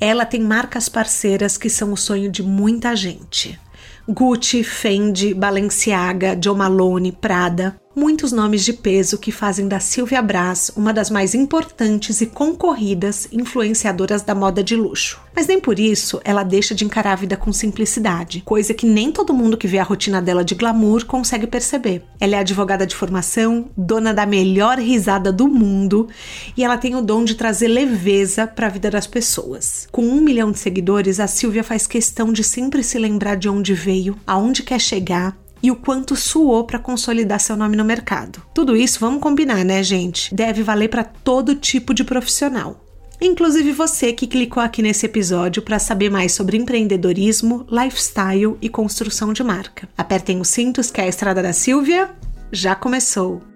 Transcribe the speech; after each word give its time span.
Ela 0.00 0.24
tem 0.24 0.40
marcas 0.40 0.88
parceiras 0.88 1.56
que 1.56 1.70
são 1.70 1.92
o 1.92 1.96
sonho 1.96 2.30
de 2.30 2.42
muita 2.42 2.94
gente. 2.94 3.58
Gucci, 4.08 4.64
Fendi, 4.64 5.32
Balenciaga, 5.32 6.34
John 6.36 6.56
Malone, 6.56 7.12
Prada 7.12 7.81
muitos 7.94 8.32
nomes 8.32 8.64
de 8.64 8.72
peso 8.72 9.18
que 9.18 9.30
fazem 9.30 9.68
da 9.68 9.80
Silvia 9.80 10.22
Braz 10.22 10.70
uma 10.76 10.92
das 10.92 11.10
mais 11.10 11.34
importantes 11.34 12.20
e 12.20 12.26
concorridas 12.26 13.28
influenciadoras 13.30 14.22
da 14.22 14.34
moda 14.34 14.62
de 14.62 14.74
luxo. 14.74 15.20
Mas 15.34 15.46
nem 15.46 15.60
por 15.60 15.78
isso 15.78 16.20
ela 16.24 16.42
deixa 16.42 16.74
de 16.74 16.84
encarar 16.84 17.12
a 17.12 17.16
vida 17.16 17.36
com 17.36 17.52
simplicidade, 17.52 18.42
coisa 18.44 18.74
que 18.74 18.86
nem 18.86 19.10
todo 19.10 19.34
mundo 19.34 19.56
que 19.56 19.66
vê 19.66 19.78
a 19.78 19.84
rotina 19.84 20.20
dela 20.20 20.44
de 20.44 20.54
glamour 20.54 21.04
consegue 21.06 21.46
perceber. 21.46 22.02
Ela 22.20 22.36
é 22.36 22.38
advogada 22.38 22.86
de 22.86 22.94
formação, 22.94 23.70
dona 23.76 24.12
da 24.12 24.26
melhor 24.26 24.78
risada 24.78 25.32
do 25.32 25.48
mundo 25.48 26.08
e 26.56 26.64
ela 26.64 26.78
tem 26.78 26.94
o 26.94 27.02
dom 27.02 27.24
de 27.24 27.34
trazer 27.34 27.68
leveza 27.68 28.46
para 28.46 28.66
a 28.66 28.70
vida 28.70 28.90
das 28.90 29.06
pessoas. 29.06 29.88
Com 29.90 30.02
um 30.02 30.20
milhão 30.20 30.50
de 30.50 30.58
seguidores, 30.58 31.20
a 31.20 31.26
Silvia 31.26 31.64
faz 31.64 31.86
questão 31.86 32.32
de 32.32 32.44
sempre 32.44 32.82
se 32.82 32.98
lembrar 32.98 33.36
de 33.36 33.48
onde 33.48 33.74
veio, 33.74 34.16
aonde 34.26 34.62
quer 34.62 34.80
chegar 34.80 35.36
e 35.62 35.70
o 35.70 35.76
quanto 35.76 36.16
suou 36.16 36.64
para 36.64 36.78
consolidar 36.78 37.40
seu 37.40 37.56
nome 37.56 37.76
no 37.76 37.84
mercado. 37.84 38.42
Tudo 38.54 38.76
isso, 38.76 38.98
vamos 38.98 39.22
combinar, 39.22 39.64
né, 39.64 39.82
gente? 39.82 40.34
Deve 40.34 40.62
valer 40.62 40.88
para 40.88 41.04
todo 41.04 41.54
tipo 41.54 41.94
de 41.94 42.04
profissional. 42.04 42.82
Inclusive 43.20 43.70
você 43.70 44.12
que 44.12 44.26
clicou 44.26 44.60
aqui 44.60 44.82
nesse 44.82 45.06
episódio 45.06 45.62
para 45.62 45.78
saber 45.78 46.10
mais 46.10 46.32
sobre 46.32 46.56
empreendedorismo, 46.56 47.64
lifestyle 47.70 48.56
e 48.60 48.68
construção 48.68 49.32
de 49.32 49.44
marca. 49.44 49.88
Apertem 49.96 50.40
os 50.40 50.48
cintos 50.48 50.90
que 50.90 51.00
a 51.00 51.06
estrada 51.06 51.40
da 51.40 51.52
Silvia 51.52 52.10
já 52.50 52.74
começou. 52.74 53.51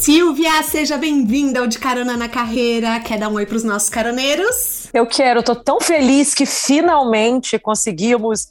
Silvia, 0.00 0.62
seja 0.62 0.96
bem-vinda 0.96 1.60
ao 1.60 1.66
De 1.66 1.78
Carona 1.78 2.16
na 2.16 2.26
Carreira. 2.26 2.98
Quer 3.00 3.18
dar 3.18 3.28
um 3.28 3.34
oi 3.34 3.44
para 3.44 3.56
os 3.56 3.62
nossos 3.62 3.90
caroneiros? 3.90 4.88
Eu 4.94 5.04
quero, 5.04 5.42
tô 5.42 5.54
tão 5.54 5.78
feliz 5.78 6.32
que 6.32 6.46
finalmente 6.46 7.58
conseguimos 7.58 8.48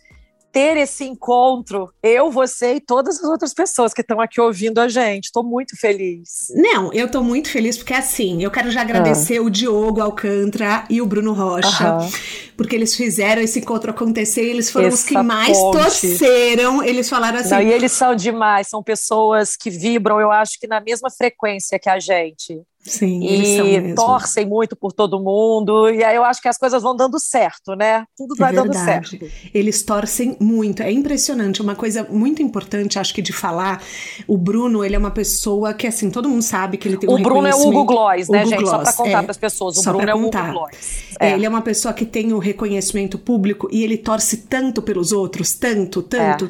ter 0.52 0.78
esse 0.78 1.04
encontro, 1.04 1.92
eu, 2.02 2.32
você 2.32 2.76
e 2.76 2.82
todas 2.82 3.18
as 3.24 3.30
outras 3.30 3.54
pessoas 3.54 3.94
que 3.94 4.02
estão 4.02 4.20
aqui 4.20 4.42
ouvindo 4.42 4.80
a 4.80 4.88
gente. 4.88 5.26
Estou 5.26 5.44
muito 5.44 5.78
feliz. 5.78 6.48
Não, 6.56 6.92
eu 6.94 7.06
estou 7.06 7.24
muito 7.24 7.50
feliz 7.50 7.78
porque 7.78 7.94
assim, 7.94 8.44
eu 8.44 8.52
quero 8.52 8.72
já 8.72 8.82
agradecer 8.82 9.38
ah. 9.38 9.44
o 9.44 9.50
Diogo 9.50 10.02
Alcântara 10.02 10.86
e 10.90 11.02
o 11.02 11.06
Bruno 11.06 11.34
Rocha, 11.34 11.98
porque 12.58 12.76
eles 12.76 12.96
fizeram 12.96 13.42
esse 13.42 13.60
encontro 13.60 13.92
acontecer 13.92 14.44
e 14.44 14.50
eles 14.50 14.70
foram 14.70 14.88
Essa 14.88 14.98
os 14.98 15.04
que 15.04 15.18
mais 15.22 15.58
ponte. 15.58 15.78
torceram. 15.78 16.84
Eles 16.84 17.10
falaram 17.10 17.40
assim. 17.40 17.50
Não, 17.52 17.62
e 17.62 17.72
eles 17.72 17.92
são 17.92 18.16
demais, 18.16 18.68
são 18.68 18.82
pessoas 18.82 19.56
que 19.56 19.70
vibram, 19.70 20.20
eu 20.20 20.32
acho 20.32 20.60
que 20.60 20.68
na 20.68 20.80
mesma 20.82 21.10
frequência 21.10 21.80
que 21.80 21.90
a 21.90 22.00
gente. 22.00 22.62
Sim, 22.82 23.24
e 23.26 23.94
torcem 23.94 24.46
muito 24.46 24.76
por 24.76 24.94
todo 24.94 25.20
mundo, 25.20 25.90
e 25.90 26.02
aí 26.02 26.16
eu 26.16 26.24
acho 26.24 26.42
que 26.42 26.48
as 26.48 26.58
coisas 26.58 26.82
vão 26.82 26.96
dando 26.96 27.20
certo, 27.20 27.76
né? 27.76 28.06
Tudo 28.18 28.36
vai 28.36 28.52
é 28.52 28.56
dando 28.56 28.74
certo. 28.74 29.18
Eles 29.54 29.84
torcem 29.84 30.38
muito, 30.40 30.82
é 30.82 30.92
impressionante. 30.92 31.62
Uma 31.62 31.76
coisa 31.76 32.08
muito 32.10 32.42
importante, 32.42 32.98
acho 32.98 33.14
que 33.14 33.22
de 33.22 33.34
falar, 33.34 33.84
o 34.26 34.38
Bruno, 34.38 34.84
ele 34.84 34.96
é 34.96 34.98
uma 34.98 35.12
pessoa 35.12 35.74
que, 35.74 35.86
assim, 35.86 36.10
todo 36.10 36.30
mundo 36.30 36.42
sabe 36.42 36.78
que 36.78 36.88
ele 36.88 36.98
tem 36.98 37.10
um 37.10 37.14
O 37.14 37.22
Bruno 37.22 37.48
é 37.48 37.54
o 37.54 37.68
Hugo 37.68 37.84
Gloss, 37.84 38.30
né, 38.30 38.42
Hugo 38.42 38.50
gente? 38.50 38.60
Gloss, 38.60 38.72
só 38.72 38.80
para 38.80 38.94
contar 38.94 39.10
é, 39.10 39.22
para 39.24 39.32
as 39.32 39.38
pessoas, 39.38 39.78
o 39.78 39.84
Bruno 39.84 40.10
é 40.10 40.16
o 40.16 40.18
Hugo 40.18 40.32
Gloss. 40.32 41.04
É. 41.20 41.34
Ele 41.34 41.46
é 41.46 41.50
uma 41.50 41.62
pessoa 41.62 41.94
que 41.94 42.06
tem 42.06 42.32
o 42.34 42.40
reconhecimento 42.40 43.20
público 43.20 43.68
e 43.72 43.84
ele 43.84 43.98
torce 43.98 44.38
tanto 44.38 44.82
pelos 44.82 45.12
outros, 45.12 45.54
tanto, 45.54 46.02
tanto. 46.02 46.46
É. 46.46 46.50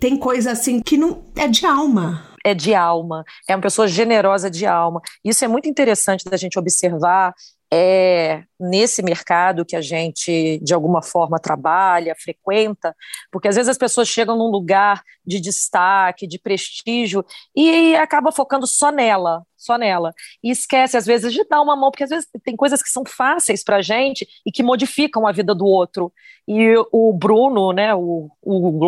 Tem 0.00 0.16
coisa 0.16 0.50
assim 0.50 0.80
que 0.80 0.96
não 0.96 1.22
é 1.36 1.46
de 1.46 1.64
alma 1.64 2.29
é 2.44 2.54
de 2.54 2.74
alma, 2.74 3.24
é 3.48 3.54
uma 3.54 3.62
pessoa 3.62 3.86
generosa 3.88 4.50
de 4.50 4.66
alma. 4.66 5.00
Isso 5.24 5.44
é 5.44 5.48
muito 5.48 5.68
interessante 5.68 6.24
da 6.28 6.36
gente 6.36 6.58
observar 6.58 7.34
é 7.72 8.42
nesse 8.58 9.02
mercado 9.02 9.64
que 9.64 9.76
a 9.76 9.80
gente 9.80 10.58
de 10.62 10.74
alguma 10.74 11.00
forma 11.00 11.38
trabalha, 11.38 12.14
frequenta, 12.18 12.94
porque 13.30 13.48
às 13.48 13.54
vezes 13.54 13.68
as 13.68 13.78
pessoas 13.78 14.08
chegam 14.08 14.36
num 14.36 14.50
lugar 14.50 15.02
de 15.24 15.40
destaque, 15.40 16.26
de 16.26 16.38
prestígio 16.38 17.24
e 17.54 17.94
acaba 17.96 18.32
focando 18.32 18.66
só 18.66 18.90
nela, 18.90 19.42
só 19.56 19.78
nela. 19.78 20.12
E 20.42 20.50
esquece 20.50 20.96
às 20.96 21.06
vezes 21.06 21.32
de 21.32 21.46
dar 21.48 21.62
uma 21.62 21.76
mão, 21.76 21.90
porque 21.90 22.04
às 22.04 22.10
vezes 22.10 22.28
tem 22.44 22.56
coisas 22.56 22.82
que 22.82 22.90
são 22.90 23.04
fáceis 23.06 23.62
para 23.62 23.76
a 23.76 23.82
gente 23.82 24.26
e 24.44 24.50
que 24.50 24.62
modificam 24.62 25.26
a 25.26 25.32
vida 25.32 25.54
do 25.54 25.64
outro. 25.64 26.12
E 26.48 26.74
o 26.90 27.12
Bruno, 27.12 27.72
né, 27.72 27.94
o, 27.94 28.28
o 28.42 28.80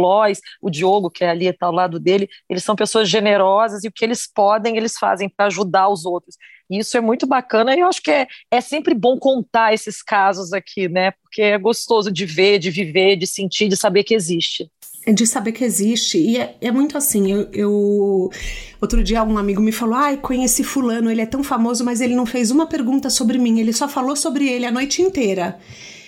o 0.61 0.71
Diogo, 0.71 1.11
que 1.11 1.25
é 1.25 1.31
ali 1.31 1.47
está 1.47 1.67
ao 1.67 1.73
lado 1.73 2.01
dele, 2.01 2.29
eles 2.49 2.65
são 2.65 2.75
pessoas 2.75 3.09
generosas 3.09 3.85
e 3.85 3.89
o 3.89 3.93
que 3.93 4.05
eles 4.05 4.27
podem, 4.27 4.77
eles 4.77 4.99
fazem 4.99 5.29
para 5.29 5.47
ajudar 5.47 5.89
os 5.89 6.05
outros. 6.05 6.37
Isso 6.79 6.97
é 6.97 7.01
muito 7.01 7.27
bacana 7.27 7.75
e 7.75 7.81
eu 7.81 7.87
acho 7.87 8.03
que 8.03 8.11
é, 8.11 8.27
é 8.51 8.61
sempre 8.61 8.95
bom 8.95 9.19
contar 9.19 9.73
esses 9.73 10.03
casos 10.03 10.53
aqui, 10.53 10.89
né? 10.89 11.13
Porque 11.23 11.43
é 11.43 11.59
gostoso 11.59 12.11
de 12.11 12.25
ver, 12.25 12.59
de 12.59 12.71
viver, 12.71 13.17
de 13.17 13.27
sentir, 13.27 13.69
de 13.69 13.77
saber 13.77 14.05
que 14.05 14.15
existe 14.15 14.71
de 15.13 15.27
saber 15.27 15.53
que 15.53 15.65
existe. 15.65 16.19
E 16.19 16.39
é, 16.39 16.57
é 16.61 16.71
muito 16.71 16.97
assim. 16.97 17.33
Eu, 17.33 17.49
eu, 17.53 18.31
Outro 18.81 19.03
dia, 19.03 19.23
um 19.25 19.39
amigo 19.39 19.61
me 19.61 19.73
falou: 19.73 19.95
Ai, 19.95 20.17
conheci 20.17 20.63
Fulano, 20.63 21.11
ele 21.11 21.21
é 21.21 21.27
tão 21.27 21.43
famoso, 21.43 21.85
mas 21.85 22.01
ele 22.01 22.15
não 22.15 22.27
fez 22.27 22.51
uma 22.51 22.67
pergunta 22.67 23.11
sobre 23.11 23.39
mim, 23.39 23.59
ele 23.59 23.73
só 23.73 23.89
falou 23.89 24.15
sobre 24.15 24.49
ele 24.49 24.67
a 24.67 24.71
noite 24.71 25.03
inteira. 25.03 25.59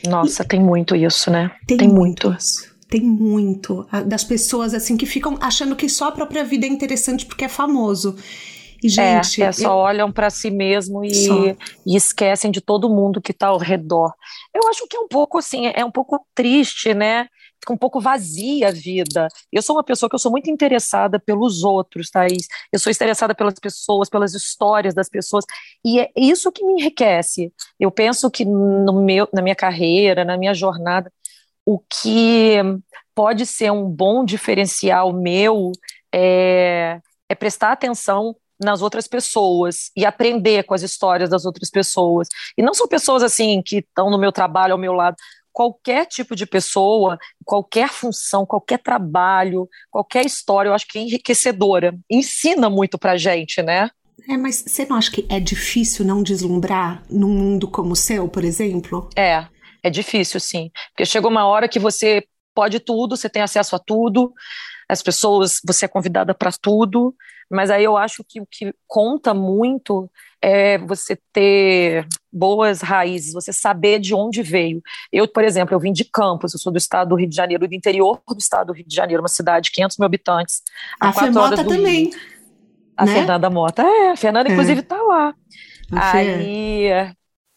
Nossa, 0.07 0.43
e... 0.43 0.47
tem 0.47 0.61
muito 0.61 0.95
isso, 0.95 1.31
né? 1.31 1.51
Tem, 1.67 1.77
tem 1.77 1.89
muito. 1.89 2.29
muito. 2.29 2.75
Tem 2.89 3.01
muito. 3.01 3.87
Das 4.07 4.23
pessoas, 4.23 4.75
assim, 4.75 4.97
que 4.97 5.07
ficam 5.07 5.37
achando 5.41 5.75
que 5.75 5.89
só 5.89 6.09
a 6.09 6.13
própria 6.13 6.45
vida 6.45 6.67
é 6.67 6.69
interessante 6.69 7.27
porque 7.27 7.45
é 7.45 7.49
famoso. 7.49 8.17
E, 8.85 8.89
gente, 8.91 9.43
é, 9.43 9.47
é 9.47 9.53
só 9.53 9.73
eu... 9.73 9.77
olham 9.79 10.13
para 10.13 10.29
si 10.29 10.51
mesmo 10.51 11.03
e, 11.03 11.57
e, 11.87 11.97
esquecem 11.97 12.51
de 12.51 12.61
todo 12.61 12.91
mundo 12.91 13.19
que 13.19 13.33
está 13.33 13.47
ao 13.47 13.57
redor. 13.57 14.13
Eu 14.55 14.69
acho 14.69 14.87
que 14.87 14.95
é 14.95 15.01
um 15.01 15.09
pouco 15.09 15.39
assim, 15.39 15.73
é 15.75 15.83
um 15.83 15.91
pouco 15.91 16.23
triste, 16.35 16.93
né? 16.93 17.27
Fica 17.59 17.73
um 17.73 17.79
pouco 17.79 17.99
vazia 17.99 18.69
a 18.69 18.71
vida. 18.71 19.27
Eu 19.51 19.63
sou 19.63 19.77
uma 19.77 19.83
pessoa 19.83 20.11
que 20.11 20.15
eu 20.15 20.19
sou 20.19 20.31
muito 20.31 20.51
interessada 20.51 21.19
pelos 21.19 21.65
outros, 21.65 22.11
Thaís. 22.11 22.47
Eu 22.71 22.79
sou 22.79 22.93
interessada 22.93 23.35
pelas 23.35 23.55
pessoas, 23.55 24.11
pelas 24.11 24.35
histórias 24.35 24.93
das 24.93 25.09
pessoas. 25.09 25.47
E 25.83 25.99
é 25.99 26.11
isso 26.15 26.53
que 26.53 26.63
me 26.63 26.75
enriquece. 26.75 27.51
Eu 27.81 27.91
penso 27.91 28.31
que 28.31 28.45
no 28.45 29.03
meu, 29.03 29.27
na 29.33 29.41
minha 29.41 29.57
carreira, 29.57 30.27
na 30.27 30.37
minha 30.37 30.53
jornada, 30.53 31.11
o 31.65 31.79
que 31.79 32.59
pode 33.15 33.47
ser 33.47 33.73
um 33.73 33.89
bom 33.89 34.27
diferencial 34.27 35.11
meu 35.15 35.73
é, 36.15 37.01
é 37.31 37.35
prestar 37.35 37.73
atenção 37.73 38.37
nas 38.61 38.83
outras 38.83 39.07
pessoas 39.07 39.91
e 39.97 40.05
aprender 40.05 40.65
com 40.65 40.75
as 40.75 40.83
histórias 40.83 41.31
das 41.31 41.45
outras 41.45 41.71
pessoas. 41.71 42.29
E 42.57 42.63
não 42.63 42.75
são 42.75 42.87
pessoas 42.87 43.23
assim 43.23 43.63
que 43.63 43.79
estão 43.79 44.11
no 44.11 44.19
meu 44.19 44.33
trabalho 44.33 44.73
ao 44.73 44.79
meu 44.79 44.93
lado. 44.93 45.17
Qualquer 45.53 46.07
tipo 46.07 46.35
de 46.35 46.47
pessoa, 46.47 47.17
qualquer 47.45 47.89
função, 47.89 48.45
qualquer 48.45 48.79
trabalho, 48.79 49.69
qualquer 49.91 50.27
história, 50.27 50.69
eu 50.69 50.75
acho 50.75 50.87
que 50.89 50.99
é 50.99 51.03
enriquecedora. 51.03 51.97
Ensina 52.11 52.69
muito 52.69 52.99
pra 52.99 53.17
gente, 53.17 53.63
né? 53.63 53.89
É, 54.29 54.37
mas 54.37 54.65
você 54.67 54.85
não 54.87 54.97
acha 54.97 55.11
que 55.11 55.27
é 55.29 55.39
difícil 55.39 56.05
não 56.05 56.23
deslumbrar 56.23 57.03
num 57.11 57.29
mundo 57.29 57.69
como 57.69 57.93
o 57.93 57.97
seu, 57.97 58.29
por 58.29 58.45
exemplo? 58.45 59.09
É, 59.17 59.47
é 59.83 59.91
difícil, 59.91 60.41
sim. 60.41 60.71
Porque 60.91 61.05
chega 61.05 61.29
uma 61.29 61.47
hora 61.47 61.69
que 61.69 61.79
você 61.79 62.25
pode 62.55 62.81
tudo, 62.81 63.17
você 63.17 63.29
tem 63.29 63.43
acesso 63.43 63.77
a 63.77 63.79
tudo, 63.79 64.33
as 64.89 65.03
pessoas, 65.03 65.61
você 65.67 65.85
é 65.85 65.89
convidada 65.89 66.35
para 66.35 66.51
tudo, 66.53 67.15
mas 67.51 67.71
aí 67.71 67.85
eu 67.85 67.97
acho 67.97 68.25
que 68.27 68.41
o 68.41 68.47
que 68.47 68.75
conta 68.87 69.33
muito 69.35 70.11
é 70.41 70.77
você 70.79 71.19
ter 71.33 72.07
boas 72.33 72.83
raízes, 72.83 73.33
você 73.33 73.53
saber 73.53 73.99
de 73.99 74.15
onde 74.15 74.43
veio. 74.43 74.83
Eu, 75.11 75.27
por 75.27 75.43
exemplo, 75.43 75.75
eu 75.75 75.81
vim 75.81 75.93
de 75.93 76.05
Campos, 76.05 76.53
eu 76.53 76.61
sou 76.61 76.71
do 76.71 76.79
estado 76.79 77.09
do 77.11 77.15
Rio 77.17 77.29
de 77.29 77.35
Janeiro, 77.37 77.67
do 77.67 77.75
interior 77.75 78.21
do 78.29 78.39
estado 78.39 78.69
do 78.69 78.73
Rio 78.75 78.87
de 78.87 78.95
Janeiro, 78.95 79.23
uma 79.23 79.29
cidade 79.29 79.65
de 79.65 79.71
500 79.73 79.99
mil 79.99 80.07
habitantes. 80.07 80.63
A, 81.01 81.13
Fernanda 81.13 81.65
também. 81.65 82.11
Rio. 82.11 82.21
A 82.97 83.07
né? 83.07 83.13
Fernanda 83.15 83.51
Mota, 83.51 83.83
é, 83.83 84.11
a 84.11 84.17
Fernanda, 84.17 84.51
inclusive, 84.51 84.81
está 84.81 84.97
é. 84.97 85.03
lá. 85.03 85.35
Aí 85.93 87.15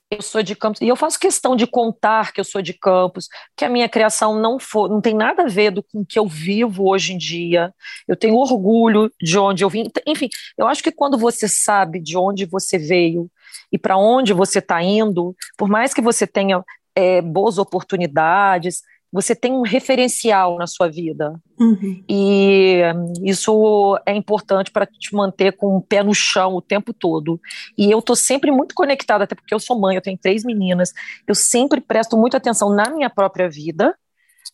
eu 0.10 0.22
sou 0.22 0.42
de 0.42 0.56
Campos, 0.56 0.80
e 0.82 0.88
eu 0.88 0.96
faço 0.96 1.20
questão 1.20 1.56
de 1.56 1.68
contar 1.68 2.32
que 2.32 2.40
eu 2.40 2.44
sou 2.44 2.62
de 2.62 2.74
Campos, 2.74 3.28
que 3.56 3.66
a 3.66 3.70
minha 3.70 3.90
criação 3.90 4.40
não 4.40 4.58
for, 4.58 4.90
não 4.90 5.02
tem 5.02 5.14
nada 5.14 5.44
a 5.44 5.48
ver 5.48 5.72
do, 5.72 5.84
com 5.84 6.02
o 6.02 6.06
que 6.06 6.18
eu 6.18 6.28
vivo 6.28 6.88
hoje 6.88 7.14
em 7.14 7.18
dia. 7.18 7.74
Eu 8.08 8.16
tenho 8.16 8.36
orgulho 8.36 9.12
de 9.22 9.38
onde 9.38 9.64
eu 9.64 9.70
vim. 9.70 9.90
Enfim, 10.06 10.30
eu 10.58 10.68
acho 10.68 10.82
que 10.82 10.92
quando 10.92 11.18
você 11.18 11.48
sabe 11.48 12.00
de 12.00 12.18
onde 12.18 12.46
você 12.46 12.78
veio 12.78 13.30
e 13.72 13.78
para 13.78 13.98
onde 13.98 14.32
você 14.32 14.60
está 14.60 14.82
indo, 14.82 15.36
por 15.58 15.68
mais 15.68 15.94
que 15.94 16.02
você 16.02 16.26
tenha 16.26 16.64
é, 16.96 17.22
boas 17.22 17.58
oportunidades, 17.58 18.82
você 19.12 19.36
tem 19.36 19.54
um 19.54 19.62
referencial 19.62 20.58
na 20.58 20.68
sua 20.68 20.90
vida. 20.90 21.34
Uhum. 21.60 22.04
E 22.10 22.82
isso 23.24 24.00
é 24.06 24.14
importante 24.14 24.72
para 24.72 24.86
te 24.86 25.16
manter 25.16 25.56
com 25.56 25.78
o 25.78 25.82
pé 25.82 26.04
no 26.04 26.14
chão 26.14 26.56
o 26.56 26.62
tempo 26.62 26.94
todo. 26.94 27.40
E 27.78 27.90
eu 27.90 28.00
estou 28.00 28.16
sempre 28.16 28.52
muito 28.52 28.76
conectada, 28.76 29.24
até 29.24 29.36
porque 29.36 29.54
eu 29.54 29.60
sou 29.60 29.80
mãe, 29.80 29.96
eu 29.96 30.02
tenho 30.02 30.18
três 30.18 30.44
meninas, 30.44 30.94
eu 31.26 31.34
sempre 31.34 31.80
presto 31.80 32.18
muita 32.18 32.38
atenção 32.38 32.70
na 32.70 32.90
minha 32.90 33.10
própria 33.10 33.50
vida, 33.50 33.96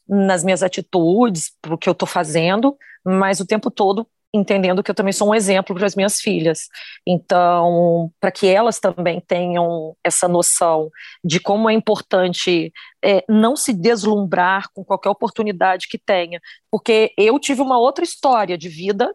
nas 0.08 0.44
minhas 0.44 0.62
atitudes, 0.62 1.52
para 1.62 1.74
o 1.74 1.78
que 1.78 1.90
eu 1.90 1.94
estou 1.94 2.08
fazendo, 2.08 2.78
mas 3.04 3.40
o 3.40 3.46
tempo 3.46 3.72
todo 3.72 4.08
entendendo 4.34 4.82
que 4.82 4.90
eu 4.90 4.96
também 4.96 5.14
sou 5.14 5.30
um 5.30 5.36
exemplo 5.36 5.76
para 5.76 5.86
as 5.86 5.96
minhas 5.96 6.20
filhas. 6.20 6.68
Então, 7.06 8.12
para 8.20 8.32
que 8.32 8.48
elas 8.48 8.80
também 8.80 9.22
tenham 9.22 9.96
essa 10.04 10.28
noção 10.28 10.90
de 11.24 11.40
como 11.40 11.70
é 11.70 11.74
importante 11.74 12.74
é, 13.04 13.24
não 13.30 13.56
se 13.56 13.74
deslumbrar 13.74 14.70
com 14.74 14.84
qualquer 14.84 15.10
oportunidade 15.10 15.88
que 15.88 16.00
tenha, 16.00 16.42
porque 16.72 17.14
eu 17.18 17.38
tive 17.38 17.62
uma 17.62 17.78
outra 17.78 18.04
história 18.04 18.58
de 18.58 18.70
vida 18.70 19.14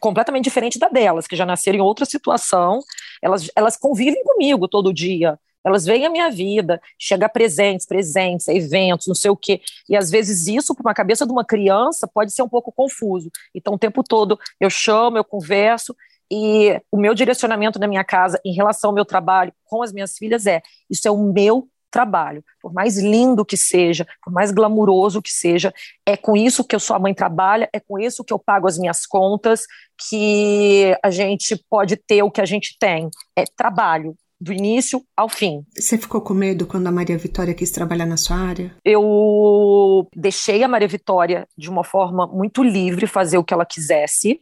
completamente 0.00 0.44
diferente 0.44 0.78
da 0.78 0.88
delas, 0.88 1.26
que 1.26 1.36
já 1.36 1.46
nasceram 1.46 1.78
em 1.78 1.82
outra 1.82 2.04
situação, 2.04 2.80
elas, 3.22 3.48
elas 3.54 3.76
convivem 3.76 4.22
comigo 4.24 4.66
todo 4.66 4.92
dia, 4.92 5.38
elas 5.64 5.84
veem 5.84 6.06
a 6.06 6.10
minha 6.10 6.30
vida, 6.30 6.80
chega 6.98 7.28
presentes, 7.28 7.86
presentes, 7.86 8.48
eventos, 8.48 9.06
não 9.06 9.14
sei 9.14 9.30
o 9.30 9.36
quê. 9.36 9.60
E 9.88 9.96
às 9.96 10.10
vezes 10.10 10.46
isso, 10.46 10.74
para 10.74 10.82
uma 10.82 10.94
cabeça 10.94 11.26
de 11.26 11.32
uma 11.32 11.44
criança, 11.44 12.06
pode 12.06 12.32
ser 12.32 12.42
um 12.42 12.48
pouco 12.48 12.72
confuso. 12.72 13.30
Então, 13.54 13.74
o 13.74 13.78
tempo 13.78 14.02
todo 14.02 14.38
eu 14.60 14.70
chamo, 14.70 15.18
eu 15.18 15.24
converso, 15.24 15.94
e 16.30 16.80
o 16.92 16.96
meu 16.98 17.14
direcionamento 17.14 17.78
na 17.78 17.88
minha 17.88 18.04
casa 18.04 18.40
em 18.44 18.52
relação 18.52 18.90
ao 18.90 18.94
meu 18.94 19.04
trabalho 19.04 19.52
com 19.64 19.82
as 19.82 19.92
minhas 19.92 20.16
filhas 20.16 20.46
é: 20.46 20.62
isso 20.90 21.08
é 21.08 21.10
o 21.10 21.16
meu 21.16 21.68
trabalho. 21.90 22.44
Por 22.60 22.72
mais 22.72 22.98
lindo 22.98 23.44
que 23.44 23.56
seja, 23.56 24.06
por 24.22 24.32
mais 24.32 24.50
glamuroso 24.50 25.22
que 25.22 25.30
seja, 25.30 25.72
é 26.04 26.16
com 26.16 26.36
isso 26.36 26.64
que 26.64 26.76
eu 26.76 26.80
sua 26.80 26.98
mãe 26.98 27.14
trabalha, 27.14 27.68
é 27.72 27.80
com 27.80 27.98
isso 27.98 28.22
que 28.22 28.32
eu 28.32 28.38
pago 28.38 28.68
as 28.68 28.78
minhas 28.78 29.06
contas, 29.06 29.64
que 30.08 30.94
a 31.02 31.10
gente 31.10 31.56
pode 31.70 31.96
ter 31.96 32.22
o 32.22 32.30
que 32.30 32.42
a 32.42 32.46
gente 32.46 32.76
tem. 32.78 33.08
É 33.34 33.44
trabalho 33.56 34.14
do 34.40 34.52
início 34.52 35.02
ao 35.16 35.28
fim. 35.28 35.64
Você 35.76 35.98
ficou 35.98 36.20
com 36.20 36.34
medo 36.34 36.66
quando 36.66 36.86
a 36.86 36.92
Maria 36.92 37.18
Vitória 37.18 37.54
quis 37.54 37.70
trabalhar 37.70 38.06
na 38.06 38.16
sua 38.16 38.36
área? 38.36 38.74
Eu 38.84 40.08
deixei 40.14 40.62
a 40.62 40.68
Maria 40.68 40.88
Vitória 40.88 41.46
de 41.56 41.68
uma 41.68 41.82
forma 41.82 42.26
muito 42.26 42.62
livre 42.62 43.06
fazer 43.06 43.38
o 43.38 43.44
que 43.44 43.52
ela 43.52 43.66
quisesse, 43.66 44.40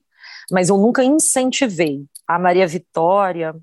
mas 0.50 0.68
eu 0.68 0.76
nunca 0.76 1.02
incentivei. 1.02 2.04
A 2.26 2.38
Maria 2.38 2.66
Vitória, 2.66 3.54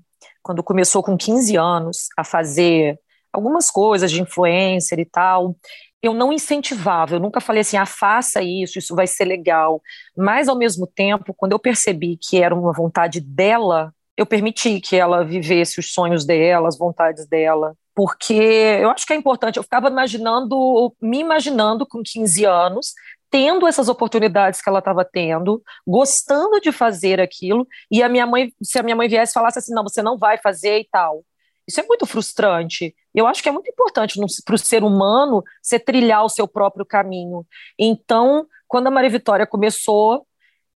quando 0.42 0.62
começou 0.62 1.02
com 1.02 1.16
15 1.16 1.56
anos 1.56 2.08
a 2.16 2.24
fazer 2.24 2.98
algumas 3.32 3.70
coisas 3.70 4.10
de 4.10 4.20
influencer 4.20 4.98
e 4.98 5.04
tal, 5.04 5.56
eu 6.02 6.12
não 6.12 6.32
incentivava, 6.32 7.14
eu 7.14 7.20
nunca 7.20 7.40
falei 7.40 7.62
assim, 7.62 7.78
ah, 7.78 7.86
faça 7.86 8.42
isso, 8.42 8.78
isso 8.78 8.94
vai 8.94 9.06
ser 9.06 9.24
legal. 9.24 9.80
Mas, 10.16 10.48
ao 10.48 10.56
mesmo 10.56 10.86
tempo, 10.86 11.32
quando 11.34 11.52
eu 11.52 11.58
percebi 11.58 12.18
que 12.20 12.42
era 12.42 12.54
uma 12.54 12.72
vontade 12.72 13.20
dela 13.20 13.92
eu 14.16 14.26
permiti 14.26 14.80
que 14.80 14.96
ela 14.96 15.24
vivesse 15.24 15.80
os 15.80 15.92
sonhos 15.92 16.24
dela, 16.24 16.68
as 16.68 16.78
vontades 16.78 17.26
dela, 17.26 17.74
porque 17.94 18.34
eu 18.80 18.90
acho 18.90 19.06
que 19.06 19.12
é 19.12 19.16
importante. 19.16 19.56
Eu 19.56 19.62
ficava 19.62 19.88
imaginando, 19.88 20.94
me 21.00 21.20
imaginando 21.20 21.86
com 21.86 22.02
15 22.02 22.44
anos, 22.44 22.92
tendo 23.30 23.66
essas 23.66 23.88
oportunidades 23.88 24.60
que 24.60 24.68
ela 24.68 24.78
estava 24.78 25.04
tendo, 25.04 25.62
gostando 25.86 26.60
de 26.60 26.70
fazer 26.70 27.20
aquilo, 27.20 27.66
e 27.90 28.02
a 28.02 28.08
minha 28.08 28.26
mãe, 28.26 28.52
se 28.62 28.78
a 28.78 28.82
minha 28.82 28.96
mãe 28.96 29.08
viesse 29.08 29.32
falasse 29.32 29.58
assim, 29.58 29.74
não, 29.74 29.82
você 29.82 30.02
não 30.02 30.16
vai 30.16 30.38
fazer 30.38 30.78
e 30.78 30.88
tal. 30.90 31.24
Isso 31.66 31.80
é 31.80 31.86
muito 31.86 32.06
frustrante. 32.06 32.94
Eu 33.14 33.26
acho 33.26 33.42
que 33.42 33.48
é 33.48 33.52
muito 33.52 33.70
importante 33.70 34.20
para 34.44 34.54
o 34.54 34.58
ser 34.58 34.84
humano 34.84 35.42
você 35.62 35.78
trilhar 35.78 36.24
o 36.24 36.28
seu 36.28 36.46
próprio 36.46 36.84
caminho. 36.84 37.44
Então, 37.78 38.46
quando 38.68 38.88
a 38.88 38.90
Maria 38.90 39.10
Vitória 39.10 39.46
começou, 39.46 40.26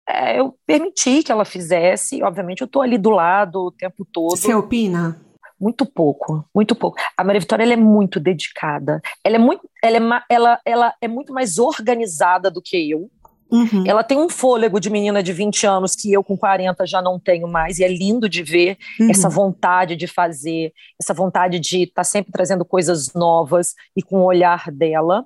é, 0.08 0.40
eu 0.40 0.56
permiti 0.66 1.22
que 1.22 1.32
ela 1.32 1.44
fizesse. 1.44 2.24
Obviamente, 2.24 2.62
eu 2.62 2.66
estou 2.66 2.82
ali 2.82 2.98
do 2.98 3.10
lado 3.10 3.68
o 3.68 3.72
tempo 3.72 4.08
todo. 4.12 4.38
Você 4.38 4.54
opina? 4.54 5.20
Muito 5.60 5.86
pouco, 5.86 6.46
muito 6.54 6.76
pouco. 6.76 6.98
A 7.18 7.24
Maria 7.24 7.42
Vitória 7.42 7.64
ela 7.64 7.74
é 7.74 7.78
muito 7.78 8.20
dedicada. 8.20 9.02
Ela 9.24 9.36
é 9.36 9.40
muito, 9.40 9.68
ela 9.84 9.98
é, 9.98 10.22
ela, 10.30 10.62
ela 10.64 10.94
é 11.02 11.08
muito 11.08 11.34
mais 11.34 11.58
organizada 11.58 12.50
do 12.50 12.62
que 12.62 12.92
eu. 12.92 13.10
Uhum. 13.52 13.84
Ela 13.86 14.04
tem 14.04 14.18
um 14.18 14.30
fôlego 14.30 14.80
de 14.80 14.90
menina 14.90 15.24
de 15.24 15.34
20 15.34 15.66
anos 15.66 15.96
que 15.96 16.12
eu, 16.12 16.24
com 16.24 16.38
40, 16.38 16.86
já 16.86 17.02
não 17.02 17.20
tenho 17.20 17.48
mais, 17.48 17.80
e 17.80 17.84
é 17.84 17.88
lindo 17.88 18.28
de 18.30 18.44
ver 18.44 18.78
uhum. 19.00 19.10
essa 19.10 19.30
vontade 19.30 19.96
de 19.96 20.06
fazer, 20.06 20.74
essa 21.02 21.14
vontade 21.14 21.60
de 21.60 21.84
estar 21.84 21.96
tá 21.96 22.04
sempre 22.04 22.32
trazendo 22.32 22.66
coisas 22.66 23.14
novas 23.14 23.74
e 23.96 24.04
com 24.04 24.18
o 24.18 24.26
olhar 24.26 24.70
dela. 24.70 25.26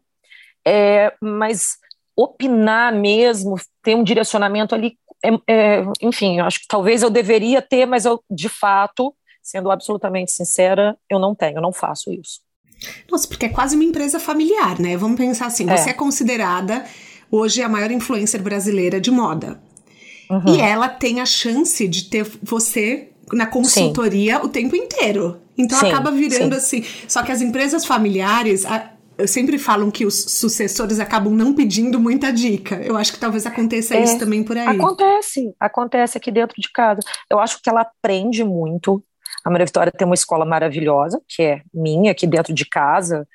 É, 0.65 1.13
mas 1.19 1.77
opinar 2.15 2.93
mesmo, 2.93 3.55
ter 3.83 3.95
um 3.95 4.03
direcionamento 4.03 4.75
ali, 4.75 4.97
é, 5.23 5.29
é, 5.47 5.83
enfim, 6.01 6.39
eu 6.39 6.45
acho 6.45 6.59
que 6.59 6.67
talvez 6.67 7.01
eu 7.01 7.09
deveria 7.09 7.61
ter, 7.61 7.85
mas 7.85 8.05
eu, 8.05 8.23
de 8.29 8.49
fato, 8.49 9.13
sendo 9.41 9.71
absolutamente 9.71 10.31
sincera, 10.31 10.97
eu 11.09 11.19
não 11.19 11.35
tenho, 11.35 11.57
eu 11.57 11.61
não 11.61 11.73
faço 11.73 12.11
isso. 12.11 12.41
Nossa, 13.09 13.27
porque 13.27 13.45
é 13.45 13.49
quase 13.49 13.75
uma 13.75 13.83
empresa 13.83 14.19
familiar, 14.19 14.79
né? 14.79 14.97
Vamos 14.97 15.17
pensar 15.17 15.47
assim, 15.47 15.69
é. 15.69 15.77
você 15.77 15.91
é 15.91 15.93
considerada 15.93 16.85
hoje 17.29 17.61
a 17.61 17.69
maior 17.69 17.91
influencer 17.91 18.41
brasileira 18.41 18.99
de 18.99 19.11
moda. 19.11 19.61
Uhum. 20.29 20.55
E 20.55 20.61
ela 20.61 20.89
tem 20.89 21.19
a 21.19 21.25
chance 21.25 21.87
de 21.87 22.05
ter 22.05 22.25
você 22.41 23.09
na 23.33 23.45
consultoria 23.45 24.39
sim. 24.39 24.45
o 24.45 24.49
tempo 24.49 24.75
inteiro. 24.75 25.39
Então 25.57 25.79
sim, 25.79 25.87
acaba 25.87 26.11
virando 26.11 26.59
sim. 26.59 26.79
assim. 26.79 26.85
Só 27.07 27.21
que 27.21 27.31
as 27.31 27.41
empresas 27.41 27.85
familiares, 27.85 28.65
sempre 29.27 29.57
falam 29.57 29.91
que 29.91 30.05
os 30.05 30.23
sucessores 30.23 30.99
acabam 30.99 31.33
não 31.33 31.53
pedindo 31.53 31.99
muita 31.99 32.31
dica. 32.31 32.75
Eu 32.81 32.97
acho 32.97 33.13
que 33.13 33.19
talvez 33.19 33.45
aconteça 33.45 33.95
é, 33.95 34.03
isso 34.03 34.17
também 34.17 34.43
por 34.43 34.57
aí. 34.57 34.67
Acontece, 34.67 35.53
acontece 35.59 36.17
aqui 36.17 36.31
dentro 36.31 36.55
de 36.59 36.71
casa. 36.71 37.01
Eu 37.29 37.39
acho 37.39 37.61
que 37.61 37.69
ela 37.69 37.81
aprende 37.81 38.43
muito. 38.43 39.03
A 39.43 39.49
Maria 39.49 39.65
Vitória 39.65 39.91
tem 39.91 40.05
uma 40.05 40.15
escola 40.15 40.45
maravilhosa, 40.45 41.21
que 41.27 41.41
é 41.41 41.61
minha, 41.73 42.11
aqui 42.11 42.27
dentro 42.27 42.53
de 42.53 42.65
casa, 42.65 43.27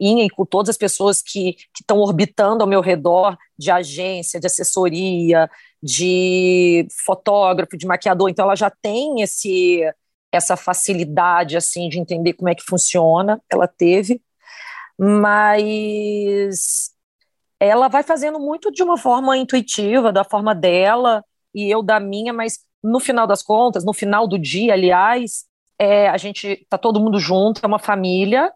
minha 0.00 0.24
e 0.24 0.30
com 0.30 0.44
todas 0.44 0.70
as 0.70 0.76
pessoas 0.76 1.22
que 1.22 1.56
estão 1.78 1.98
orbitando 1.98 2.62
ao 2.62 2.68
meu 2.68 2.80
redor, 2.80 3.36
de 3.58 3.70
agência, 3.70 4.40
de 4.40 4.46
assessoria, 4.46 5.48
de 5.82 6.86
fotógrafo, 7.04 7.76
de 7.76 7.86
maquiador. 7.86 8.28
Então, 8.30 8.44
ela 8.44 8.56
já 8.56 8.70
tem 8.70 9.20
esse 9.20 9.82
essa 10.32 10.56
facilidade 10.56 11.56
assim 11.56 11.88
de 11.88 12.00
entender 12.00 12.32
como 12.32 12.48
é 12.48 12.56
que 12.56 12.64
funciona. 12.64 13.40
Ela 13.48 13.68
teve 13.68 14.20
mas 14.98 16.90
ela 17.58 17.88
vai 17.88 18.02
fazendo 18.02 18.38
muito 18.38 18.70
de 18.70 18.82
uma 18.82 18.96
forma 18.96 19.36
intuitiva, 19.36 20.12
da 20.12 20.24
forma 20.24 20.54
dela, 20.54 21.24
e 21.54 21.70
eu 21.70 21.82
da 21.82 21.98
minha, 22.00 22.32
mas 22.32 22.58
no 22.82 23.00
final 23.00 23.26
das 23.26 23.42
contas, 23.42 23.84
no 23.84 23.92
final 23.92 24.28
do 24.28 24.38
dia, 24.38 24.74
aliás, 24.74 25.44
é, 25.78 26.08
a 26.08 26.16
gente 26.16 26.66
tá 26.68 26.76
todo 26.76 27.00
mundo 27.00 27.18
junto, 27.18 27.60
é 27.62 27.66
uma 27.66 27.78
família, 27.78 28.52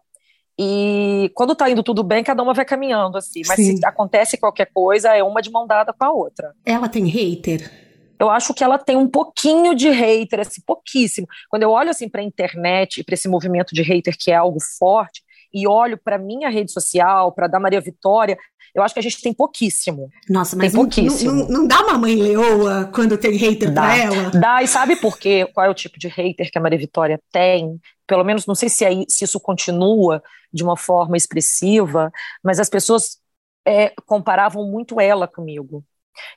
e 0.61 1.31
quando 1.35 1.55
tá 1.55 1.69
indo 1.69 1.81
tudo 1.81 2.03
bem, 2.03 2.21
cada 2.21 2.43
uma 2.43 2.53
vai 2.53 2.65
caminhando, 2.65 3.17
assim. 3.17 3.41
Mas 3.47 3.55
Sim. 3.55 3.77
se 3.77 3.85
acontece 3.85 4.37
qualquer 4.37 4.69
coisa, 4.73 5.15
é 5.15 5.23
uma 5.23 5.41
de 5.41 5.49
mão 5.49 5.65
dada 5.65 5.93
com 5.93 6.03
a 6.03 6.11
outra. 6.11 6.53
Ela 6.65 6.89
tem 6.89 7.05
hater? 7.05 7.71
Eu 8.19 8.29
acho 8.29 8.53
que 8.53 8.61
ela 8.61 8.77
tem 8.77 8.97
um 8.97 9.07
pouquinho 9.07 9.73
de 9.73 9.89
hater, 9.89 10.41
assim, 10.41 10.61
pouquíssimo. 10.65 11.25
Quando 11.49 11.63
eu 11.63 11.69
olho 11.69 11.89
assim 11.89 12.09
para 12.09 12.19
a 12.19 12.25
internet 12.25 12.99
e 12.99 13.03
para 13.05 13.13
esse 13.13 13.29
movimento 13.29 13.73
de 13.73 13.81
hater 13.81 14.17
que 14.19 14.31
é 14.31 14.35
algo 14.35 14.59
forte, 14.77 15.23
e 15.53 15.67
olho 15.67 15.97
para 15.97 16.17
minha 16.17 16.49
rede 16.49 16.71
social, 16.71 17.31
para 17.31 17.47
da 17.47 17.59
Maria 17.59 17.81
Vitória, 17.81 18.37
eu 18.73 18.83
acho 18.83 18.93
que 18.93 18.99
a 18.99 19.03
gente 19.03 19.21
tem 19.21 19.33
pouquíssimo. 19.33 20.09
Nossa, 20.29 20.55
mas 20.55 20.71
tem 20.71 20.81
pouquíssimo. 20.81 21.31
Não, 21.31 21.39
não, 21.39 21.47
não, 21.47 21.67
dá 21.67 21.81
uma 21.81 21.97
mãe 21.97 22.15
leoa 22.15 22.89
quando 22.93 23.17
tem 23.17 23.35
hater 23.35 23.71
dá, 23.73 23.81
pra 23.81 23.97
ela? 23.97 24.29
Dá, 24.31 24.63
e 24.63 24.67
sabe 24.67 24.95
por 24.95 25.17
quê? 25.17 25.49
Qual 25.53 25.65
é 25.65 25.69
o 25.69 25.73
tipo 25.73 25.97
de 25.97 26.07
hater 26.07 26.51
que 26.51 26.57
a 26.57 26.61
Maria 26.61 26.77
Vitória 26.77 27.19
tem? 27.31 27.79
Pelo 28.05 28.23
menos, 28.23 28.45
não 28.45 28.55
sei 28.55 28.69
se, 28.69 28.85
aí, 28.85 29.05
se 29.07 29.23
isso 29.23 29.39
continua 29.39 30.21
de 30.51 30.63
uma 30.63 30.77
forma 30.77 31.17
expressiva, 31.17 32.11
mas 32.43 32.59
as 32.59 32.69
pessoas 32.69 33.17
é, 33.65 33.91
comparavam 34.05 34.65
muito 34.65 34.99
ela 34.99 35.27
comigo. 35.27 35.83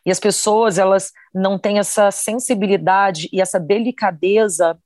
E 0.06 0.10
as 0.10 0.20
pessoas, 0.20 0.78
elas 0.78 1.12
não 1.34 1.58
têm 1.58 1.78
essa 1.78 2.10
sensibilidade 2.10 3.28
e 3.32 3.40
essa 3.40 3.58
delicadeza 3.58 4.78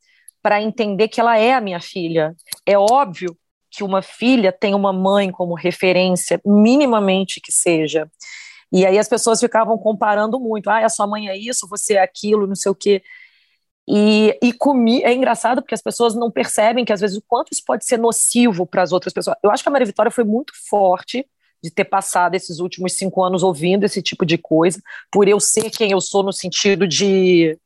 para 0.43 0.63
entender 0.63 1.09
que 1.09 1.21
ela 1.21 1.39
é 1.39 1.55
a 1.55 1.61
minha 1.61 1.81
filha. 1.81 2.35
É 2.65 2.79
óbvio 2.79 3.37
que 3.77 3.85
uma 3.85 4.01
filha 4.01 4.51
tem 4.51 4.75
uma 4.75 4.93
mãe 4.93 5.31
como 5.31 5.55
referência, 5.55 6.41
minimamente 6.45 7.41
que 7.41 7.53
seja. 7.53 8.11
E 8.73 8.85
aí 8.87 8.99
as 8.99 9.09
pessoas 9.09 9.39
ficavam 9.39 9.77
comparando 9.79 10.41
muito. 10.41 10.69
Ah, 10.69 10.85
a 10.85 10.89
sua 10.89 11.07
mãe 11.07 11.29
é 11.29 11.37
isso, 11.37 11.69
você 11.69 11.95
é 11.95 12.03
aquilo, 12.03 12.47
não 12.47 12.55
sei 12.55 12.73
o 12.73 12.75
quê. 12.75 13.03
E, 13.89 14.37
e 14.43 14.53
comi, 14.53 15.03
é 15.05 15.13
engraçado 15.13 15.63
porque 15.63 15.75
as 15.75 15.83
pessoas 15.83 16.15
não 16.15 16.31
percebem 16.31 16.85
que 16.85 16.93
às 16.93 17.01
vezes 17.01 17.17
o 17.17 17.23
quanto 17.23 17.53
isso 17.53 17.63
pode 17.65 17.85
ser 17.85 17.99
nocivo 17.99 18.67
para 18.67 18.83
as 18.83 18.93
outras 18.93 19.13
pessoas. 19.13 19.37
Eu 19.43 19.51
acho 19.51 19.63
que 19.63 19.69
a 19.69 19.73
Maria 19.73 19.87
Vitória 19.87 20.11
foi 20.11 20.25
muito 20.25 20.53
forte 20.69 21.25
de 21.63 21.71
ter 21.71 21.85
passado 21.85 22.35
esses 22.35 22.59
últimos 22.59 22.95
cinco 22.95 23.23
anos 23.23 23.43
ouvindo 23.43 23.85
esse 23.85 24.03
tipo 24.03 24.27
de 24.27 24.39
coisa, 24.39 24.81
por 25.11 25.29
eu 25.29 25.39
ser 25.39 25.71
quem 25.71 25.93
eu 25.93 26.01
sou 26.01 26.23
no 26.23 26.33
sentido 26.33 26.87
de, 26.87 27.59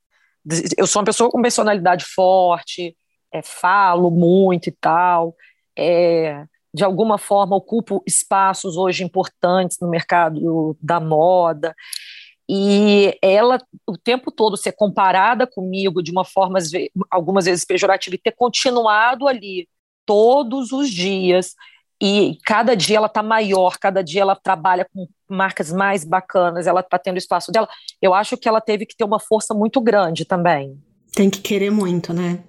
de 0.45 0.63
eu 0.77 0.87
sou 0.87 1.01
uma 1.01 1.07
pessoa 1.07 1.31
com 1.31 1.41
personalidade 1.41 2.05
forte, 2.05 2.97
é, 3.33 3.43
falo 3.43 4.11
muito 4.11 4.69
e 4.69 4.73
tal, 4.73 5.35
é, 5.77 6.45
de 6.73 6.85
alguma 6.85 7.19
forma 7.19 7.57
ocupo 7.57 8.03
espaços 8.07 8.77
hoje 8.77 9.05
importantes 9.05 9.79
no 9.81 9.89
mercado 9.89 10.77
da 10.81 11.01
moda. 11.01 11.75
E 12.49 13.17
ela, 13.23 13.61
o 13.87 13.97
tempo 13.97 14.33
todo, 14.33 14.57
ser 14.57 14.73
comparada 14.73 15.47
comigo 15.47 16.03
de 16.03 16.11
uma 16.11 16.25
forma, 16.25 16.59
algumas 17.11 17.45
vezes 17.45 17.65
pejorativa, 17.65 18.17
e 18.17 18.19
ter 18.19 18.33
continuado 18.33 19.29
ali 19.29 19.69
todos 20.05 20.73
os 20.73 20.91
dias, 20.91 21.55
e 22.03 22.39
cada 22.45 22.75
dia 22.75 22.97
ela 22.97 23.07
está 23.07 23.23
maior, 23.23 23.79
cada 23.79 24.03
dia 24.03 24.23
ela 24.23 24.35
trabalha 24.35 24.87
com 24.93 25.07
marcas 25.29 25.71
mais 25.71 26.03
bacanas, 26.03 26.67
ela 26.67 26.81
está 26.81 26.99
tendo 26.99 27.19
espaço 27.19 27.53
dela. 27.53 27.69
Eu 28.01 28.15
acho 28.15 28.37
que 28.37 28.49
ela 28.49 28.61
teve 28.61 28.87
que 28.87 28.97
ter 28.97 29.05
uma 29.05 29.21
força 29.21 29.55
muito 29.55 29.81
grande 29.81 30.25
também. 30.25 30.77
Tem 31.15 31.29
que 31.29 31.41
querer 31.41 31.71
muito, 31.71 32.13
né? 32.13 32.43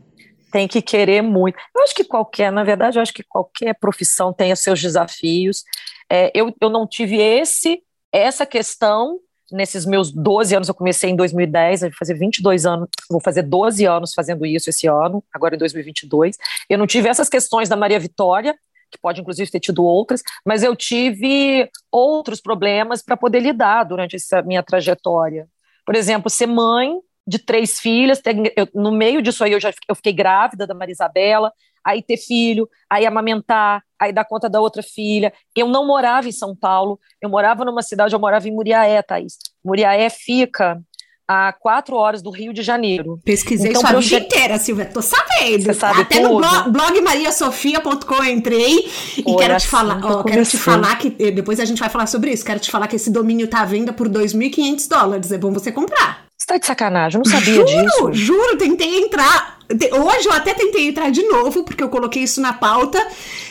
Tem 0.51 0.67
que 0.67 0.81
querer 0.81 1.21
muito. 1.21 1.57
Eu 1.75 1.83
acho 1.83 1.95
que 1.95 2.03
qualquer, 2.03 2.51
na 2.51 2.63
verdade, 2.63 2.97
eu 2.97 3.01
acho 3.01 3.13
que 3.13 3.23
qualquer 3.23 3.73
profissão 3.79 4.33
tem 4.33 4.51
os 4.51 4.59
seus 4.59 4.81
desafios. 4.81 5.63
É, 6.09 6.31
eu, 6.33 6.53
eu 6.59 6.69
não 6.69 6.87
tive 6.87 7.17
esse 7.17 7.81
essa 8.11 8.45
questão 8.45 9.19
nesses 9.51 9.85
meus 9.85 10.11
12 10.11 10.55
anos, 10.55 10.67
eu 10.69 10.73
comecei 10.73 11.09
em 11.09 11.15
2010, 11.15 11.81
vou 11.81 11.91
fazer 11.97 12.13
22 12.13 12.65
anos, 12.65 12.89
vou 13.09 13.19
fazer 13.19 13.41
12 13.43 13.85
anos 13.85 14.13
fazendo 14.13 14.45
isso 14.45 14.69
esse 14.69 14.87
ano, 14.87 15.23
agora 15.33 15.55
em 15.55 15.57
2022. 15.57 16.37
Eu 16.69 16.77
não 16.77 16.87
tive 16.87 17.09
essas 17.09 17.27
questões 17.27 17.67
da 17.67 17.75
Maria 17.75 17.99
Vitória, 17.99 18.55
que 18.89 18.97
pode 18.97 19.21
inclusive 19.21 19.49
ter 19.49 19.59
tido 19.59 19.83
outras, 19.83 20.21
mas 20.45 20.63
eu 20.63 20.75
tive 20.75 21.69
outros 21.91 22.41
problemas 22.41 23.01
para 23.01 23.17
poder 23.17 23.39
lidar 23.39 23.83
durante 23.83 24.15
essa 24.15 24.41
minha 24.41 24.63
trajetória. 24.63 25.47
Por 25.85 25.95
exemplo, 25.95 26.29
ser 26.29 26.47
mãe 26.47 26.99
de 27.31 27.39
três 27.39 27.79
filhas, 27.79 28.21
eu, 28.57 28.67
no 28.75 28.91
meio 28.91 29.21
disso 29.21 29.41
aí 29.41 29.53
eu 29.53 29.59
já 29.59 29.71
eu 29.87 29.95
fiquei 29.95 30.11
grávida 30.11 30.67
da 30.67 30.73
Maria 30.73 30.91
Isabela, 30.91 31.51
aí 31.81 32.03
ter 32.03 32.17
filho, 32.17 32.67
aí 32.89 33.05
amamentar, 33.05 33.81
aí 33.97 34.11
dar 34.11 34.25
conta 34.25 34.49
da 34.49 34.59
outra 34.59 34.83
filha. 34.83 35.31
Eu 35.55 35.69
não 35.69 35.87
morava 35.87 36.27
em 36.27 36.31
São 36.33 36.53
Paulo, 36.53 36.99
eu 37.21 37.29
morava 37.29 37.63
numa 37.63 37.81
cidade, 37.81 38.13
eu 38.13 38.19
morava 38.19 38.49
em 38.49 38.51
Muriaé, 38.51 39.01
Thaís. 39.01 39.37
Muriaé 39.63 40.09
fica 40.09 40.77
a 41.25 41.53
quatro 41.53 41.95
horas 41.95 42.21
do 42.21 42.29
Rio 42.31 42.51
de 42.51 42.61
Janeiro. 42.61 43.17
Pesquisei 43.23 43.69
então, 43.69 43.79
sua 43.79 44.01
vida 44.01 44.17
inteira, 44.17 44.59
Silvia, 44.59 44.85
tô 44.87 45.01
sabendo. 45.01 45.63
Você 45.63 45.73
sabe 45.73 46.01
Até 46.01 46.19
tudo. 46.19 46.33
no 46.33 46.37
blog, 46.39 46.69
blog 46.69 47.01
mariasofia.com 47.01 48.23
entrei 48.25 48.89
e 49.17 49.35
quero 49.37 49.57
te 49.57 49.67
falar, 49.67 50.01
ó, 50.03 50.23
quero 50.25 50.43
te 50.43 50.57
falar 50.57 50.97
que 50.97 51.09
depois 51.31 51.61
a 51.61 51.65
gente 51.65 51.79
vai 51.79 51.87
falar 51.87 52.07
sobre 52.07 52.33
isso. 52.33 52.43
Quero 52.43 52.59
te 52.59 52.69
falar 52.69 52.87
que 52.87 52.97
esse 52.97 53.09
domínio 53.09 53.47
tá 53.47 53.61
à 53.61 53.65
venda 53.65 53.93
por 53.93 54.09
2.500 54.09 54.89
dólares. 54.89 55.31
É 55.31 55.37
bom 55.37 55.53
você 55.53 55.71
comprar. 55.71 56.30
Você 56.41 56.47
tá 56.47 56.57
de 56.57 56.65
sacanagem, 56.65 57.19
eu 57.19 57.23
não 57.23 57.39
sabia 57.39 57.53
juro, 57.53 57.65
disso. 57.65 58.13
Juro, 58.13 58.57
tentei 58.57 59.03
entrar. 59.03 59.59
Hoje 59.69 60.27
eu 60.27 60.31
até 60.31 60.55
tentei 60.55 60.87
entrar 60.87 61.11
de 61.11 61.21
novo, 61.21 61.63
porque 61.63 61.83
eu 61.83 61.87
coloquei 61.87 62.23
isso 62.23 62.41
na 62.41 62.51
pauta. 62.51 62.97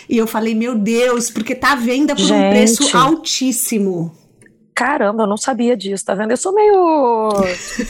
E 0.08 0.18
eu 0.18 0.26
falei, 0.26 0.56
meu 0.56 0.74
Deus, 0.74 1.30
porque 1.30 1.54
tá 1.54 1.74
à 1.74 1.76
venda 1.76 2.16
por 2.16 2.24
Gente. 2.24 2.46
um 2.46 2.50
preço 2.50 2.96
altíssimo. 2.96 4.12
Caramba, 4.74 5.22
eu 5.22 5.26
não 5.28 5.36
sabia 5.36 5.76
disso, 5.76 6.04
tá 6.04 6.14
vendo? 6.16 6.32
Eu 6.32 6.36
sou 6.36 6.52
meio, 6.52 7.30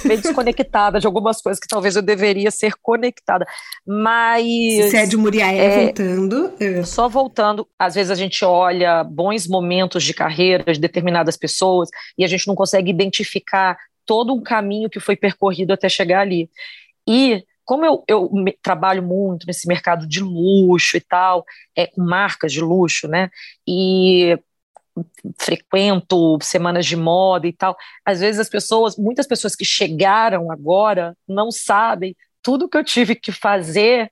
meio 0.05 0.21
desconectada 0.21 1.01
de 1.01 1.07
algumas 1.07 1.41
coisas 1.41 1.59
que 1.59 1.69
talvez 1.69 1.97
eu 1.97 2.03
deveria 2.03 2.51
ser 2.51 2.75
conectada. 2.83 3.47
Mas. 3.87 4.45
Você 4.45 4.99
é 4.99 5.07
de 5.07 5.17
Muriaé, 5.17 5.57
é, 5.57 5.85
voltando. 5.85 6.53
É. 6.61 6.83
Só 6.83 7.09
voltando, 7.09 7.67
às 7.79 7.95
vezes 7.95 8.11
a 8.11 8.15
gente 8.15 8.45
olha 8.45 9.03
bons 9.03 9.47
momentos 9.47 10.05
de 10.05 10.13
carreira 10.13 10.71
de 10.71 10.79
determinadas 10.79 11.39
pessoas 11.39 11.89
e 12.19 12.25
a 12.25 12.29
gente 12.29 12.47
não 12.47 12.55
consegue 12.55 12.91
identificar 12.91 13.79
todo 14.11 14.35
um 14.35 14.43
caminho 14.43 14.91
que 14.91 14.99
foi 14.99 15.15
percorrido 15.15 15.73
até 15.73 15.89
chegar 15.89 16.23
ali. 16.23 16.51
E 17.09 17.45
como 17.65 17.85
eu, 17.85 18.03
eu 18.09 18.29
trabalho 18.61 19.05
muito 19.05 19.47
nesse 19.47 19.69
mercado 19.69 20.05
de 20.05 20.21
luxo 20.21 20.97
e 20.97 21.01
tal, 21.01 21.45
é, 21.77 21.87
com 21.87 22.03
marcas 22.03 22.53
de 22.53 22.61
luxo, 22.61 23.07
né? 23.07 23.31
E 23.65 24.37
frequento 25.39 26.37
semanas 26.43 26.87
de 26.87 26.97
moda 26.97 27.47
e 27.47 27.53
tal. 27.53 27.77
Às 28.05 28.19
vezes 28.19 28.41
as 28.41 28.49
pessoas, 28.49 28.97
muitas 28.97 29.29
pessoas 29.29 29.55
que 29.55 29.65
chegaram 29.65 30.51
agora 30.51 31.17
não 31.29 31.53
sabem 31.53 32.17
tudo 32.43 32.69
que 32.69 32.77
eu 32.77 32.83
tive 32.83 33.15
que 33.15 33.31
fazer 33.31 34.11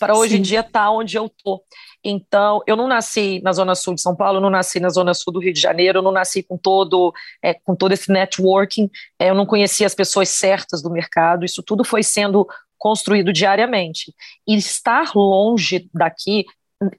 para 0.00 0.16
hoje 0.16 0.38
em 0.38 0.42
dia 0.42 0.60
estar 0.60 0.86
tá 0.86 0.90
onde 0.90 1.16
eu 1.16 1.30
tô. 1.44 1.62
Então, 2.02 2.62
eu 2.66 2.74
não 2.74 2.88
nasci 2.88 3.40
na 3.44 3.52
zona 3.52 3.74
sul 3.74 3.94
de 3.94 4.00
São 4.00 4.16
Paulo, 4.16 4.38
eu 4.38 4.42
não 4.42 4.50
nasci 4.50 4.80
na 4.80 4.88
zona 4.88 5.12
sul 5.12 5.32
do 5.32 5.38
Rio 5.38 5.52
de 5.52 5.60
Janeiro, 5.60 5.98
eu 5.98 6.02
não 6.02 6.10
nasci 6.10 6.42
com 6.42 6.56
todo 6.56 7.12
é, 7.42 7.52
com 7.54 7.76
todo 7.76 7.92
esse 7.92 8.10
networking, 8.10 8.90
é, 9.18 9.28
eu 9.28 9.34
não 9.34 9.44
conhecia 9.44 9.86
as 9.86 9.94
pessoas 9.94 10.30
certas 10.30 10.82
do 10.82 10.90
mercado. 10.90 11.44
Isso 11.44 11.62
tudo 11.62 11.84
foi 11.84 12.02
sendo 12.02 12.48
construído 12.78 13.32
diariamente. 13.32 14.14
E 14.48 14.56
estar 14.56 15.12
longe 15.14 15.88
daqui 15.92 16.46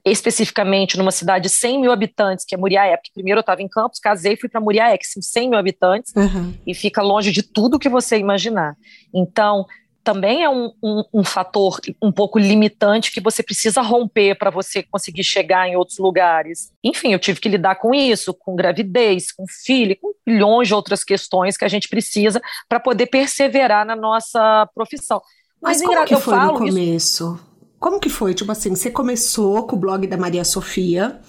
especificamente 0.04 0.96
numa 0.96 1.10
cidade 1.10 1.44
de 1.44 1.48
100 1.48 1.80
mil 1.80 1.92
habitantes, 1.92 2.44
que 2.44 2.54
é 2.54 2.58
Muriaé, 2.58 2.96
porque 2.96 3.10
primeiro 3.12 3.38
eu 3.38 3.42
estava 3.42 3.62
em 3.62 3.68
Campos, 3.68 3.98
casei 3.98 4.34
e 4.34 4.36
fui 4.36 4.48
para 4.48 4.60
Muriaé, 4.60 4.96
que 4.96 5.06
são 5.06 5.20
100 5.20 5.50
mil 5.50 5.58
habitantes, 5.58 6.12
uhum. 6.14 6.54
e 6.64 6.72
fica 6.72 7.02
longe 7.02 7.32
de 7.32 7.42
tudo 7.42 7.78
que 7.80 7.88
você 7.88 8.16
imaginar. 8.16 8.76
Então, 9.12 9.66
também 10.04 10.42
é 10.42 10.48
um, 10.48 10.72
um, 10.82 11.04
um, 11.14 11.24
fator 11.24 11.78
um 12.02 12.10
pouco 12.10 12.38
limitante 12.38 13.12
que 13.12 13.20
você 13.20 13.42
precisa 13.42 13.80
romper 13.82 14.36
para 14.36 14.50
você 14.50 14.82
conseguir 14.82 15.24
chegar 15.24 15.68
em 15.68 15.76
outros 15.76 15.98
lugares. 15.98 16.72
Enfim, 16.82 17.12
eu 17.12 17.18
tive 17.18 17.40
que 17.40 17.48
lidar 17.48 17.76
com 17.76 17.94
isso, 17.94 18.34
com 18.34 18.56
gravidez, 18.56 19.32
com 19.32 19.44
filho, 19.46 19.96
com 20.00 20.12
milhões 20.26 20.68
de 20.68 20.74
outras 20.74 21.04
questões 21.04 21.56
que 21.56 21.64
a 21.64 21.68
gente 21.68 21.88
precisa 21.88 22.40
para 22.68 22.80
poder 22.80 23.06
perseverar 23.06 23.86
na 23.86 23.96
nossa 23.96 24.68
profissão. 24.74 25.20
Mas, 25.60 25.80
Mas 25.80 25.86
como 25.86 26.06
que 26.06 26.16
foi 26.16 26.38
no 26.38 26.54
começo? 26.54 26.78
Isso 26.78 27.52
como 27.82 27.98
que 27.98 28.08
foi? 28.08 28.32
Tipo 28.32 28.52
assim, 28.52 28.70
você 28.70 28.92
começou 28.92 29.66
com 29.66 29.74
o 29.74 29.78
blog 29.78 30.06
da 30.06 30.16
Maria 30.16 30.44
Sofia, 30.44 31.20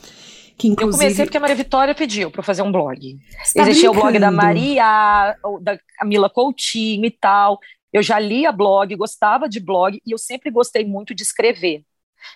que 0.56 0.68
inclusive... 0.68 0.94
Eu 0.94 1.00
comecei 1.00 1.26
porque 1.26 1.38
a 1.38 1.40
Maria 1.40 1.56
Vitória 1.56 1.96
pediu 1.96 2.30
para 2.30 2.44
fazer 2.44 2.62
um 2.62 2.72
blog. 2.72 3.18
Tá 3.56 3.64
Existia 3.64 3.90
brincando. 3.90 3.90
o 3.90 4.02
blog 4.02 4.20
da 4.20 4.30
Maria, 4.30 5.36
da 5.62 5.80
Camila 5.98 6.30
Coutinho 6.30 7.06
e 7.06 7.10
tal. 7.10 7.60
Eu 7.94 8.02
já 8.02 8.20
lia 8.20 8.52
blog, 8.52 8.96
gostava 8.96 9.48
de 9.48 9.60
blog 9.60 10.02
e 10.06 10.12
eu 10.12 10.18
sempre 10.18 10.50
gostei 10.50 10.84
muito 10.86 11.14
de 11.14 11.24
escrever. 11.24 11.84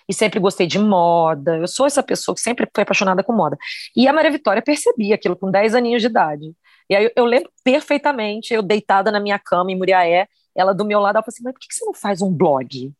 E 0.08 0.14
sempre 0.14 0.38
gostei 0.38 0.66
de 0.66 0.78
moda. 0.78 1.56
Eu 1.56 1.66
sou 1.66 1.86
essa 1.86 2.02
pessoa 2.02 2.34
que 2.34 2.40
sempre 2.40 2.68
foi 2.74 2.82
apaixonada 2.82 3.22
com 3.24 3.32
moda. 3.32 3.56
E 3.96 4.06
a 4.06 4.12
Maria 4.12 4.30
Vitória 4.30 4.62
percebia 4.62 5.14
aquilo 5.14 5.36
com 5.36 5.50
10 5.50 5.74
aninhos 5.74 6.02
de 6.02 6.08
idade. 6.08 6.54
E 6.90 6.94
aí 6.96 7.10
eu 7.16 7.24
lembro 7.24 7.50
perfeitamente, 7.64 8.54
eu 8.54 8.62
deitada 8.62 9.10
na 9.10 9.20
minha 9.20 9.38
cama 9.38 9.70
em 9.72 9.76
Muriaé, 9.76 10.28
ela 10.58 10.74
do 10.74 10.84
meu 10.84 11.00
lado, 11.00 11.16
ela 11.16 11.22
falou 11.22 11.34
assim, 11.34 11.44
mas 11.44 11.52
por 11.52 11.60
que 11.60 11.72
você 11.72 11.84
não 11.84 11.94
faz 11.94 12.20
um 12.20 12.32
blog? 12.32 12.92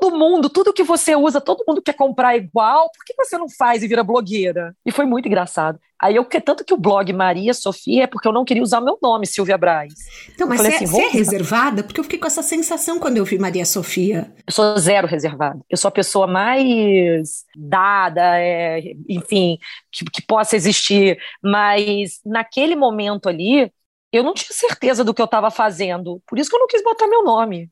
todo 0.00 0.16
mundo, 0.16 0.48
tudo 0.48 0.72
que 0.72 0.82
você 0.82 1.14
usa, 1.14 1.40
todo 1.40 1.64
mundo 1.66 1.82
quer 1.82 1.94
comprar 1.94 2.36
igual, 2.36 2.90
por 2.90 3.04
que 3.04 3.14
você 3.16 3.36
não 3.36 3.48
faz 3.48 3.82
e 3.82 3.88
vira 3.88 4.02
blogueira? 4.02 4.74
E 4.84 4.90
foi 4.90 5.04
muito 5.04 5.26
engraçado. 5.26 5.78
Aí 6.00 6.16
eu, 6.16 6.24
tanto 6.24 6.64
que 6.64 6.72
o 6.72 6.78
blog 6.78 7.12
Maria 7.12 7.52
Sofia 7.52 8.04
é 8.04 8.06
porque 8.06 8.26
eu 8.26 8.32
não 8.32 8.44
queria 8.44 8.62
usar 8.62 8.80
meu 8.80 8.98
nome, 9.02 9.26
Silvia 9.26 9.58
Braz. 9.58 9.92
Então, 10.34 10.48
mas 10.48 10.60
você, 10.60 10.68
assim, 10.68 10.86
você 10.86 11.02
é 11.02 11.08
reservada? 11.08 11.82
Porque 11.82 12.00
eu 12.00 12.04
fiquei 12.04 12.18
com 12.18 12.26
essa 12.26 12.42
sensação 12.42 12.98
quando 12.98 13.18
eu 13.18 13.24
vi 13.24 13.38
Maria 13.38 13.66
Sofia. 13.66 14.32
Eu 14.46 14.52
sou 14.52 14.78
zero 14.78 15.06
reservada. 15.06 15.60
Eu 15.68 15.76
sou 15.76 15.90
a 15.90 15.92
pessoa 15.92 16.26
mais 16.26 17.44
dada, 17.54 18.38
é, 18.38 18.80
enfim, 19.06 19.58
que, 19.92 20.04
que 20.06 20.22
possa 20.22 20.56
existir. 20.56 21.18
Mas 21.42 22.20
naquele 22.24 22.74
momento 22.74 23.28
ali, 23.28 23.70
eu 24.12 24.22
não 24.22 24.34
tinha 24.34 24.52
certeza 24.52 25.04
do 25.04 25.14
que 25.14 25.22
eu 25.22 25.26
estava 25.26 25.50
fazendo. 25.50 26.20
Por 26.26 26.38
isso 26.38 26.50
que 26.50 26.56
eu 26.56 26.60
não 26.60 26.66
quis 26.66 26.82
botar 26.82 27.06
meu 27.06 27.22
nome. 27.22 27.70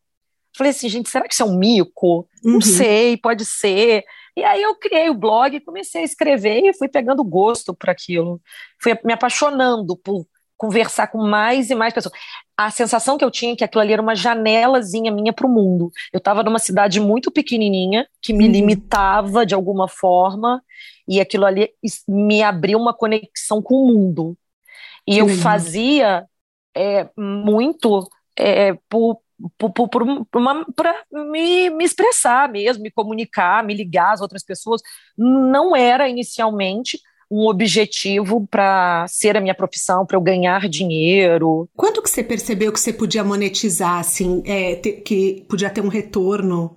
Falei 0.57 0.71
assim, 0.71 0.89
gente, 0.89 1.09
será 1.09 1.27
que 1.27 1.35
isso 1.35 1.43
é 1.43 1.47
um 1.47 1.57
mico? 1.57 2.29
Uhum. 2.45 2.55
Não 2.55 2.61
sei, 2.61 3.17
pode 3.17 3.45
ser. 3.45 4.05
E 4.37 4.45
aí 4.45 4.63
eu 4.63 4.75
criei 4.77 5.11
o 5.11 5.15
blog, 5.15 5.61
comecei 5.61 6.03
a 6.03 6.05
escrever 6.05 6.65
e 6.65 6.73
fui 6.73 6.89
pegando 6.89 7.25
gosto 7.25 7.75
por 7.75 7.91
aquilo. 7.91 8.41
Fui 8.81 8.97
me 9.05 9.13
apaixonando 9.13 9.97
por 9.97 10.27
conversar 10.57 11.07
com 11.07 11.19
mais 11.19 11.71
e 11.71 11.75
mais 11.75 11.95
pessoas. 11.95 12.15
A 12.57 12.71
sensação 12.71 13.17
que 13.17 13.25
eu 13.25 13.31
tinha 13.31 13.53
é 13.53 13.57
que 13.57 13.63
aquilo 13.63 13.81
ali 13.81 13.93
era 13.93 14.03
uma 14.03 14.17
janelazinha 14.17 15.13
minha 15.13 15.33
para 15.33 15.47
o 15.47 15.51
mundo. 15.51 15.93
Eu 16.13 16.19
estava 16.19 16.43
numa 16.43 16.59
cidade 16.59 16.99
muito 17.01 17.31
pequenininha, 17.31 18.07
que 18.21 18.33
me 18.33 18.47
uhum. 18.47 18.53
limitava 18.53 19.47
de 19.47 19.55
alguma 19.55 19.89
forma, 19.89 20.61
e 21.07 21.21
aquilo 21.21 21.47
ali 21.47 21.71
me 22.09 22.43
abriu 22.43 22.79
uma 22.79 22.93
conexão 22.93 23.63
com 23.63 23.77
o 23.77 23.87
mundo. 23.87 24.37
E 25.09 25.19
eu 25.19 25.29
fazia 25.29 26.25
é, 26.77 27.09
muito 27.17 28.07
é, 28.39 28.77
por, 28.89 29.21
para 30.77 30.95
me, 31.13 31.71
me 31.71 31.85
expressar 31.85 32.49
mesmo, 32.51 32.83
me 32.83 32.91
comunicar, 32.91 33.65
me 33.65 33.75
ligar 33.75 34.13
às 34.13 34.21
outras 34.21 34.45
pessoas. 34.45 34.83
Não 35.17 35.75
era 35.75 36.09
inicialmente 36.09 37.01
um 37.31 37.47
objetivo 37.47 38.47
para 38.51 39.07
ser 39.07 39.37
a 39.37 39.41
minha 39.41 39.55
profissão, 39.55 40.07
para 40.07 40.17
eu 40.17 40.21
ganhar 40.21 40.69
dinheiro. 40.69 41.69
Quando 41.77 42.03
que 42.03 42.11
você 42.11 42.23
percebeu 42.23 42.73
que 42.73 42.81
você 42.81 42.93
podia 42.93 43.23
monetizar, 43.23 43.99
assim, 43.99 44.43
é, 44.47 44.77
ter, 44.77 45.03
que 45.03 45.45
podia 45.49 45.71
ter 45.71 45.83
um 45.83 45.89
retorno 45.89 46.77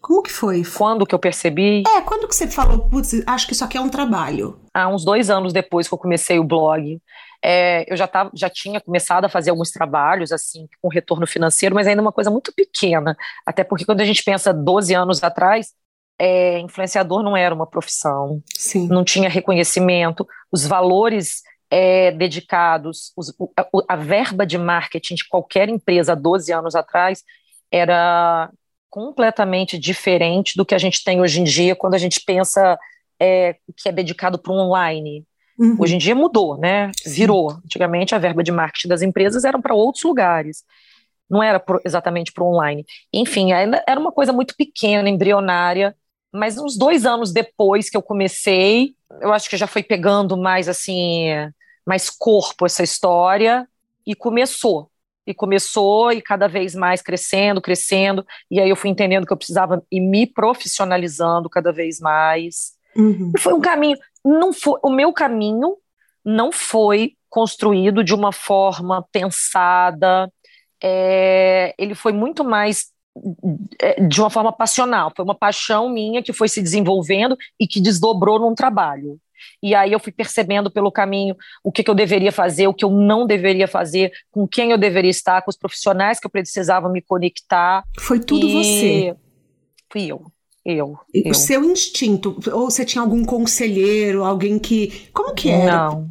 Como 0.00 0.22
que 0.22 0.32
foi? 0.32 0.62
Quando 0.64 1.06
que 1.06 1.14
eu 1.14 1.18
percebi? 1.18 1.84
É, 1.86 2.00
quando 2.00 2.26
que 2.26 2.34
você 2.34 2.48
falou, 2.48 2.88
putz, 2.88 3.22
acho 3.26 3.46
que 3.46 3.52
isso 3.52 3.64
aqui 3.64 3.78
é 3.78 3.80
um 3.80 3.88
trabalho? 3.88 4.58
Há 4.74 4.88
uns 4.88 5.04
dois 5.04 5.30
anos 5.30 5.52
depois 5.52 5.86
que 5.86 5.94
eu 5.94 5.98
comecei 5.98 6.38
o 6.38 6.44
blog. 6.44 7.00
É, 7.44 7.84
eu 7.92 7.96
já, 7.96 8.06
tava, 8.06 8.30
já 8.34 8.48
tinha 8.48 8.80
começado 8.80 9.24
a 9.24 9.28
fazer 9.28 9.50
alguns 9.50 9.70
trabalhos, 9.70 10.30
assim, 10.30 10.68
com 10.80 10.88
retorno 10.88 11.26
financeiro, 11.26 11.74
mas 11.74 11.86
ainda 11.86 12.00
uma 12.00 12.12
coisa 12.12 12.30
muito 12.30 12.52
pequena. 12.54 13.16
Até 13.44 13.64
porque 13.64 13.84
quando 13.84 14.00
a 14.00 14.04
gente 14.04 14.22
pensa 14.22 14.52
12 14.52 14.94
anos 14.94 15.22
atrás, 15.22 15.72
é, 16.18 16.60
influenciador 16.60 17.22
não 17.22 17.36
era 17.36 17.54
uma 17.54 17.66
profissão, 17.66 18.40
Sim. 18.54 18.86
não 18.86 19.04
tinha 19.04 19.28
reconhecimento, 19.28 20.26
os 20.52 20.64
valores 20.64 21.42
é, 21.68 22.12
dedicados, 22.12 23.12
os, 23.16 23.34
a, 23.56 23.66
a, 23.88 23.96
verba 23.96 24.46
de 24.46 24.58
marketing 24.58 25.16
de 25.16 25.26
qualquer 25.26 25.68
empresa 25.68 26.14
12 26.14 26.52
anos 26.52 26.74
atrás 26.76 27.24
era 27.70 28.50
completamente 28.90 29.78
diferente 29.78 30.54
do 30.54 30.66
que 30.66 30.74
a 30.74 30.78
gente 30.78 31.02
tem 31.02 31.20
hoje 31.20 31.40
em 31.40 31.44
dia 31.44 31.74
quando 31.74 31.94
a 31.94 31.98
gente 31.98 32.20
pensa 32.24 32.78
é, 33.18 33.56
que 33.76 33.88
é 33.88 33.92
dedicado 33.92 34.38
para 34.38 34.52
o 34.52 34.56
online. 34.56 35.24
Uhum. 35.62 35.76
Hoje 35.78 35.94
em 35.94 35.98
dia 35.98 36.14
mudou, 36.14 36.58
né? 36.58 36.90
Virou. 37.06 37.52
Antigamente 37.64 38.16
a 38.16 38.18
verba 38.18 38.42
de 38.42 38.50
marketing 38.50 38.88
das 38.88 39.00
empresas 39.00 39.44
era 39.44 39.56
para 39.60 39.72
outros 39.72 40.02
lugares. 40.02 40.64
Não 41.30 41.40
era 41.40 41.60
pro, 41.60 41.80
exatamente 41.84 42.32
para 42.32 42.42
o 42.42 42.48
online. 42.48 42.84
Enfim, 43.12 43.52
era 43.52 44.00
uma 44.00 44.10
coisa 44.10 44.32
muito 44.32 44.56
pequena, 44.56 45.08
embrionária, 45.08 45.94
mas 46.32 46.58
uns 46.58 46.76
dois 46.76 47.06
anos 47.06 47.32
depois 47.32 47.88
que 47.88 47.96
eu 47.96 48.02
comecei, 48.02 48.94
eu 49.20 49.32
acho 49.32 49.48
que 49.48 49.56
já 49.56 49.68
foi 49.68 49.84
pegando 49.84 50.36
mais 50.36 50.68
assim, 50.68 51.26
mais 51.86 52.10
corpo 52.10 52.66
essa 52.66 52.82
história 52.82 53.66
e 54.04 54.16
começou. 54.16 54.90
E 55.24 55.32
começou 55.32 56.10
e 56.10 56.20
cada 56.20 56.48
vez 56.48 56.74
mais 56.74 57.00
crescendo, 57.00 57.62
crescendo. 57.62 58.26
E 58.50 58.58
aí 58.58 58.68
eu 58.68 58.74
fui 58.74 58.90
entendendo 58.90 59.24
que 59.24 59.32
eu 59.32 59.36
precisava 59.36 59.80
ir 59.92 60.00
me 60.00 60.26
profissionalizando 60.26 61.48
cada 61.48 61.70
vez 61.70 62.00
mais. 62.00 62.72
Uhum. 62.96 63.32
E 63.36 63.40
foi 63.40 63.52
um 63.52 63.60
caminho 63.60 63.96
não 64.24 64.52
foi 64.52 64.78
o 64.82 64.90
meu 64.90 65.12
caminho 65.12 65.76
não 66.24 66.52
foi 66.52 67.14
construído 67.28 68.04
de 68.04 68.14
uma 68.14 68.32
forma 68.32 69.04
pensada. 69.10 70.30
É, 70.82 71.74
ele 71.78 71.94
foi 71.94 72.12
muito 72.12 72.44
mais 72.44 72.92
é, 73.80 74.00
de 74.00 74.20
uma 74.20 74.30
forma 74.30 74.52
passional. 74.52 75.12
Foi 75.14 75.24
uma 75.24 75.34
paixão 75.34 75.88
minha 75.88 76.22
que 76.22 76.32
foi 76.32 76.48
se 76.48 76.62
desenvolvendo 76.62 77.36
e 77.58 77.66
que 77.66 77.80
desdobrou 77.80 78.38
num 78.38 78.54
trabalho. 78.54 79.18
E 79.60 79.74
aí 79.74 79.90
eu 79.90 79.98
fui 79.98 80.12
percebendo 80.12 80.70
pelo 80.70 80.92
caminho 80.92 81.36
o 81.64 81.72
que, 81.72 81.82
que, 81.82 81.90
eu 81.90 81.94
deveria 81.96 82.30
fazer, 82.30 82.68
o 82.68 82.74
que 82.74 82.84
eu 82.84 82.90
não 82.90 83.26
deveria 83.26 83.66
fazer, 83.66 84.12
com 84.30 84.46
quem 84.46 84.70
eu 84.70 84.78
deveria 84.78 85.10
estar, 85.10 85.42
com 85.42 85.50
os 85.50 85.56
profissionais 85.56 86.20
que 86.20 86.26
eu 86.26 86.30
precisava 86.30 86.88
me 86.88 87.02
conectar. 87.02 87.82
Foi 87.98 88.20
tudo 88.20 88.46
e... 88.46 88.52
você. 88.52 89.16
Fui 89.90 90.06
eu. 90.06 90.30
Eu, 90.64 90.96
eu. 91.12 91.30
O 91.30 91.34
seu 91.34 91.64
instinto, 91.64 92.38
ou 92.52 92.70
você 92.70 92.84
tinha 92.84 93.02
algum 93.02 93.24
conselheiro, 93.24 94.24
alguém 94.24 94.58
que. 94.58 95.08
Como 95.12 95.34
que 95.34 95.50
era? 95.50 95.88
Não. 95.88 96.10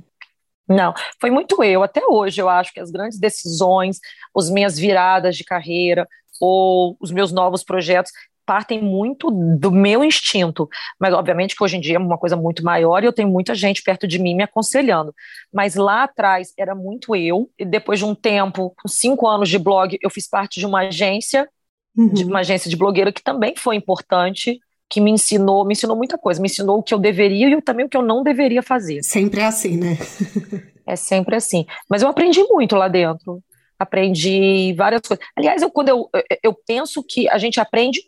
Não, 0.68 0.94
foi 1.20 1.30
muito 1.30 1.62
eu. 1.64 1.84
Até 1.84 2.02
hoje 2.08 2.42
eu 2.42 2.48
acho 2.48 2.74
que 2.74 2.80
as 2.80 2.92
grandes 2.92 3.20
decisões, 3.20 4.00
as 4.36 4.50
minhas 4.50 4.78
viradas 4.78 5.36
de 5.36 5.44
carreira 5.44 6.08
ou 6.40 6.96
os 7.00 7.12
meus 7.12 7.32
novos 7.32 7.64
projetos 7.64 8.12
partem 8.46 8.82
muito 8.82 9.30
do 9.32 9.72
meu 9.72 10.04
instinto. 10.04 10.68
Mas, 11.00 11.14
obviamente, 11.14 11.56
que 11.56 11.64
hoje 11.64 11.78
em 11.78 11.80
dia 11.80 11.96
é 11.96 12.00
uma 12.00 12.18
coisa 12.18 12.36
muito 12.36 12.64
maior 12.64 13.04
e 13.04 13.06
eu 13.06 13.14
tenho 13.14 13.30
muita 13.30 13.54
gente 13.54 13.84
perto 13.84 14.08
de 14.08 14.20
mim 14.20 14.36
me 14.36 14.44
aconselhando. 14.44 15.14
Mas 15.54 15.76
lá 15.76 16.04
atrás 16.04 16.54
era 16.58 16.74
muito 16.74 17.16
eu, 17.16 17.50
e 17.58 17.66
depois 17.66 18.00
de 18.00 18.06
um 18.06 18.16
tempo, 18.16 18.74
com 18.82 18.88
cinco 18.88 19.28
anos 19.28 19.50
de 19.50 19.60
blog, 19.60 19.98
eu 20.02 20.10
fiz 20.10 20.28
parte 20.28 20.60
de 20.60 20.66
uma 20.66 20.88
agência 20.88 21.48
uhum. 21.98 22.10
de 22.10 22.24
uma 22.24 22.40
agência 22.40 22.70
de 22.70 22.76
blogueira 22.76 23.12
que 23.12 23.24
também 23.24 23.56
foi 23.56 23.76
importante, 23.76 24.60
que 24.90 25.00
me 25.00 25.12
ensinou, 25.12 25.66
me 25.66 25.74
ensinou 25.74 25.96
muita 25.96 26.18
coisa, 26.18 26.42
me 26.42 26.48
ensinou 26.48 26.80
o 26.80 26.84
que 26.84 26.94
eu 26.94 27.00
deveria 27.00 27.50
e 27.50 27.62
também 27.62 27.86
o 27.86 27.90
que 27.90 27.96
eu 27.96 28.02
não 28.02 28.24
deveria 28.24 28.62
fazer. 28.62 29.02
Sempre 29.04 29.40
é 29.40 29.46
assim, 29.46 29.78
né? 29.78 29.98
é 30.86 30.96
sempre 30.96 31.36
assim. 31.36 31.66
Mas 31.90 32.02
eu 32.02 32.10
aprendi 32.10 32.44
muito 32.44 32.76
lá 32.76 32.88
dentro. 32.88 33.42
Aprendi 33.80 34.74
várias 34.78 35.02
coisas. 35.02 35.26
Aliás, 35.36 35.62
eu, 35.62 35.72
quando 35.72 35.90
eu, 35.90 36.10
eu 36.44 36.54
penso 36.68 37.02
que 37.02 37.28
a 37.30 37.38
gente 37.38 37.60
aprende 37.60 38.02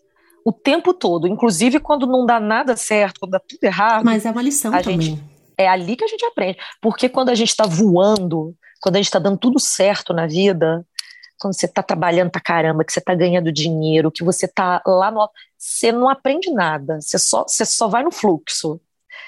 o 0.45 0.51
tempo 0.51 0.93
todo, 0.93 1.25
inclusive 1.25 1.79
quando 1.79 2.05
não 2.05 2.25
dá 2.25 2.39
nada 2.39 2.75
certo, 2.75 3.21
quando 3.21 3.31
dá 3.31 3.39
tudo 3.39 3.63
errado. 3.63 4.03
Mas 4.03 4.25
é 4.25 4.31
uma 4.31 4.41
lição 4.41 4.71
também. 4.71 5.01
Gente, 5.01 5.23
é 5.57 5.67
ali 5.67 5.95
que 5.95 6.03
a 6.03 6.07
gente 6.07 6.25
aprende. 6.25 6.57
Porque 6.81 7.07
quando 7.07 7.29
a 7.29 7.35
gente 7.35 7.49
está 7.49 7.65
voando, 7.65 8.53
quando 8.81 8.95
a 8.95 8.99
gente 8.99 9.07
está 9.07 9.19
dando 9.19 9.37
tudo 9.37 9.59
certo 9.59 10.13
na 10.13 10.27
vida, 10.27 10.85
quando 11.43 11.53
você 11.53 11.65
está 11.65 11.83
trabalhando 11.83 12.31
pra 12.31 12.39
caramba, 12.39 12.85
que 12.85 12.93
você 12.93 12.99
está 12.99 13.13
ganhando 13.13 13.51
dinheiro, 13.51 14.09
que 14.09 14.23
você 14.23 14.45
está 14.45 14.81
lá 14.85 15.11
no. 15.11 15.29
Você 15.57 15.91
não 15.91 16.07
aprende 16.09 16.49
nada, 16.51 17.01
você 17.01 17.19
só, 17.19 17.43
você 17.43 17.65
só 17.65 17.89
vai 17.89 18.01
no 18.01 18.11
fluxo. 18.11 18.79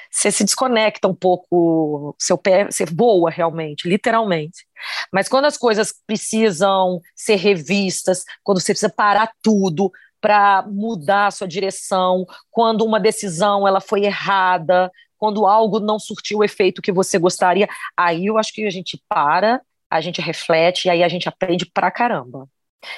Você 0.09 0.31
se 0.31 0.45
desconecta 0.45 1.09
um 1.09 1.13
pouco, 1.13 2.15
seu 2.17 2.37
pé, 2.37 2.71
você 2.71 2.85
voa 2.85 3.29
realmente, 3.29 3.87
literalmente. 3.87 4.65
Mas 5.11 5.27
quando 5.27 5.43
as 5.43 5.57
coisas 5.57 5.93
precisam 6.07 7.01
ser 7.13 7.35
revistas, 7.35 8.23
quando 8.41 8.61
você 8.61 8.71
precisa 8.71 8.89
parar 8.89 9.29
tudo 9.43 9.91
para 10.21 10.65
mudar 10.67 11.27
a 11.27 11.31
sua 11.31 11.47
direção, 11.47 12.25
quando 12.49 12.85
uma 12.85 12.99
decisão 12.99 13.67
ela 13.67 13.81
foi 13.81 14.05
errada, 14.05 14.89
quando 15.17 15.45
algo 15.45 15.81
não 15.81 15.99
surtiu 15.99 16.39
o 16.39 16.43
efeito 16.45 16.81
que 16.81 16.93
você 16.93 17.19
gostaria, 17.19 17.67
aí 17.97 18.27
eu 18.27 18.37
acho 18.37 18.53
que 18.53 18.65
a 18.65 18.69
gente 18.69 19.01
para 19.09 19.61
a 19.95 20.01
gente 20.01 20.21
reflete 20.21 20.85
e 20.85 20.89
aí 20.89 21.03
a 21.03 21.07
gente 21.07 21.27
aprende 21.27 21.65
pra 21.65 21.89
caramba. 21.91 22.47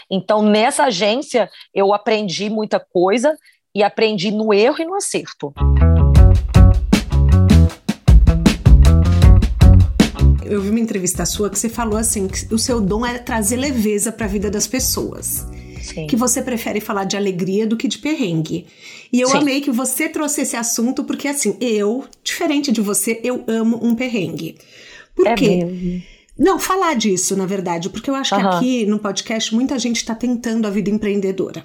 Então, 0.10 0.41
nessa 0.41 0.86
agência, 0.86 1.49
eu 1.73 1.93
aprendi 1.93 2.49
muita 2.49 2.79
coisa 2.79 3.38
e 3.73 3.83
aprendi 3.83 4.31
no 4.31 4.53
erro 4.53 4.77
e 4.79 4.86
no 4.86 4.95
acerto. 4.95 5.53
Eu 10.43 10.62
vi 10.62 10.69
uma 10.69 10.79
entrevista 10.79 11.25
sua 11.25 11.49
que 11.49 11.60
você 11.60 11.67
falou 11.67 11.97
assim 11.97 12.27
que 12.27 12.53
o 12.53 12.57
seu 12.57 12.79
dom 12.79 13.05
é 13.05 13.19
trazer 13.19 13.57
leveza 13.57 14.12
para 14.12 14.25
a 14.25 14.29
vida 14.29 14.49
das 14.49 14.65
pessoas. 14.65 15.45
Sim. 15.81 16.07
Que 16.07 16.15
você 16.15 16.41
prefere 16.41 16.81
falar 16.81 17.03
de 17.03 17.15
alegria 17.15 17.67
do 17.67 17.77
que 17.77 17.88
de 17.88 17.97
perrengue. 17.97 18.65
E 19.12 19.21
eu 19.21 19.29
Sim. 19.29 19.38
amei 19.38 19.62
que 19.62 19.71
você 19.71 20.10
trouxe 20.10 20.41
esse 20.41 20.55
assunto, 20.55 21.03
porque 21.03 21.27
assim, 21.27 21.55
eu, 21.62 22.05
diferente 22.23 22.71
de 22.71 22.81
você, 22.81 23.19
eu 23.23 23.43
amo 23.47 23.79
um 23.81 23.95
perrengue. 23.95 24.57
Por 25.15 25.27
é 25.27 25.36
quê? 25.36 25.63
Mesmo. 25.65 26.16
Não, 26.38 26.60
falar 26.60 26.95
disso, 26.95 27.36
na 27.36 27.45
verdade, 27.45 27.89
porque 27.89 28.10
eu 28.10 28.15
acho 28.15 28.36
uhum. 28.36 28.41
que 28.41 28.47
aqui 28.47 28.86
no 28.86 29.00
podcast 29.00 29.54
muita 29.56 29.78
gente 29.80 29.97
está 29.97 30.13
tentando 30.13 30.67
a 30.67 30.69
vida 30.69 30.89
empreendedora. 30.89 31.63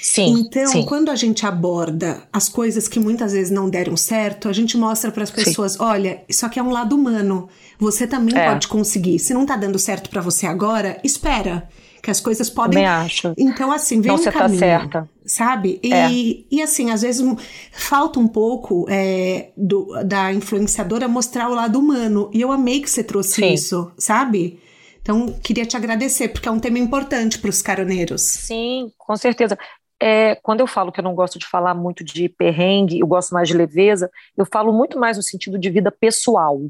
Sim. 0.00 0.40
Então, 0.40 0.66
sim. 0.66 0.84
quando 0.84 1.10
a 1.10 1.16
gente 1.16 1.44
aborda 1.44 2.22
as 2.32 2.48
coisas 2.48 2.88
que 2.88 3.00
muitas 3.00 3.32
vezes 3.32 3.50
não 3.50 3.68
deram 3.68 3.96
certo, 3.96 4.48
a 4.48 4.52
gente 4.52 4.76
mostra 4.76 5.10
para 5.10 5.24
as 5.24 5.30
pessoas: 5.30 5.72
sim. 5.72 5.78
olha, 5.80 6.22
isso 6.28 6.46
aqui 6.46 6.58
é 6.58 6.62
um 6.62 6.70
lado 6.70 6.94
humano. 6.94 7.48
Você 7.78 8.06
também 8.06 8.38
é. 8.38 8.48
pode 8.48 8.68
conseguir. 8.68 9.18
Se 9.18 9.34
não 9.34 9.42
está 9.42 9.56
dando 9.56 9.78
certo 9.78 10.08
para 10.08 10.20
você 10.20 10.46
agora, 10.46 11.00
espera 11.02 11.68
que 12.02 12.10
as 12.10 12.20
coisas 12.20 12.50
podem. 12.50 12.82
Também 12.82 12.86
acho. 12.86 13.32
Então, 13.36 13.70
assim, 13.70 14.00
vem 14.00 14.08
Não, 14.08 14.16
um 14.16 14.18
você 14.18 14.32
caminho, 14.32 14.60
tá 14.60 14.66
certa. 14.66 15.08
Sabe? 15.24 15.78
E, 15.82 15.92
é. 15.92 16.10
e 16.50 16.62
assim, 16.62 16.90
às 16.90 17.02
vezes 17.02 17.24
falta 17.70 18.18
um 18.18 18.26
pouco 18.26 18.86
é, 18.88 19.50
do, 19.56 20.02
da 20.04 20.32
influenciadora 20.32 21.06
mostrar 21.06 21.48
o 21.48 21.54
lado 21.54 21.78
humano. 21.78 22.30
E 22.32 22.40
eu 22.40 22.50
amei 22.50 22.80
que 22.80 22.90
você 22.90 23.04
trouxe 23.04 23.34
Sim. 23.40 23.52
isso, 23.52 23.92
sabe? 23.96 24.58
Então, 25.00 25.34
queria 25.42 25.66
te 25.66 25.76
agradecer, 25.76 26.28
porque 26.28 26.48
é 26.48 26.50
um 26.50 26.60
tema 26.60 26.78
importante 26.78 27.38
para 27.38 27.50
os 27.50 27.60
caroneiros. 27.60 28.22
Sim, 28.22 28.92
com 28.96 29.16
certeza. 29.16 29.58
É, 30.04 30.34
quando 30.42 30.58
eu 30.58 30.66
falo 30.66 30.90
que 30.90 30.98
eu 30.98 31.04
não 31.04 31.14
gosto 31.14 31.38
de 31.38 31.46
falar 31.46 31.74
muito 31.74 32.02
de 32.02 32.28
perrengue, 32.28 32.98
eu 32.98 33.06
gosto 33.06 33.32
mais 33.32 33.46
de 33.46 33.56
leveza, 33.56 34.10
eu 34.36 34.44
falo 34.44 34.72
muito 34.72 34.98
mais 34.98 35.16
no 35.16 35.22
sentido 35.22 35.56
de 35.56 35.70
vida 35.70 35.92
pessoal 35.92 36.60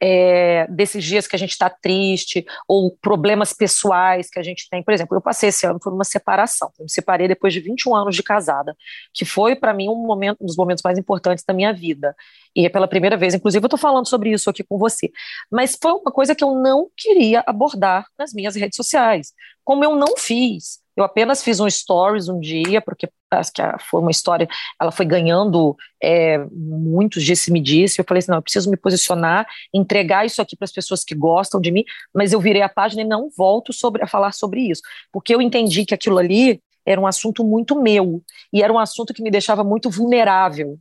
é, 0.00 0.64
desses 0.68 1.02
dias 1.02 1.26
que 1.26 1.34
a 1.34 1.38
gente 1.38 1.50
está 1.50 1.68
triste, 1.68 2.46
ou 2.68 2.96
problemas 3.02 3.52
pessoais 3.52 4.30
que 4.30 4.38
a 4.38 4.42
gente 4.44 4.68
tem. 4.70 4.80
Por 4.80 4.94
exemplo, 4.94 5.16
eu 5.16 5.20
passei 5.20 5.48
esse 5.48 5.66
ano 5.66 5.80
por 5.80 5.92
uma 5.92 6.04
separação. 6.04 6.70
Eu 6.78 6.84
me 6.84 6.90
separei 6.90 7.26
depois 7.26 7.52
de 7.52 7.58
21 7.58 7.96
anos 7.96 8.14
de 8.14 8.22
casada, 8.22 8.76
que 9.12 9.24
foi, 9.24 9.56
para 9.56 9.74
mim, 9.74 9.88
um, 9.88 10.06
momento, 10.06 10.38
um 10.40 10.46
dos 10.46 10.56
momentos 10.56 10.82
mais 10.84 10.96
importantes 10.98 11.44
da 11.44 11.52
minha 11.52 11.72
vida. 11.72 12.14
E 12.54 12.64
é 12.64 12.68
pela 12.68 12.86
primeira 12.86 13.16
vez, 13.16 13.34
inclusive, 13.34 13.64
eu 13.64 13.66
estou 13.66 13.78
falando 13.78 14.08
sobre 14.08 14.30
isso 14.30 14.48
aqui 14.48 14.62
com 14.62 14.78
você. 14.78 15.10
Mas 15.50 15.76
foi 15.80 15.92
uma 15.92 16.12
coisa 16.12 16.34
que 16.34 16.44
eu 16.44 16.54
não 16.54 16.88
queria 16.96 17.42
abordar 17.44 18.06
nas 18.16 18.32
minhas 18.32 18.54
redes 18.54 18.76
sociais. 18.76 19.32
Como 19.68 19.84
eu 19.84 19.94
não 19.94 20.16
fiz, 20.16 20.80
eu 20.96 21.04
apenas 21.04 21.42
fiz 21.44 21.60
um 21.60 21.68
stories 21.68 22.26
um 22.26 22.40
dia, 22.40 22.80
porque 22.80 23.06
acho 23.30 23.52
que 23.52 23.60
foi 23.90 24.00
uma 24.00 24.10
história, 24.10 24.48
ela 24.80 24.90
foi 24.90 25.04
ganhando 25.04 25.76
é, 26.02 26.38
muitos 26.50 27.22
disse-me-disse. 27.22 28.00
Eu 28.00 28.04
falei 28.08 28.20
assim: 28.20 28.30
não, 28.30 28.38
eu 28.38 28.42
preciso 28.42 28.70
me 28.70 28.78
posicionar, 28.78 29.46
entregar 29.74 30.24
isso 30.24 30.40
aqui 30.40 30.56
para 30.56 30.64
as 30.64 30.72
pessoas 30.72 31.04
que 31.04 31.14
gostam 31.14 31.60
de 31.60 31.70
mim, 31.70 31.84
mas 32.14 32.32
eu 32.32 32.40
virei 32.40 32.62
a 32.62 32.68
página 32.70 33.02
e 33.02 33.04
não 33.04 33.28
volto 33.36 33.70
sobre, 33.70 34.02
a 34.02 34.06
falar 34.06 34.32
sobre 34.32 34.62
isso, 34.62 34.80
porque 35.12 35.34
eu 35.34 35.42
entendi 35.42 35.84
que 35.84 35.92
aquilo 35.92 36.16
ali 36.16 36.62
era 36.86 36.98
um 36.98 37.06
assunto 37.06 37.44
muito 37.44 37.78
meu 37.78 38.22
e 38.50 38.62
era 38.62 38.72
um 38.72 38.78
assunto 38.78 39.12
que 39.12 39.22
me 39.22 39.30
deixava 39.30 39.62
muito 39.62 39.90
vulnerável. 39.90 40.78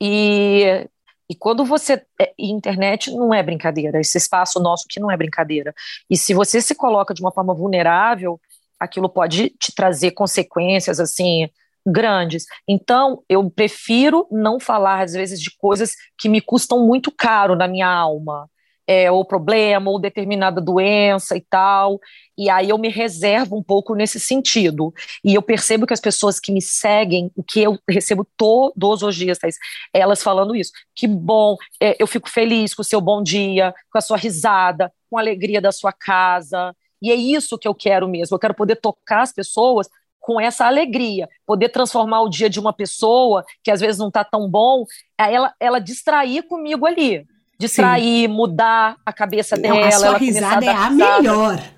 E 0.00 0.86
e 1.28 1.34
quando 1.34 1.64
você. 1.64 2.02
É, 2.20 2.32
internet 2.38 3.10
não 3.10 3.34
é 3.34 3.42
brincadeira, 3.42 4.00
esse 4.00 4.16
espaço 4.16 4.60
nosso 4.60 4.86
que 4.88 5.00
não 5.00 5.10
é 5.10 5.16
brincadeira. 5.16 5.74
E 6.08 6.16
se 6.16 6.32
você 6.32 6.60
se 6.60 6.74
coloca 6.74 7.12
de 7.12 7.20
uma 7.20 7.32
forma 7.32 7.54
vulnerável, 7.54 8.40
aquilo 8.78 9.08
pode 9.08 9.50
te 9.50 9.74
trazer 9.74 10.12
consequências, 10.12 10.98
assim, 11.00 11.48
grandes. 11.86 12.46
Então, 12.66 13.22
eu 13.28 13.48
prefiro 13.50 14.26
não 14.30 14.58
falar, 14.58 15.02
às 15.02 15.12
vezes, 15.12 15.40
de 15.40 15.50
coisas 15.56 15.94
que 16.18 16.28
me 16.28 16.40
custam 16.40 16.86
muito 16.86 17.10
caro 17.10 17.54
na 17.56 17.68
minha 17.68 17.88
alma. 17.88 18.48
É, 18.90 19.12
ou 19.12 19.22
problema, 19.22 19.90
ou 19.90 20.00
determinada 20.00 20.62
doença 20.62 21.36
e 21.36 21.42
tal. 21.42 22.00
E 22.38 22.48
aí 22.48 22.70
eu 22.70 22.78
me 22.78 22.88
reservo 22.88 23.54
um 23.54 23.62
pouco 23.62 23.94
nesse 23.94 24.18
sentido. 24.18 24.94
E 25.22 25.34
eu 25.34 25.42
percebo 25.42 25.86
que 25.86 25.92
as 25.92 26.00
pessoas 26.00 26.40
que 26.40 26.50
me 26.50 26.62
seguem, 26.62 27.30
o 27.36 27.42
que 27.42 27.60
eu 27.60 27.78
recebo 27.86 28.26
todos 28.34 29.02
os 29.02 29.14
dias, 29.14 29.38
Thaís, 29.38 29.56
elas 29.92 30.22
falando 30.22 30.56
isso. 30.56 30.72
Que 30.96 31.06
bom, 31.06 31.56
é, 31.80 32.02
eu 32.02 32.06
fico 32.06 32.30
feliz 32.30 32.74
com 32.74 32.80
o 32.80 32.84
seu 32.84 33.00
bom 33.00 33.22
dia, 33.22 33.74
com 33.92 33.98
a 33.98 34.00
sua 34.00 34.16
risada, 34.16 34.90
com 35.10 35.18
a 35.18 35.20
alegria 35.20 35.60
da 35.60 35.70
sua 35.70 35.92
casa. 35.92 36.74
E 37.02 37.10
é 37.10 37.14
isso 37.14 37.58
que 37.58 37.68
eu 37.68 37.74
quero 37.74 38.08
mesmo. 38.08 38.34
Eu 38.34 38.40
quero 38.40 38.54
poder 38.54 38.76
tocar 38.76 39.20
as 39.20 39.32
pessoas 39.32 39.88
com 40.28 40.40
essa 40.40 40.66
alegria, 40.66 41.28
poder 41.46 41.70
transformar 41.70 42.20
o 42.20 42.28
dia 42.28 42.50
de 42.50 42.60
uma 42.60 42.72
pessoa 42.72 43.44
que 43.62 43.70
às 43.70 43.80
vezes 43.80 43.98
não 43.98 44.08
está 44.08 44.22
tão 44.22 44.48
bom, 44.48 44.84
ela, 45.16 45.54
ela 45.58 45.78
distrair 45.78 46.42
comigo 46.42 46.84
ali. 46.84 47.26
Distrair, 47.60 48.28
Sim. 48.28 48.28
mudar 48.28 48.96
a 49.04 49.12
cabeça 49.12 49.56
não, 49.56 49.62
dela. 49.62 49.86
A 49.88 49.90
sua 49.90 50.06
ela 50.08 50.18
risada 50.18 50.64
é 50.64 50.68
a 50.68 50.90
melhor. 50.90 51.77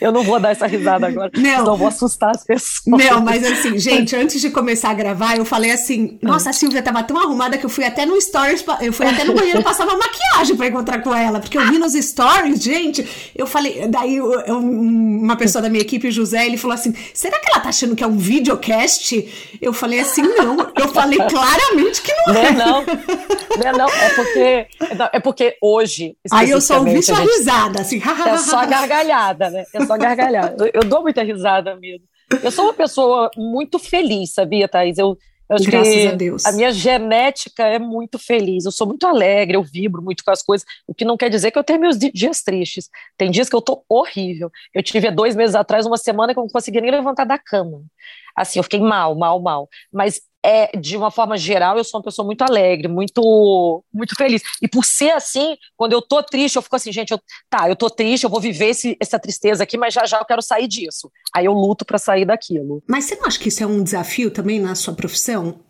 Eu 0.00 0.12
não 0.12 0.22
vou 0.22 0.40
dar 0.40 0.50
essa 0.50 0.66
risada 0.66 1.06
agora, 1.06 1.30
não. 1.34 1.64
não 1.64 1.76
vou 1.76 1.88
assustar 1.88 2.30
as 2.30 2.44
pessoas. 2.44 2.82
Não, 2.86 3.20
mas 3.20 3.44
assim, 3.44 3.78
gente, 3.78 4.14
antes 4.16 4.40
de 4.40 4.50
começar 4.50 4.90
a 4.90 4.94
gravar, 4.94 5.36
eu 5.36 5.44
falei 5.44 5.70
assim: 5.70 6.18
nossa, 6.22 6.50
a 6.50 6.52
Silvia 6.52 6.82
tava 6.82 7.02
tão 7.02 7.18
arrumada 7.18 7.56
que 7.58 7.64
eu 7.64 7.70
fui 7.70 7.84
até 7.84 8.06
no 8.06 8.20
stories, 8.20 8.64
eu 8.80 8.92
fui 8.92 9.06
até 9.06 9.24
no 9.24 9.34
banheiro 9.34 9.62
passar 9.62 9.84
uma 9.84 9.96
maquiagem 9.96 10.56
para 10.56 10.66
encontrar 10.66 11.02
com 11.02 11.14
ela, 11.14 11.40
porque 11.40 11.56
eu 11.58 11.66
vi 11.66 11.78
nos 11.78 11.92
stories, 11.92 12.62
gente. 12.62 13.32
Eu 13.34 13.46
falei, 13.46 13.86
daí 13.88 14.16
eu, 14.16 14.32
eu, 14.40 14.58
uma 14.58 15.36
pessoa 15.36 15.62
da 15.62 15.68
minha 15.68 15.82
equipe, 15.82 16.10
José, 16.10 16.46
ele 16.46 16.56
falou 16.56 16.74
assim: 16.74 16.94
será 17.12 17.38
que 17.38 17.50
ela 17.50 17.60
tá 17.60 17.68
achando 17.68 17.96
que 17.96 18.04
é 18.04 18.06
um 18.06 18.16
videocast? 18.16 19.58
Eu 19.60 19.72
falei 19.72 20.00
assim: 20.00 20.22
não. 20.22 20.56
Eu 20.76 20.88
falei 20.88 21.18
claramente 21.18 22.02
que 22.02 22.12
não, 22.12 22.34
não 22.34 22.40
é. 22.40 22.52
Não, 22.52 22.84
não, 22.84 23.78
não, 23.78 23.88
é 23.88 24.08
porque, 24.10 24.66
é 25.12 25.20
porque 25.20 25.56
hoje. 25.60 26.16
Aí 26.30 26.50
eu 26.50 26.60
só 26.60 26.78
ouvi 26.78 27.02
sua 27.02 27.20
risada, 27.20 27.80
assim, 27.80 28.00
é 28.00 28.38
só 28.38 28.58
a 28.58 28.66
gargalhada, 28.94 29.50
né? 29.50 29.64
É 29.74 29.84
só 29.84 29.96
gargalhada. 29.96 30.70
Eu, 30.72 30.84
dou 30.84 31.02
muita 31.02 31.22
risada 31.22 31.76
mesmo. 31.76 32.06
Eu 32.42 32.50
sou 32.50 32.66
uma 32.66 32.74
pessoa 32.74 33.30
muito 33.36 33.78
feliz, 33.78 34.32
sabia, 34.32 34.68
Thaís? 34.68 34.98
Eu, 34.98 35.18
eu 35.48 35.56
acho 35.56 35.64
Graças 35.64 35.92
que 35.92 36.06
a 36.06 36.14
Deus. 36.14 36.44
A 36.46 36.52
minha 36.52 36.72
genética 36.72 37.64
é 37.64 37.78
muito 37.78 38.18
feliz. 38.18 38.64
Eu 38.64 38.72
sou 38.72 38.86
muito 38.86 39.06
alegre, 39.06 39.56
eu 39.56 39.62
vibro 39.62 40.02
muito 40.02 40.24
com 40.24 40.30
as 40.30 40.42
coisas, 40.42 40.66
o 40.86 40.94
que 40.94 41.04
não 41.04 41.16
quer 41.16 41.28
dizer 41.28 41.50
que 41.50 41.58
eu 41.58 41.64
tenho 41.64 41.80
meus 41.80 41.98
dias 41.98 42.42
tristes. 42.42 42.88
Tem 43.16 43.30
dias 43.30 43.48
que 43.48 43.56
eu 43.56 43.62
tô 43.62 43.84
horrível. 43.88 44.50
Eu 44.72 44.82
tive 44.82 45.10
dois 45.10 45.36
meses 45.36 45.54
atrás, 45.54 45.86
uma 45.86 45.98
semana 45.98 46.32
que 46.32 46.38
eu 46.38 46.44
não 46.44 46.50
conseguia 46.50 46.80
nem 46.80 46.90
levantar 46.90 47.24
da 47.24 47.38
cama. 47.38 47.82
Assim, 48.36 48.58
eu 48.58 48.62
fiquei 48.62 48.80
mal, 48.80 49.14
mal, 49.14 49.40
mal. 49.40 49.68
Mas 49.92 50.20
é, 50.44 50.76
de 50.76 50.94
uma 50.94 51.10
forma 51.10 51.38
geral, 51.38 51.78
eu 51.78 51.84
sou 51.84 51.98
uma 51.98 52.04
pessoa 52.04 52.26
muito 52.26 52.42
alegre, 52.42 52.86
muito 52.86 53.82
muito 53.92 54.14
feliz. 54.14 54.42
E 54.60 54.68
por 54.68 54.84
ser 54.84 55.10
assim, 55.10 55.56
quando 55.76 55.94
eu 55.94 56.02
tô 56.02 56.22
triste, 56.22 56.56
eu 56.56 56.62
fico 56.62 56.76
assim, 56.76 56.92
gente, 56.92 57.12
eu, 57.12 57.20
tá, 57.48 57.68
eu 57.68 57.74
tô 57.74 57.88
triste, 57.88 58.24
eu 58.24 58.30
vou 58.30 58.40
viver 58.40 58.66
esse, 58.66 58.94
essa 59.00 59.18
tristeza 59.18 59.62
aqui, 59.62 59.78
mas 59.78 59.94
já 59.94 60.04
já 60.04 60.18
eu 60.18 60.24
quero 60.24 60.42
sair 60.42 60.68
disso. 60.68 61.10
Aí 61.34 61.46
eu 61.46 61.52
luto 61.54 61.84
para 61.84 61.96
sair 61.96 62.26
daquilo. 62.26 62.82
Mas 62.86 63.04
você 63.06 63.16
não 63.16 63.24
acha 63.24 63.38
que 63.38 63.48
isso 63.48 63.62
é 63.62 63.66
um 63.66 63.82
desafio 63.82 64.30
também 64.30 64.60
na 64.60 64.74
sua 64.74 64.92
profissão? 64.92 65.60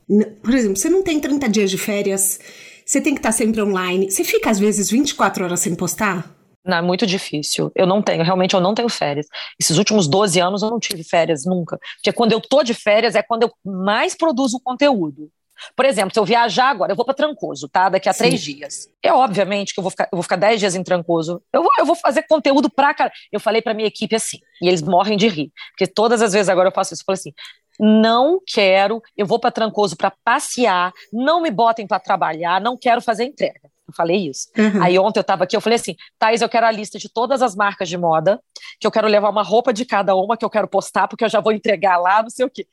Por 0.43 0.53
exemplo, 0.53 0.77
você 0.77 0.89
não 0.89 1.03
tem 1.03 1.21
30 1.21 1.49
dias 1.49 1.71
de 1.71 1.79
férias, 1.79 2.41
você 2.85 3.01
tem 3.01 3.15
que 3.15 3.21
estar 3.21 3.33
sempre 3.33 3.63
online, 3.63 4.11
você 4.11 4.25
fica 4.25 4.51
às 4.51 4.59
vezes 4.59 4.91
24 4.91 5.45
horas 5.45 5.61
sem 5.61 5.75
postar? 5.75 6.35
Não, 6.65 6.79
é 6.79 6.83
muito 6.83 7.07
difícil. 7.07 7.71
Eu 7.75 7.87
não 7.87 8.01
tenho, 8.01 8.25
realmente 8.25 8.55
eu 8.55 8.61
não 8.61 8.75
tenho 8.75 8.89
férias. 8.89 9.27
Esses 9.61 9.77
últimos 9.77 10.09
12 10.09 10.41
anos 10.41 10.63
eu 10.63 10.71
não 10.71 10.81
tive 10.81 11.05
férias 11.05 11.45
nunca. 11.45 11.79
Porque 11.97 12.13
quando 12.13 12.33
eu 12.33 12.41
tô 12.41 12.63
de 12.63 12.73
férias 12.73 13.15
é 13.15 13.23
quando 13.23 13.43
eu 13.43 13.53
mais 13.65 14.15
produzo 14.15 14.59
conteúdo. 14.61 15.31
Por 15.77 15.85
exemplo, 15.85 16.13
se 16.13 16.19
eu 16.19 16.25
viajar 16.25 16.69
agora, 16.69 16.93
eu 16.93 16.97
vou 16.97 17.05
para 17.05 17.15
Trancoso, 17.15 17.69
tá? 17.69 17.89
Daqui 17.89 18.09
a 18.09 18.13
Sim. 18.13 18.25
três 18.25 18.43
dias. 18.43 18.89
É 19.03 19.13
obviamente 19.13 19.73
que 19.73 19.81
eu 19.81 19.83
vou 19.83 19.91
ficar, 19.91 20.05
eu 20.05 20.17
vou 20.17 20.23
ficar 20.23 20.37
dez 20.37 20.59
dias 20.59 20.75
em 20.75 20.83
Trancoso. 20.83 21.41
Eu 21.53 21.63
vou, 21.63 21.71
eu 21.79 21.87
vou 21.87 21.95
fazer 21.95 22.23
conteúdo 22.23 22.69
pra 22.71 22.95
cara. 22.95 23.13
Eu 23.31 23.39
falei 23.39 23.63
pra 23.63 23.75
minha 23.75 23.87
equipe 23.87 24.15
assim, 24.17 24.39
e 24.61 24.69
eles 24.69 24.83
morrem 24.83 25.17
de 25.17 25.29
rir. 25.29 25.53
Porque 25.71 25.87
todas 25.87 26.23
as 26.23 26.33
vezes 26.33 26.49
agora 26.49 26.69
eu 26.69 26.73
faço 26.73 26.95
isso. 26.95 27.03
Eu 27.03 27.07
falo 27.07 27.15
assim: 27.15 27.33
não 27.79 28.41
quero, 28.47 29.03
eu 29.17 29.27
vou 29.27 29.39
para 29.39 29.51
Trancoso 29.51 29.97
para 29.97 30.13
passear, 30.25 30.93
não 31.13 31.41
me 31.41 31.51
botem 31.51 31.87
para 31.87 32.01
trabalhar, 32.01 32.61
não 32.61 32.77
quero 32.77 33.01
fazer 33.01 33.25
entrega. 33.25 33.71
Eu 33.87 33.95
falei 33.95 34.29
isso. 34.29 34.49
Uhum. 34.57 34.83
Aí 34.83 34.99
ontem 34.99 35.19
eu 35.19 35.23
estava 35.23 35.45
aqui, 35.45 35.57
eu 35.57 35.61
falei 35.61 35.77
assim, 35.77 35.95
Thais, 36.19 36.41
eu 36.41 36.49
quero 36.49 36.67
a 36.67 36.71
lista 36.71 36.99
de 36.99 37.09
todas 37.09 37.43
as 37.43 37.55
marcas 37.55 37.89
de 37.89 37.99
moda, 37.99 38.41
que 38.81 38.87
eu 38.87 38.91
quero 38.91 39.07
levar 39.07 39.31
uma 39.31 39.43
roupa 39.43 39.73
de 39.73 39.85
cada 39.85 40.15
uma, 40.15 40.37
que 40.37 40.45
eu 40.45 40.51
quero 40.51 40.67
postar, 40.67 41.07
porque 41.07 41.25
eu 41.25 41.29
já 41.29 41.41
vou 41.41 41.53
entregar 41.53 41.99
lá, 41.99 42.23
não 42.23 42.31
sei 42.31 42.47
o 42.47 42.51
quê. 42.51 42.67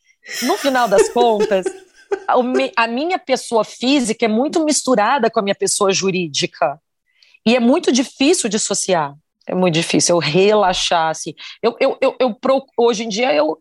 No 0.44 0.58
final 0.58 0.88
das 0.88 1.10
contas, 1.14 1.66
a 2.76 2.88
minha 2.88 3.20
pessoa 3.20 3.64
física 3.64 4.26
é 4.26 4.30
muito 4.30 4.64
misturada 4.64 5.30
com 5.30 5.40
a 5.40 5.44
minha 5.44 5.56
pessoa 5.56 5.92
jurídica. 5.92 6.80
E 7.46 7.56
é 7.56 7.60
muito 7.60 7.92
difícil 7.92 8.50
dissociar. 8.50 9.16
É 9.48 9.56
muito 9.56 9.74
difícil 9.74 10.16
eu 10.16 10.20
relaxar, 10.20 11.10
assim. 11.10 11.34
Eu, 11.62 11.76
eu, 11.80 11.98
eu, 12.00 12.16
eu, 12.20 12.38
hoje 12.78 13.04
em 13.04 13.10
dia, 13.10 13.34
eu, 13.34 13.58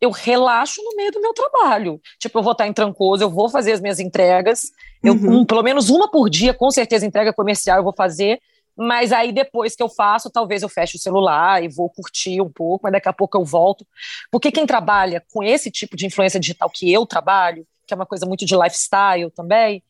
eu 0.00 0.10
relaxo 0.10 0.82
no 0.82 0.96
meio 0.96 1.10
do 1.10 1.20
meu 1.20 1.32
trabalho. 1.32 2.00
Tipo, 2.18 2.38
eu 2.38 2.42
vou 2.42 2.52
estar 2.52 2.66
em 2.66 2.72
Trancoso, 2.72 3.22
eu 3.22 3.30
vou 3.30 3.48
fazer 3.48 3.72
as 3.72 3.80
minhas 3.80 3.98
entregas, 3.98 4.70
eu, 5.02 5.14
uhum. 5.14 5.38
um, 5.38 5.44
pelo 5.44 5.62
menos 5.62 5.90
uma 5.90 6.10
por 6.10 6.28
dia, 6.28 6.54
com 6.54 6.70
certeza, 6.70 7.06
entrega 7.06 7.32
comercial 7.32 7.78
eu 7.78 7.84
vou 7.84 7.94
fazer, 7.96 8.40
mas 8.76 9.12
aí 9.12 9.32
depois 9.32 9.74
que 9.74 9.82
eu 9.82 9.88
faço, 9.88 10.30
talvez 10.30 10.62
eu 10.62 10.68
feche 10.68 10.96
o 10.96 11.00
celular 11.00 11.62
e 11.64 11.68
vou 11.68 11.90
curtir 11.90 12.40
um 12.40 12.48
pouco, 12.48 12.84
mas 12.84 12.92
daqui 12.92 13.08
a 13.08 13.12
pouco 13.12 13.36
eu 13.36 13.44
volto. 13.44 13.84
Porque 14.30 14.52
quem 14.52 14.66
trabalha 14.66 15.24
com 15.32 15.42
esse 15.42 15.68
tipo 15.68 15.96
de 15.96 16.06
influência 16.06 16.38
digital 16.38 16.70
que 16.70 16.92
eu 16.92 17.04
trabalho, 17.04 17.66
que 17.84 17.92
é 17.92 17.96
uma 17.96 18.06
coisa 18.06 18.24
muito 18.24 18.46
de 18.46 18.54
lifestyle 18.54 19.32
também, 19.32 19.82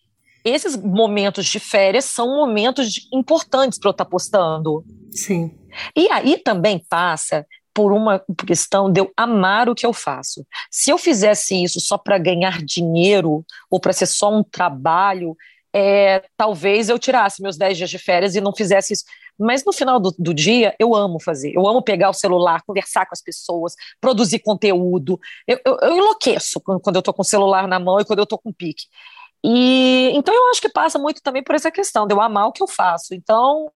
esses 0.42 0.74
momentos 0.76 1.44
de 1.46 1.60
férias 1.60 2.06
são 2.06 2.28
momentos 2.28 2.90
de, 2.90 3.02
importantes 3.12 3.78
para 3.78 3.88
eu 3.88 3.92
estar 3.92 4.04
postando. 4.06 4.82
Sim. 5.10 5.54
E 5.94 6.10
aí 6.10 6.38
também 6.38 6.82
passa 6.88 7.44
por 7.78 7.92
uma 7.92 8.20
questão 8.44 8.90
de 8.90 9.00
eu 9.00 9.12
amar 9.16 9.68
o 9.68 9.74
que 9.74 9.86
eu 9.86 9.92
faço. 9.92 10.44
Se 10.68 10.90
eu 10.90 10.98
fizesse 10.98 11.62
isso 11.62 11.80
só 11.80 11.96
para 11.96 12.18
ganhar 12.18 12.60
dinheiro 12.60 13.46
ou 13.70 13.78
para 13.78 13.92
ser 13.92 14.06
só 14.06 14.36
um 14.36 14.42
trabalho, 14.42 15.36
é, 15.72 16.24
talvez 16.36 16.88
eu 16.88 16.98
tirasse 16.98 17.40
meus 17.40 17.56
10 17.56 17.78
dias 17.78 17.88
de 17.88 17.96
férias 17.96 18.34
e 18.34 18.40
não 18.40 18.52
fizesse 18.52 18.94
isso. 18.94 19.04
Mas 19.38 19.64
no 19.64 19.72
final 19.72 20.00
do, 20.00 20.12
do, 20.18 20.34
dia, 20.34 20.74
eu 20.76 20.92
amo 20.92 21.20
fazer. 21.20 21.52
Eu 21.54 21.68
amo 21.68 21.80
pegar 21.80 22.10
o 22.10 22.12
celular, 22.12 22.62
conversar 22.66 23.06
com 23.06 23.14
as 23.14 23.22
pessoas, 23.22 23.74
produzir 24.00 24.40
conteúdo. 24.40 25.16
Eu, 25.46 25.60
eu, 25.64 25.78
eu 25.80 25.96
enlouqueço 25.98 26.60
quando 26.60 26.96
eu 26.96 26.98
estou 26.98 27.14
com 27.14 27.22
o 27.22 27.24
celular 27.24 27.68
na 27.68 27.78
mão 27.78 28.00
e 28.00 28.04
quando 28.04 28.18
eu 28.18 28.24
estou 28.24 28.40
com 28.40 28.52
pique. 28.52 28.86
E 29.44 30.10
então 30.14 30.34
eu 30.34 30.50
acho 30.50 30.60
que 30.60 30.68
passa 30.68 30.98
muito 30.98 31.22
também 31.22 31.44
por 31.44 31.54
essa 31.54 31.70
questão 31.70 32.08
de 32.08 32.12
eu 32.12 32.20
amar 32.20 32.48
o 32.48 32.52
que 32.52 32.60
eu 32.60 32.66
faço. 32.66 33.14
Então 33.14 33.70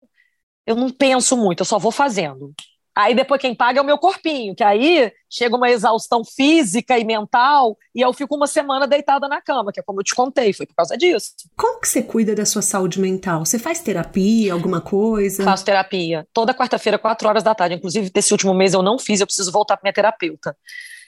eu 0.67 0.75
não 0.75 0.91
penso 0.91 1.37
muito, 1.37 1.61
eu 1.61 1.65
só 1.65 1.79
vou 1.79 1.93
fazendo. 1.93 2.53
Aí 2.95 3.15
depois 3.15 3.41
quem 3.41 3.55
paga 3.55 3.79
é 3.79 3.83
o 3.83 3.87
meu 3.87 3.97
corpinho, 3.97 4.55
que 4.55 4.63
aí 4.63 5.11
chega 5.29 5.57
uma 5.57 5.71
exaustão 5.71 6.23
física 6.23 6.99
e 6.99 7.05
mental 7.05 7.77
e 7.95 8.03
eu 8.03 8.13
fico 8.13 8.37
uma 8.37 8.47
semana 8.47 8.87
deitada 8.87 9.27
na 9.27 9.41
cama, 9.41 9.73
que 9.73 9.81
é 9.81 9.83
como 9.83 10.01
eu 10.01 10.05
te 10.05 10.15
contei, 10.15 10.53
foi 10.53 10.67
por 10.67 10.75
causa 10.75 10.97
disso. 10.97 11.33
Como 11.57 11.81
que 11.81 11.89
você 11.89 12.03
cuida 12.03 12.35
da 12.35 12.45
sua 12.45 12.61
saúde 12.61 13.01
mental? 13.01 13.47
Você 13.47 13.59
faz 13.59 13.81
terapia, 13.81 14.53
alguma 14.53 14.81
coisa? 14.81 15.43
Faço 15.43 15.65
terapia. 15.65 16.27
Toda 16.35 16.53
quarta-feira, 16.53 16.99
quatro 16.99 17.27
horas 17.27 17.43
da 17.43 17.55
tarde. 17.55 17.77
Inclusive, 17.77 18.11
desse 18.11 18.33
último 18.33 18.53
mês 18.53 18.75
eu 18.75 18.83
não 18.83 18.99
fiz, 18.99 19.21
eu 19.21 19.27
preciso 19.27 19.51
voltar 19.51 19.79
para 19.79 19.85
minha 19.85 19.95
terapeuta. 19.95 20.55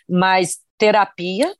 Mas 0.08 0.58
terapia, 0.78 1.54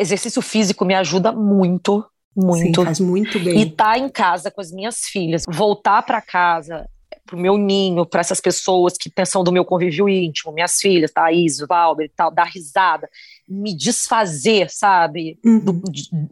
exercício 0.00 0.40
físico 0.40 0.86
me 0.86 0.94
ajuda 0.94 1.32
muito, 1.32 2.02
muito. 2.34 2.80
Sim, 2.80 2.86
faz 2.86 2.98
muito 2.98 3.38
bem. 3.38 3.60
E 3.60 3.70
tá 3.70 3.98
em 3.98 4.08
casa 4.08 4.50
com 4.50 4.62
as 4.62 4.72
minhas 4.72 5.00
filhas. 5.00 5.44
Voltar 5.46 6.02
para 6.02 6.22
casa 6.22 6.88
para 7.24 7.36
o 7.36 7.38
meu 7.38 7.56
ninho, 7.56 8.04
para 8.04 8.20
essas 8.20 8.40
pessoas 8.40 8.96
que 8.98 9.08
pensam 9.08 9.44
do 9.44 9.52
meu 9.52 9.64
convívio 9.64 10.08
íntimo, 10.08 10.52
minhas 10.52 10.78
filhas, 10.78 11.12
Thaís, 11.12 11.58
Valber 11.58 12.06
e 12.06 12.08
tal, 12.08 12.30
dar 12.30 12.44
risada, 12.44 13.08
me 13.48 13.74
desfazer, 13.74 14.70
sabe? 14.70 15.38
Uhum. 15.44 15.58
Do, 15.60 15.82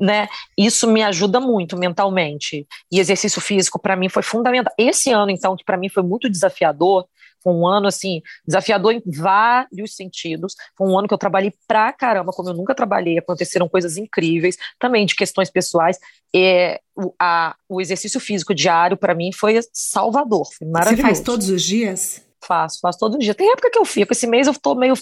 né? 0.00 0.29
Isso 0.57 0.90
me 0.90 1.03
ajuda 1.03 1.40
muito 1.40 1.76
mentalmente. 1.76 2.66
E 2.90 2.98
exercício 2.98 3.40
físico, 3.40 3.79
para 3.79 3.96
mim, 3.96 4.09
foi 4.09 4.22
fundamental. 4.22 4.72
Esse 4.76 5.11
ano, 5.12 5.31
então, 5.31 5.57
que 5.57 5.64
para 5.64 5.76
mim 5.76 5.88
foi 5.88 6.03
muito 6.03 6.29
desafiador, 6.29 7.07
foi 7.42 7.53
um 7.53 7.66
ano, 7.66 7.87
assim, 7.87 8.22
desafiador 8.46 8.92
em 8.92 9.03
vários 9.07 9.94
sentidos. 9.94 10.55
Foi 10.76 10.87
um 10.87 10.98
ano 10.98 11.09
que 11.09 11.14
eu 11.14 11.18
trabalhei 11.18 11.53
pra 11.66 11.92
caramba, 11.92 12.33
como 12.33 12.50
eu 12.50 12.55
nunca 12.55 12.74
trabalhei. 12.74 13.18
Aconteceram 13.18 13.68
coisas 13.68 13.96
incríveis, 13.96 14.57
também 14.79 15.07
de 15.07 15.14
questões 15.14 15.50
pessoais. 15.50 15.98
É, 16.35 16.81
o, 16.96 17.12
a, 17.18 17.55
o 17.68 17.81
exercício 17.81 18.20
físico 18.20 18.55
diário, 18.55 18.96
para 18.96 19.14
mim, 19.14 19.31
foi 19.33 19.59
salvador. 19.72 20.46
Foi 20.57 20.68
maravilhoso. 20.68 21.03
Você 21.03 21.14
faz 21.14 21.20
todos 21.20 21.48
os 21.48 21.62
dias? 21.62 22.22
Faço, 22.42 22.79
faço 22.81 22.98
todo 22.98 23.18
dia. 23.18 23.35
Tem 23.35 23.53
época 23.53 23.70
que 23.70 23.79
eu 23.79 23.85
fico. 23.85 24.12
Esse 24.12 24.26
mês 24.26 24.46
eu 24.46 24.53
estou 24.53 24.74
meio 24.74 24.94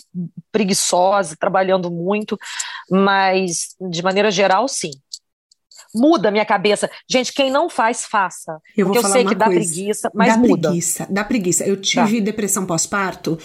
preguiçosa, 0.50 1.36
trabalhando 1.38 1.90
muito, 1.90 2.36
mas 2.90 3.76
de 3.80 4.02
maneira 4.02 4.30
geral, 4.30 4.66
sim. 4.66 4.90
Muda 5.94 6.28
a 6.28 6.32
minha 6.32 6.44
cabeça. 6.44 6.90
Gente, 7.08 7.32
quem 7.32 7.50
não 7.50 7.68
faz, 7.68 8.04
faça. 8.04 8.60
Eu 8.76 8.86
porque 8.86 8.98
eu 8.98 9.10
sei 9.10 9.24
que 9.24 9.34
dá 9.34 9.46
coisa. 9.46 9.60
preguiça, 9.60 10.10
mas 10.14 10.34
dá 10.34 10.38
muda. 10.38 10.68
Preguiça, 10.68 11.06
dá 11.10 11.24
preguiça. 11.24 11.64
Eu 11.64 11.76
tive 11.76 12.20
depressão 12.20 12.66
pós-parto, 12.66 13.38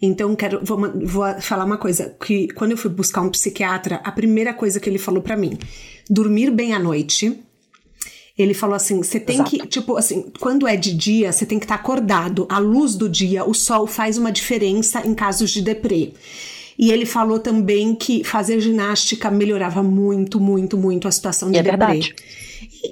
então 0.00 0.34
quero 0.34 0.60
vou, 0.64 0.78
vou 1.04 1.40
falar 1.40 1.64
uma 1.64 1.78
coisa 1.78 2.16
que 2.24 2.48
quando 2.48 2.72
eu 2.72 2.76
fui 2.76 2.90
buscar 2.90 3.20
um 3.20 3.30
psiquiatra, 3.30 4.00
a 4.04 4.12
primeira 4.12 4.54
coisa 4.54 4.80
que 4.80 4.88
ele 4.88 4.98
falou 4.98 5.22
para 5.22 5.36
mim, 5.36 5.58
dormir 6.08 6.50
bem 6.50 6.72
à 6.72 6.78
noite. 6.78 7.44
Ele 8.38 8.54
falou 8.54 8.74
assim: 8.74 9.02
você 9.02 9.20
tem 9.20 9.34
Exato. 9.34 9.50
que, 9.50 9.66
tipo 9.66 9.96
assim, 9.96 10.32
quando 10.40 10.66
é 10.66 10.74
de 10.74 10.94
dia, 10.94 11.30
você 11.30 11.44
tem 11.44 11.58
que 11.58 11.66
estar 11.66 11.76
tá 11.76 11.82
acordado. 11.82 12.46
A 12.48 12.58
luz 12.58 12.94
do 12.94 13.06
dia, 13.06 13.44
o 13.44 13.52
sol 13.52 13.86
faz 13.86 14.16
uma 14.16 14.32
diferença 14.32 15.06
em 15.06 15.14
casos 15.14 15.50
de 15.50 15.60
deprê. 15.60 16.14
E 16.78 16.90
ele 16.90 17.06
falou 17.06 17.38
também 17.38 17.94
que 17.94 18.24
fazer 18.24 18.60
ginástica 18.60 19.30
melhorava 19.30 19.82
muito, 19.82 20.40
muito, 20.40 20.76
muito 20.76 21.08
a 21.08 21.10
situação 21.10 21.50
de 21.50 21.58
é 21.58 21.62
deprê. 21.62 21.78
Verdade. 21.78 22.14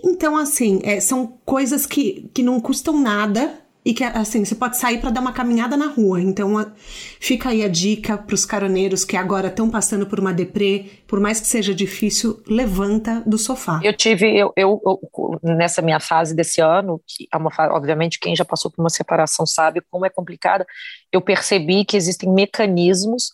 Então, 0.04 0.36
assim, 0.36 0.80
é, 0.82 1.00
são 1.00 1.38
coisas 1.44 1.86
que, 1.86 2.30
que 2.34 2.42
não 2.42 2.60
custam 2.60 3.00
nada 3.00 3.58
e 3.84 3.94
que, 3.94 4.04
assim, 4.04 4.44
você 4.44 4.54
pode 4.54 4.76
sair 4.76 5.00
para 5.00 5.08
dar 5.08 5.20
uma 5.20 5.32
caminhada 5.32 5.74
na 5.74 5.86
rua. 5.86 6.20
Então, 6.20 6.58
a, 6.58 6.70
fica 7.18 7.48
aí 7.48 7.64
a 7.64 7.68
dica 7.68 8.18
para 8.18 8.34
os 8.34 8.44
caroneiros 8.44 9.02
que 9.02 9.16
agora 9.16 9.48
estão 9.48 9.70
passando 9.70 10.06
por 10.06 10.20
uma 10.20 10.32
deprê, 10.32 10.90
por 11.06 11.18
mais 11.20 11.40
que 11.40 11.46
seja 11.46 11.74
difícil, 11.74 12.42
levanta 12.46 13.22
do 13.24 13.38
sofá. 13.38 13.80
Eu 13.82 13.96
tive, 13.96 14.36
eu, 14.36 14.52
eu, 14.56 14.80
eu 14.84 15.40
nessa 15.42 15.80
minha 15.80 16.00
fase 16.00 16.34
desse 16.34 16.60
ano, 16.60 17.00
que 17.06 17.26
é 17.32 17.36
uma 17.36 17.50
obviamente 17.70 18.18
quem 18.18 18.36
já 18.36 18.44
passou 18.44 18.70
por 18.70 18.82
uma 18.82 18.90
separação 18.90 19.46
sabe 19.46 19.80
como 19.90 20.04
é 20.04 20.10
complicada, 20.10 20.66
eu 21.10 21.22
percebi 21.22 21.82
que 21.84 21.96
existem 21.96 22.30
mecanismos 22.30 23.30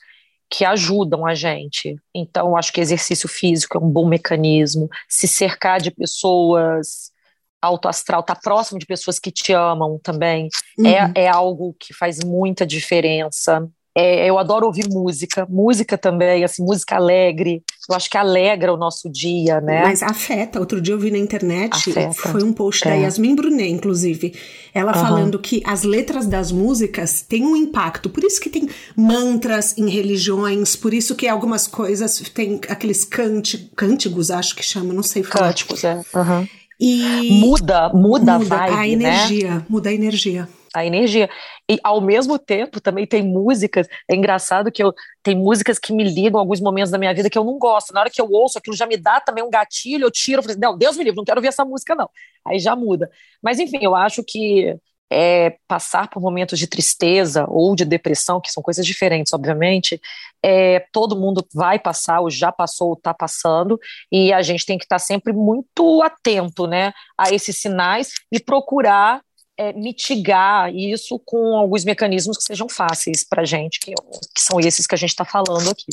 que 0.50 0.64
ajudam 0.64 1.26
a 1.26 1.34
gente. 1.34 1.96
Então, 2.14 2.56
acho 2.56 2.72
que 2.72 2.80
exercício 2.80 3.28
físico 3.28 3.76
é 3.76 3.80
um 3.80 3.88
bom 3.88 4.06
mecanismo, 4.06 4.88
se 5.08 5.26
cercar 5.26 5.80
de 5.80 5.90
pessoas 5.90 7.12
alto 7.60 7.88
astral, 7.88 8.20
estar 8.20 8.34
tá 8.34 8.40
próximo 8.40 8.78
de 8.78 8.86
pessoas 8.86 9.18
que 9.18 9.30
te 9.30 9.52
amam 9.52 9.98
também, 10.02 10.48
é, 10.78 10.82
uhum. 10.82 10.88
é, 10.88 11.12
é 11.14 11.28
algo 11.28 11.74
que 11.78 11.94
faz 11.94 12.18
muita 12.22 12.66
diferença. 12.66 13.66
É, 13.96 14.26
eu 14.26 14.38
adoro 14.38 14.66
ouvir 14.66 14.88
música, 14.88 15.46
música 15.48 15.96
também, 15.96 16.44
assim, 16.44 16.62
música 16.62 16.96
alegre. 16.96 17.62
Eu 17.88 17.94
acho 17.94 18.08
que 18.08 18.16
alegra 18.16 18.72
o 18.72 18.76
nosso 18.76 19.10
dia, 19.10 19.60
né? 19.60 19.82
Mas 19.82 20.02
afeta. 20.02 20.58
Outro 20.58 20.80
dia 20.80 20.94
eu 20.94 20.98
vi 20.98 21.10
na 21.10 21.18
internet, 21.18 21.90
afeta. 21.90 22.28
foi 22.30 22.42
um 22.42 22.52
post 22.52 22.86
é. 22.86 22.90
da 22.90 22.96
Yasmin 22.96 23.34
Brunet, 23.34 23.70
inclusive, 23.70 24.34
ela 24.72 24.96
uhum. 24.96 25.00
falando 25.00 25.38
que 25.38 25.62
as 25.66 25.82
letras 25.82 26.26
das 26.26 26.50
músicas 26.50 27.22
têm 27.22 27.44
um 27.44 27.54
impacto. 27.54 28.08
Por 28.08 28.24
isso 28.24 28.40
que 28.40 28.48
tem 28.48 28.68
mantras 28.96 29.76
em 29.76 29.88
religiões, 29.88 30.74
por 30.76 30.94
isso 30.94 31.14
que 31.14 31.28
algumas 31.28 31.66
coisas 31.66 32.18
tem 32.32 32.60
aqueles 32.68 33.04
cânticos, 33.04 34.30
acho 34.30 34.56
que 34.56 34.64
chama, 34.64 34.94
não 34.94 35.02
sei 35.02 35.22
falar. 35.22 35.48
Cânticos, 35.48 35.84
é. 35.84 35.96
Uhum. 36.14 36.48
E 36.80 37.40
muda, 37.40 37.90
muda, 37.90 38.38
muda 38.38 38.54
a 38.56 38.68
vibe, 38.68 38.76
a 38.76 38.88
energia, 38.88 39.54
né? 39.56 39.66
muda 39.68 39.90
a 39.90 39.92
energia 39.92 40.48
a 40.80 40.86
energia. 40.86 41.28
E 41.70 41.78
ao 41.82 42.00
mesmo 42.00 42.38
tempo 42.38 42.80
também 42.80 43.06
tem 43.06 43.22
músicas, 43.22 43.86
é 44.08 44.14
engraçado 44.14 44.70
que 44.70 44.82
eu 44.82 44.92
tem 45.22 45.34
músicas 45.36 45.78
que 45.78 45.92
me 45.92 46.04
ligam 46.04 46.38
alguns 46.38 46.60
momentos 46.60 46.90
da 46.90 46.98
minha 46.98 47.14
vida 47.14 47.30
que 47.30 47.38
eu 47.38 47.44
não 47.44 47.58
gosto. 47.58 47.92
Na 47.94 48.00
hora 48.00 48.10
que 48.10 48.20
eu 48.20 48.30
ouço, 48.30 48.58
aquilo 48.58 48.76
já 48.76 48.86
me 48.86 48.96
dá 48.96 49.20
também 49.20 49.42
um 49.42 49.50
gatilho, 49.50 50.04
eu 50.04 50.10
tiro, 50.10 50.40
eu 50.40 50.42
falo 50.44 50.58
não, 50.58 50.76
Deus 50.76 50.96
me 50.96 51.04
livre, 51.04 51.16
não 51.16 51.24
quero 51.24 51.38
ouvir 51.38 51.48
essa 51.48 51.64
música 51.64 51.94
não. 51.94 52.08
Aí 52.46 52.58
já 52.58 52.76
muda. 52.76 53.10
Mas 53.42 53.58
enfim, 53.58 53.78
eu 53.80 53.94
acho 53.94 54.22
que 54.22 54.78
é, 55.10 55.56
passar 55.68 56.08
por 56.08 56.20
momentos 56.20 56.58
de 56.58 56.66
tristeza 56.66 57.46
ou 57.48 57.76
de 57.76 57.84
depressão, 57.84 58.40
que 58.40 58.50
são 58.50 58.62
coisas 58.62 58.84
diferentes, 58.84 59.32
obviamente, 59.32 60.00
é, 60.42 60.80
todo 60.92 61.18
mundo 61.18 61.46
vai 61.54 61.78
passar, 61.78 62.20
ou 62.20 62.30
já 62.30 62.50
passou, 62.50 62.88
ou 62.88 62.94
está 62.94 63.14
passando, 63.14 63.78
e 64.10 64.32
a 64.32 64.42
gente 64.42 64.66
tem 64.66 64.76
que 64.76 64.84
estar 64.84 64.96
tá 64.96 64.98
sempre 64.98 65.32
muito 65.32 66.02
atento 66.02 66.66
né, 66.66 66.92
a 67.16 67.30
esses 67.32 67.58
sinais 67.58 68.12
e 68.32 68.40
procurar 68.40 69.20
é, 69.56 69.72
mitigar 69.72 70.74
isso 70.74 71.18
com 71.24 71.56
alguns 71.56 71.84
mecanismos 71.84 72.36
que 72.36 72.44
sejam 72.44 72.68
fáceis 72.68 73.24
para 73.24 73.42
a 73.42 73.44
gente, 73.44 73.78
que, 73.80 73.92
que 73.92 74.40
são 74.40 74.58
esses 74.60 74.86
que 74.86 74.94
a 74.94 74.98
gente 74.98 75.10
está 75.10 75.24
falando 75.24 75.70
aqui. 75.70 75.92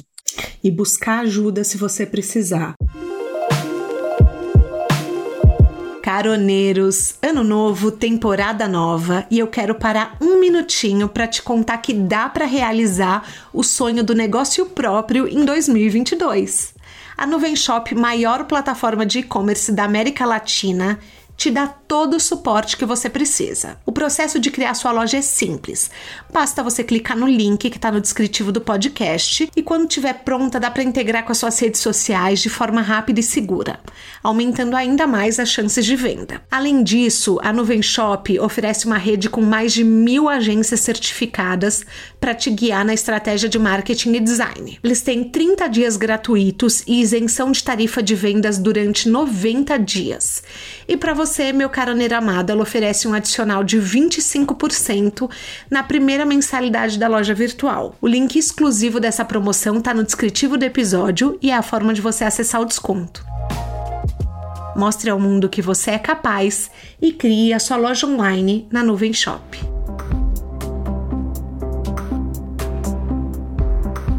E 0.63 0.71
buscar 0.71 1.19
ajuda 1.19 1.63
se 1.63 1.77
você 1.77 2.05
precisar. 2.05 2.75
Caroneiros, 6.01 7.15
ano 7.21 7.43
novo, 7.43 7.91
temporada 7.91 8.67
nova, 8.67 9.25
e 9.29 9.39
eu 9.39 9.47
quero 9.47 9.75
parar 9.75 10.17
um 10.19 10.39
minutinho 10.39 11.07
para 11.07 11.27
te 11.27 11.41
contar 11.41 11.77
que 11.77 11.93
dá 11.93 12.27
para 12.27 12.45
realizar 12.45 13.27
o 13.53 13.63
sonho 13.63 14.03
do 14.03 14.15
negócio 14.15 14.65
próprio 14.65 15.27
em 15.27 15.45
2022. 15.45 16.73
A 17.15 17.27
Nuvem 17.27 17.55
Shop, 17.55 17.93
maior 17.93 18.45
plataforma 18.45 19.05
de 19.05 19.19
e-commerce 19.19 19.71
da 19.71 19.83
América 19.83 20.25
Latina, 20.25 20.99
te 21.41 21.49
dá 21.49 21.65
todo 21.65 22.17
o 22.17 22.19
suporte 22.19 22.77
que 22.77 22.85
você 22.85 23.09
precisa. 23.09 23.75
O 23.83 23.91
processo 23.91 24.39
de 24.39 24.51
criar 24.51 24.75
sua 24.75 24.91
loja 24.91 25.17
é 25.17 25.23
simples. 25.23 25.89
Basta 26.31 26.61
você 26.61 26.83
clicar 26.83 27.17
no 27.17 27.25
link 27.25 27.67
que 27.67 27.77
está 27.77 27.91
no 27.91 27.99
descritivo 27.99 28.51
do 28.51 28.61
podcast 28.61 29.49
e 29.55 29.63
quando 29.63 29.87
estiver 29.87 30.13
pronta 30.23 30.59
dá 30.59 30.69
para 30.69 30.83
integrar 30.83 31.25
com 31.25 31.31
as 31.31 31.39
suas 31.39 31.57
redes 31.57 31.81
sociais 31.81 32.41
de 32.41 32.49
forma 32.49 32.79
rápida 32.79 33.21
e 33.21 33.23
segura, 33.23 33.79
aumentando 34.21 34.75
ainda 34.75 35.07
mais 35.07 35.39
as 35.39 35.49
chances 35.49 35.83
de 35.83 35.95
venda. 35.95 36.43
Além 36.51 36.83
disso, 36.83 37.39
a 37.41 37.51
Nuvem 37.51 37.81
Shop 37.81 38.39
oferece 38.39 38.85
uma 38.85 38.99
rede 38.99 39.27
com 39.27 39.41
mais 39.41 39.73
de 39.73 39.83
mil 39.83 40.29
agências 40.29 40.81
certificadas 40.81 41.83
para 42.19 42.35
te 42.35 42.51
guiar 42.51 42.85
na 42.85 42.93
estratégia 42.93 43.49
de 43.49 43.57
marketing 43.57 44.13
e 44.13 44.19
design. 44.19 44.79
Eles 44.83 45.01
têm 45.01 45.23
30 45.23 45.67
dias 45.69 45.97
gratuitos 45.97 46.83
e 46.85 47.01
isenção 47.01 47.51
de 47.51 47.63
tarifa 47.63 48.03
de 48.03 48.13
vendas 48.13 48.59
durante 48.59 49.09
90 49.09 49.79
dias. 49.79 50.43
E 50.87 50.95
para 50.95 51.15
você, 51.15 51.30
meu 51.53 51.69
caroneiro 51.69 52.15
amado, 52.15 52.49
ela 52.51 52.61
oferece 52.61 53.07
um 53.07 53.13
adicional 53.13 53.63
de 53.63 53.77
25% 53.77 55.29
na 55.69 55.81
primeira 55.81 56.25
mensalidade 56.25 56.99
da 56.99 57.07
loja 57.07 57.33
virtual. 57.33 57.95
O 58.01 58.07
link 58.07 58.37
exclusivo 58.37 58.99
dessa 58.99 59.23
promoção 59.23 59.77
está 59.77 59.93
no 59.93 60.03
descritivo 60.03 60.57
do 60.57 60.63
episódio 60.65 61.37
e 61.41 61.49
é 61.49 61.55
a 61.55 61.61
forma 61.61 61.93
de 61.93 62.01
você 62.01 62.25
acessar 62.25 62.59
o 62.59 62.65
desconto. 62.65 63.23
Mostre 64.75 65.09
ao 65.09 65.19
mundo 65.19 65.47
que 65.47 65.61
você 65.61 65.91
é 65.91 65.99
capaz 65.99 66.69
e 67.01 67.13
crie 67.13 67.53
a 67.53 67.59
sua 67.59 67.77
loja 67.77 68.07
online 68.07 68.67
na 68.71 68.83
Nuvem 68.83 69.13
Shop. 69.13 69.57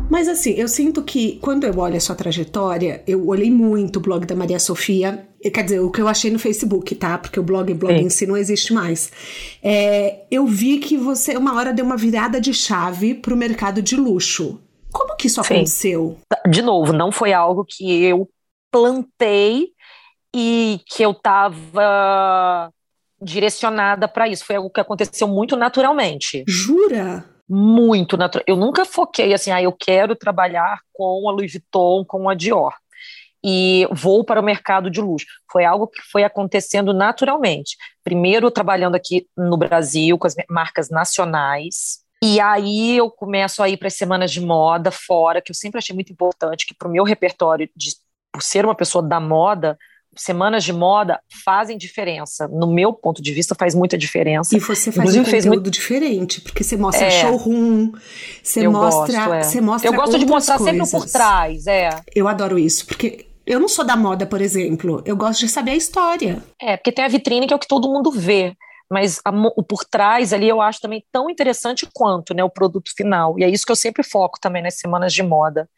Mas 0.09 0.29
assim, 0.29 0.53
eu 0.53 0.69
sinto 0.69 1.03
que 1.03 1.39
quando 1.41 1.65
eu 1.65 1.77
olho 1.79 1.97
a 1.97 2.01
sua 2.01 2.15
trajetória, 2.15 3.03
eu 3.07 3.27
olhei 3.27 3.51
muito 3.51 3.97
o 3.97 4.01
blog 4.01 4.27
da 4.27 4.37
Maria 4.37 4.59
Sofia. 4.59 5.27
Quer 5.51 5.65
dizer, 5.65 5.81
o 5.81 5.91
que 5.91 6.01
eu 6.01 6.09
achei 6.09 6.31
no 6.31 6.39
Facebook, 6.39 6.95
tá? 6.95 7.19
Porque 7.19 7.41
o 7.41 7.43
blog, 7.43 7.73
blog 7.75 7.95
em 7.95 8.11
si 8.11 8.27
não 8.27 8.37
existe 8.37 8.73
mais. 8.73 9.11
É, 9.63 10.21
eu 10.31 10.47
vi 10.47 10.79
que 10.79 10.97
você, 10.97 11.37
uma 11.37 11.57
hora, 11.57 11.73
deu 11.73 11.85
uma 11.85 11.97
virada 11.97 12.41
de 12.41 12.55
chave 12.55 13.15
pro 13.15 13.37
mercado 13.37 13.83
de 13.83 13.97
luxo. 13.97 14.61
Como 14.93 15.17
que 15.17 15.27
isso 15.27 15.43
Sim. 15.43 15.55
aconteceu? 15.55 16.19
De 16.49 16.63
novo, 16.63 16.93
não 16.93 17.11
foi 17.11 17.33
algo 17.33 17.65
que 17.65 18.05
eu 18.05 18.29
plantei 18.71 19.69
e 20.35 20.81
que 20.87 21.03
eu 21.03 21.15
tava 21.15 22.71
direcionada 23.21 24.07
para 24.07 24.29
isso. 24.29 24.45
Foi 24.45 24.57
algo 24.57 24.71
que 24.71 24.81
aconteceu 24.81 25.27
muito 25.27 25.57
naturalmente. 25.57 26.45
Jura? 26.47 27.33
muito 27.53 28.17
natural. 28.17 28.45
Eu 28.47 28.57
nunca 28.57 28.85
foquei 28.85 29.35
assim, 29.35 29.51
ah, 29.51 29.63
eu 29.63 29.73
quero 29.73 30.17
trabalhar 30.17 30.81
com 30.93 31.29
a 31.29 31.33
Louis 31.33 31.53
Vuitton, 31.53 32.03
com 32.05 32.29
a 32.29 32.35
Dior. 32.35 32.73
E 33.45 33.89
vou 33.91 34.25
para 34.25 34.41
o 34.41 34.45
mercado 34.45 34.91
de 34.91 35.01
luxo. 35.01 35.27
Foi 35.51 35.65
algo 35.65 35.89
que 35.89 36.01
foi 36.11 36.23
acontecendo 36.23 36.95
naturalmente. 36.95 37.77
Primeiro, 38.05 38.51
trabalhando 38.51 38.95
aqui 38.95 39.27
no 39.37 39.57
Brasil 39.57 40.17
com 40.17 40.27
as 40.27 40.35
marcas 40.49 40.89
nacionais, 40.91 42.03
e 42.23 42.39
aí 42.39 42.97
eu 42.97 43.11
começo 43.11 43.61
a 43.65 43.69
ir 43.69 43.77
para 43.77 43.89
as 43.89 43.95
semanas 43.95 44.31
de 44.31 44.41
moda 44.41 44.93
fora, 44.93 45.43
que 45.43 45.51
eu 45.51 45.57
sempre 45.57 45.79
achei 45.79 45.93
muito 45.93 46.13
importante, 46.13 46.65
que 46.65 46.73
para 46.73 46.87
o 46.87 46.91
meu 46.93 47.03
repertório, 47.03 47.69
de, 47.75 47.91
por 48.33 48.45
ser 48.45 48.65
uma 48.65 48.77
pessoa 48.77 49.03
da 49.03 49.19
moda, 49.19 49.77
semanas 50.15 50.63
de 50.63 50.73
moda 50.73 51.21
fazem 51.45 51.77
diferença. 51.77 52.47
No 52.47 52.73
meu 52.73 52.93
ponto 52.93 53.21
de 53.21 53.33
vista, 53.33 53.57
faz 53.57 53.75
muita 53.75 53.99
diferença. 53.99 54.57
E 54.57 54.61
você 54.61 54.93
faz 54.93 54.99
Inclusive, 54.99 55.21
um 55.21 55.25
conteúdo 55.25 55.63
muito... 55.63 55.71
diferente, 55.71 56.41
porque 56.41 56.63
você 56.63 56.77
mostra 56.77 57.07
é, 57.07 57.11
showroom, 57.11 57.93
você 58.41 58.69
mostra, 58.69 59.19
gosto, 59.19 59.35
é. 59.35 59.43
você 59.43 59.61
mostra 59.61 59.91
Eu 59.91 59.95
gosto 59.95 60.17
de 60.17 60.27
mostrar 60.27 60.59
coisas. 60.59 60.89
sempre 60.89 61.01
por 61.01 61.11
trás, 61.11 61.67
é. 61.67 61.91
Eu 62.15 62.29
adoro 62.29 62.57
isso, 62.57 62.87
porque 62.87 63.32
eu 63.53 63.61
não 63.61 63.69
sou 63.69 63.85
da 63.85 63.97
moda, 63.97 64.27
por 64.27 64.41
exemplo. 64.41 65.03
Eu 65.05 65.17
gosto 65.17 65.41
de 65.41 65.49
saber 65.49 65.73
a 65.73 65.77
história. 65.77 66.43
É, 66.61 66.77
porque 66.77 66.91
tem 66.91 67.05
a 67.05 67.09
vitrine 67.09 67.47
que 67.47 67.53
é 67.53 67.57
o 67.57 67.59
que 67.59 67.69
todo 67.69 67.89
mundo 67.89 68.11
vê. 68.11 68.57
Mas 68.91 69.21
a, 69.25 69.31
o 69.31 69.63
por 69.63 69.85
trás 69.85 70.33
ali 70.33 70.49
eu 70.49 70.61
acho 70.61 70.81
também 70.81 71.05
tão 71.13 71.29
interessante 71.31 71.87
quanto 71.93 72.35
né, 72.35 72.43
o 72.43 72.51
produto 72.51 72.91
final. 72.97 73.39
E 73.39 73.45
é 73.45 73.49
isso 73.49 73.67
que 73.67 73.73
eu 73.73 73.77
sempre 73.77 74.03
foco 74.03 74.39
também 74.41 74.63
nas 74.63 74.75
semanas 74.75 75.13
de 75.13 75.23
moda. 75.23 75.69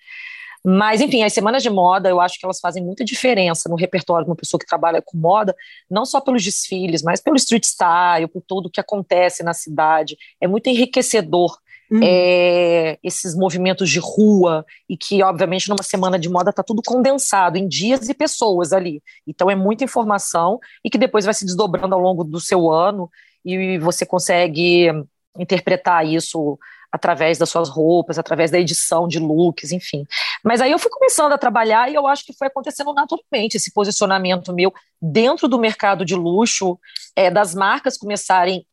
Mas, 0.66 1.02
enfim, 1.02 1.22
as 1.22 1.32
semanas 1.32 1.62
de 1.62 1.68
moda, 1.68 2.08
eu 2.08 2.20
acho 2.20 2.38
que 2.38 2.46
elas 2.46 2.58
fazem 2.58 2.82
muita 2.82 3.04
diferença 3.04 3.68
no 3.68 3.76
repertório 3.76 4.24
de 4.24 4.30
uma 4.30 4.36
pessoa 4.36 4.58
que 4.58 4.64
trabalha 4.64 5.02
com 5.02 5.18
moda, 5.18 5.54
não 5.90 6.06
só 6.06 6.22
pelos 6.22 6.42
desfiles, 6.42 7.02
mas 7.02 7.20
pelo 7.20 7.36
street 7.36 7.64
style, 7.64 8.28
por 8.28 8.42
tudo 8.46 8.70
que 8.70 8.80
acontece 8.80 9.42
na 9.42 9.52
cidade. 9.52 10.16
É 10.40 10.48
muito 10.48 10.68
enriquecedor 10.68 11.58
Uhum. 11.90 12.00
É, 12.02 12.98
esses 13.02 13.34
movimentos 13.34 13.90
de 13.90 13.98
rua, 13.98 14.64
e 14.88 14.96
que, 14.96 15.22
obviamente, 15.22 15.68
numa 15.68 15.82
semana 15.82 16.18
de 16.18 16.28
moda 16.28 16.50
está 16.50 16.62
tudo 16.62 16.82
condensado 16.84 17.58
em 17.58 17.68
dias 17.68 18.08
e 18.08 18.14
pessoas 18.14 18.72
ali. 18.72 19.02
Então, 19.26 19.50
é 19.50 19.54
muita 19.54 19.84
informação 19.84 20.58
e 20.84 20.90
que 20.90 20.98
depois 20.98 21.24
vai 21.24 21.34
se 21.34 21.44
desdobrando 21.44 21.94
ao 21.94 22.00
longo 22.00 22.24
do 22.24 22.40
seu 22.40 22.70
ano 22.70 23.10
e 23.44 23.78
você 23.78 24.06
consegue 24.06 24.90
interpretar 25.38 26.06
isso 26.06 26.58
através 26.90 27.38
das 27.38 27.50
suas 27.50 27.68
roupas, 27.68 28.20
através 28.20 28.52
da 28.52 28.58
edição 28.58 29.08
de 29.08 29.18
looks, 29.18 29.72
enfim. 29.72 30.06
Mas 30.44 30.60
aí 30.60 30.70
eu 30.70 30.78
fui 30.78 30.90
começando 30.90 31.32
a 31.32 31.38
trabalhar 31.38 31.90
e 31.90 31.94
eu 31.94 32.06
acho 32.06 32.24
que 32.24 32.32
foi 32.32 32.46
acontecendo 32.46 32.94
naturalmente 32.94 33.56
esse 33.56 33.72
posicionamento 33.72 34.54
meu 34.54 34.72
dentro 35.02 35.48
do 35.48 35.58
mercado 35.58 36.04
de 36.04 36.14
luxo, 36.14 36.78
é, 37.16 37.32
das 37.32 37.52
marcas 37.52 37.98
começarem 37.98 38.64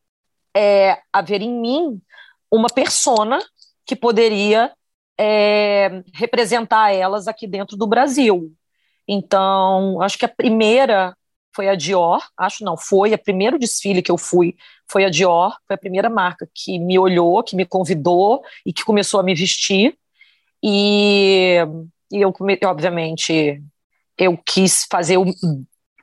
é, 0.56 1.00
a 1.12 1.22
ver 1.24 1.42
em 1.42 1.52
mim 1.52 2.02
uma 2.52 2.68
persona 2.68 3.40
que 3.86 3.96
poderia 3.96 4.72
é, 5.20 6.04
representar 6.14 6.92
elas 6.94 7.28
aqui 7.28 7.48
dentro 7.48 7.78
do 7.78 7.88
Brasil. 7.88 8.52
Então, 9.08 10.02
acho 10.02 10.18
que 10.18 10.26
a 10.26 10.30
primeira 10.30 11.16
foi 11.54 11.68
a 11.68 11.76
Dior, 11.76 12.22
acho 12.38 12.64
não, 12.64 12.78
foi 12.78 13.14
o 13.14 13.18
primeiro 13.18 13.60
desfile 13.60 14.02
que 14.02 14.12
eu 14.12 14.18
fui, 14.18 14.56
foi 14.90 15.04
a 15.04 15.10
Dior, 15.10 15.56
foi 15.68 15.76
a 15.76 15.80
primeira 15.80 16.10
marca 16.10 16.50
que 16.54 16.80
me 16.80 16.98
olhou, 16.98 17.44
que 17.44 17.56
me 17.56 17.66
convidou 17.66 18.42
e 18.66 18.72
que 18.72 18.86
começou 18.86 19.20
a 19.20 19.24
me 19.24 19.36
vestir. 19.36 19.98
E, 20.64 21.58
e 22.12 22.22
eu, 22.22 22.34
obviamente, 22.66 23.62
eu 24.18 24.38
quis 24.38 24.86
fazer 24.90 25.18
o, 25.18 25.26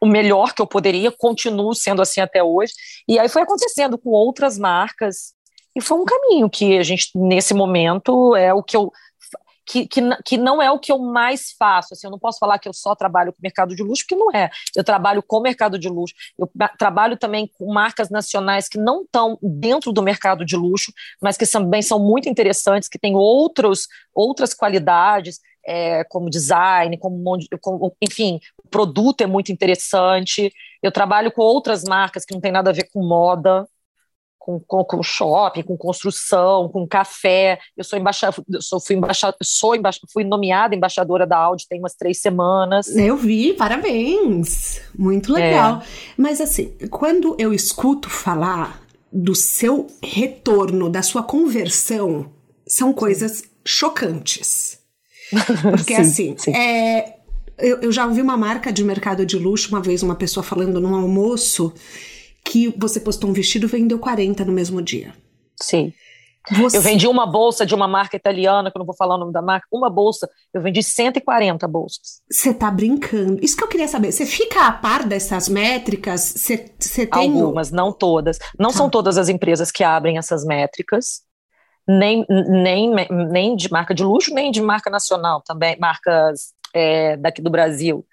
o 0.00 0.06
melhor 0.06 0.52
que 0.52 0.60
eu 0.60 0.66
poderia, 0.66 1.10
continuo 1.10 1.74
sendo 1.74 2.02
assim 2.02 2.20
até 2.20 2.42
hoje. 2.42 2.72
E 3.08 3.18
aí 3.18 3.28
foi 3.28 3.42
acontecendo 3.42 3.98
com 3.98 4.10
outras 4.10 4.58
marcas, 4.58 5.34
e 5.78 5.80
foi 5.80 5.96
um 5.96 6.04
caminho 6.04 6.50
que 6.50 6.76
a 6.76 6.82
gente, 6.82 7.10
nesse 7.14 7.54
momento, 7.54 8.34
é 8.34 8.52
o 8.52 8.62
que 8.64 8.76
eu 8.76 8.92
que, 9.64 9.86
que, 9.86 10.00
que 10.24 10.36
não 10.38 10.62
é 10.62 10.70
o 10.70 10.78
que 10.78 10.90
eu 10.90 10.98
mais 10.98 11.52
faço. 11.56 11.92
Assim, 11.92 12.06
eu 12.06 12.10
não 12.10 12.18
posso 12.18 12.38
falar 12.38 12.58
que 12.58 12.68
eu 12.68 12.72
só 12.72 12.96
trabalho 12.96 13.32
com 13.32 13.38
mercado 13.42 13.76
de 13.76 13.82
luxo, 13.82 14.02
porque 14.02 14.16
não 14.16 14.32
é. 14.32 14.50
Eu 14.74 14.82
trabalho 14.82 15.22
com 15.22 15.40
mercado 15.40 15.78
de 15.78 15.88
luxo, 15.88 16.14
eu 16.38 16.50
trabalho 16.78 17.16
também 17.16 17.46
com 17.46 17.72
marcas 17.72 18.08
nacionais 18.08 18.66
que 18.68 18.78
não 18.78 19.02
estão 19.02 19.38
dentro 19.42 19.92
do 19.92 20.02
mercado 20.02 20.44
de 20.44 20.56
luxo, 20.56 20.92
mas 21.20 21.36
que 21.36 21.46
também 21.46 21.82
são 21.82 22.00
muito 22.00 22.28
interessantes, 22.28 22.88
que 22.88 22.98
têm 22.98 23.14
outros, 23.14 23.86
outras 24.14 24.54
qualidades. 24.54 25.38
É, 25.70 26.02
como 26.04 26.30
design, 26.30 26.96
como, 26.96 27.22
como, 27.60 27.94
enfim, 28.00 28.40
o 28.64 28.68
produto 28.70 29.20
é 29.20 29.26
muito 29.26 29.52
interessante. 29.52 30.50
Eu 30.82 30.90
trabalho 30.90 31.30
com 31.30 31.42
outras 31.42 31.84
marcas 31.84 32.24
que 32.24 32.32
não 32.32 32.40
tem 32.40 32.50
nada 32.50 32.70
a 32.70 32.72
ver 32.72 32.88
com 32.90 33.06
moda, 33.06 33.68
com, 34.48 34.58
com, 34.60 34.82
com, 34.82 35.02
shopping, 35.02 35.62
com 35.62 35.76
construção, 35.76 36.70
com 36.70 36.88
café. 36.88 37.58
Eu 37.76 37.84
sou 37.84 37.98
embaixadora, 37.98 38.42
sou, 38.60 38.80
fui, 38.80 38.96
embaixadora, 38.96 39.36
sou 39.42 39.76
embaixo, 39.76 40.00
fui 40.10 40.24
nomeada 40.24 40.74
embaixadora 40.74 41.26
da 41.26 41.36
Audi 41.36 41.66
tem 41.68 41.78
umas 41.78 41.94
três 41.94 42.22
semanas. 42.22 42.88
Eu 42.96 43.14
vi, 43.14 43.52
parabéns! 43.52 44.80
Muito 44.98 45.34
legal. 45.34 45.82
É. 45.82 45.86
Mas 46.16 46.40
assim, 46.40 46.72
quando 46.90 47.36
eu 47.38 47.52
escuto 47.52 48.08
falar 48.08 48.80
do 49.12 49.34
seu 49.34 49.86
retorno, 50.02 50.88
da 50.88 51.02
sua 51.02 51.22
conversão, 51.22 52.32
são 52.66 52.90
coisas 52.94 53.42
chocantes. 53.66 54.78
Porque 55.60 55.94
sim, 55.96 56.00
assim, 56.00 56.34
sim. 56.38 56.56
É, 56.56 57.16
eu, 57.58 57.80
eu 57.82 57.92
já 57.92 58.06
ouvi 58.06 58.22
uma 58.22 58.36
marca 58.36 58.72
de 58.72 58.82
mercado 58.82 59.26
de 59.26 59.36
luxo, 59.36 59.68
uma 59.68 59.82
vez 59.82 60.02
uma 60.02 60.14
pessoa 60.14 60.42
falando 60.42 60.80
num 60.80 60.94
almoço, 60.94 61.70
que 62.44 62.72
você 62.76 63.00
postou 63.00 63.30
um 63.30 63.32
vestido 63.32 63.66
e 63.66 63.68
vendeu 63.68 63.98
40 63.98 64.44
no 64.44 64.52
mesmo 64.52 64.80
dia. 64.80 65.14
Sim. 65.60 65.92
Você... 66.50 66.78
Eu 66.78 66.82
vendi 66.82 67.06
uma 67.06 67.26
bolsa 67.26 67.66
de 67.66 67.74
uma 67.74 67.86
marca 67.86 68.16
italiana, 68.16 68.70
que 68.70 68.76
eu 68.76 68.80
não 68.80 68.86
vou 68.86 68.96
falar 68.96 69.16
o 69.16 69.18
nome 69.18 69.32
da 69.32 69.42
marca, 69.42 69.66
uma 69.70 69.90
bolsa, 69.90 70.28
eu 70.52 70.62
vendi 70.62 70.82
140 70.82 71.68
bolsas. 71.68 72.22
Você 72.30 72.54
tá 72.54 72.70
brincando. 72.70 73.38
Isso 73.44 73.56
que 73.56 73.62
eu 73.62 73.68
queria 73.68 73.88
saber. 73.88 74.12
Você 74.12 74.24
fica 74.24 74.66
a 74.66 74.72
par 74.72 75.04
dessas 75.04 75.48
métricas? 75.48 76.20
Você, 76.20 76.72
você 76.78 77.06
tem. 77.06 77.30
Algumas, 77.30 77.70
não 77.70 77.92
todas. 77.92 78.38
Não 78.58 78.70
tá. 78.70 78.76
são 78.76 78.88
todas 78.88 79.18
as 79.18 79.28
empresas 79.28 79.70
que 79.70 79.84
abrem 79.84 80.16
essas 80.16 80.44
métricas, 80.44 81.22
nem, 81.86 82.24
nem, 82.28 82.92
nem 83.10 83.56
de 83.56 83.70
marca 83.70 83.94
de 83.94 84.02
luxo, 84.02 84.32
nem 84.32 84.50
de 84.50 84.60
marca 84.60 84.90
nacional 84.90 85.42
também, 85.42 85.76
marcas 85.78 86.52
é, 86.74 87.16
daqui 87.16 87.42
do 87.42 87.50
Brasil, 87.50 88.06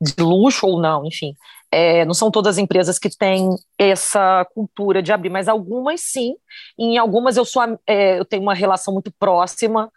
de 0.00 0.14
luxo 0.22 0.66
ou 0.66 0.80
não, 0.80 1.04
enfim. 1.06 1.34
É, 1.70 2.04
não 2.04 2.14
são 2.14 2.30
todas 2.30 2.56
as 2.56 2.58
empresas 2.58 2.98
que 2.98 3.10
têm 3.10 3.50
essa 3.78 4.46
cultura 4.54 5.02
de 5.02 5.12
abrir, 5.12 5.28
mas 5.28 5.48
algumas 5.48 6.00
sim. 6.00 6.34
em 6.78 6.96
algumas 6.96 7.36
eu 7.36 7.44
sou 7.44 7.62
é, 7.86 8.18
eu 8.18 8.24
tenho 8.24 8.42
uma 8.42 8.54
relação 8.54 8.92
muito 8.94 9.12
próxima 9.18 9.90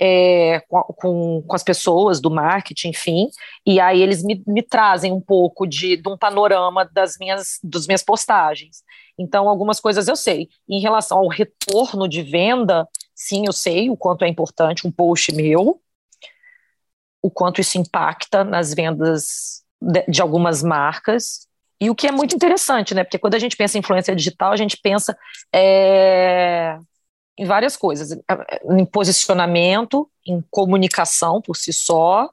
é, 0.00 0.60
com, 0.68 0.80
com, 0.82 1.42
com, 1.42 1.56
as 1.56 1.62
pessoas 1.62 2.20
do 2.20 2.30
marketing, 2.30 2.90
enfim, 2.90 3.28
e 3.66 3.80
aí 3.80 4.00
eles 4.00 4.22
me, 4.22 4.42
me 4.46 4.62
trazem 4.62 5.12
um 5.12 5.20
pouco 5.20 5.66
de, 5.66 5.96
de 5.96 6.08
um 6.08 6.16
panorama 6.16 6.88
das 6.92 7.16
minhas, 7.18 7.58
das 7.64 7.86
minhas 7.86 8.02
postagens. 8.02 8.82
Então, 9.18 9.48
algumas 9.48 9.80
coisas 9.80 10.06
eu 10.06 10.14
sei. 10.14 10.48
Em 10.68 10.80
relação 10.80 11.18
ao 11.18 11.28
retorno 11.28 12.08
de 12.08 12.22
venda, 12.22 12.86
sim, 13.14 13.46
eu 13.46 13.52
sei 13.52 13.90
o 13.90 13.96
quanto 13.96 14.24
é 14.24 14.28
importante 14.28 14.86
um 14.86 14.92
post 14.92 15.34
meu, 15.34 15.80
o 17.20 17.30
quanto 17.30 17.60
isso 17.60 17.76
impacta 17.76 18.44
nas 18.44 18.72
vendas 18.72 19.64
de, 19.80 20.04
de 20.08 20.22
algumas 20.22 20.62
marcas. 20.62 21.46
E 21.80 21.88
o 21.90 21.94
que 21.94 22.08
é 22.08 22.12
muito 22.12 22.34
interessante, 22.34 22.94
né? 22.94 23.04
Porque 23.04 23.18
quando 23.18 23.34
a 23.34 23.38
gente 23.38 23.56
pensa 23.56 23.78
em 23.78 23.80
influência 23.80 24.14
digital, 24.14 24.52
a 24.52 24.56
gente 24.56 24.76
pensa 24.76 25.16
é, 25.54 26.76
em 27.38 27.44
várias 27.44 27.76
coisas: 27.76 28.18
em 28.70 28.84
posicionamento, 28.84 30.10
em 30.26 30.42
comunicação 30.50 31.40
por 31.40 31.56
si 31.56 31.72
só, 31.72 32.28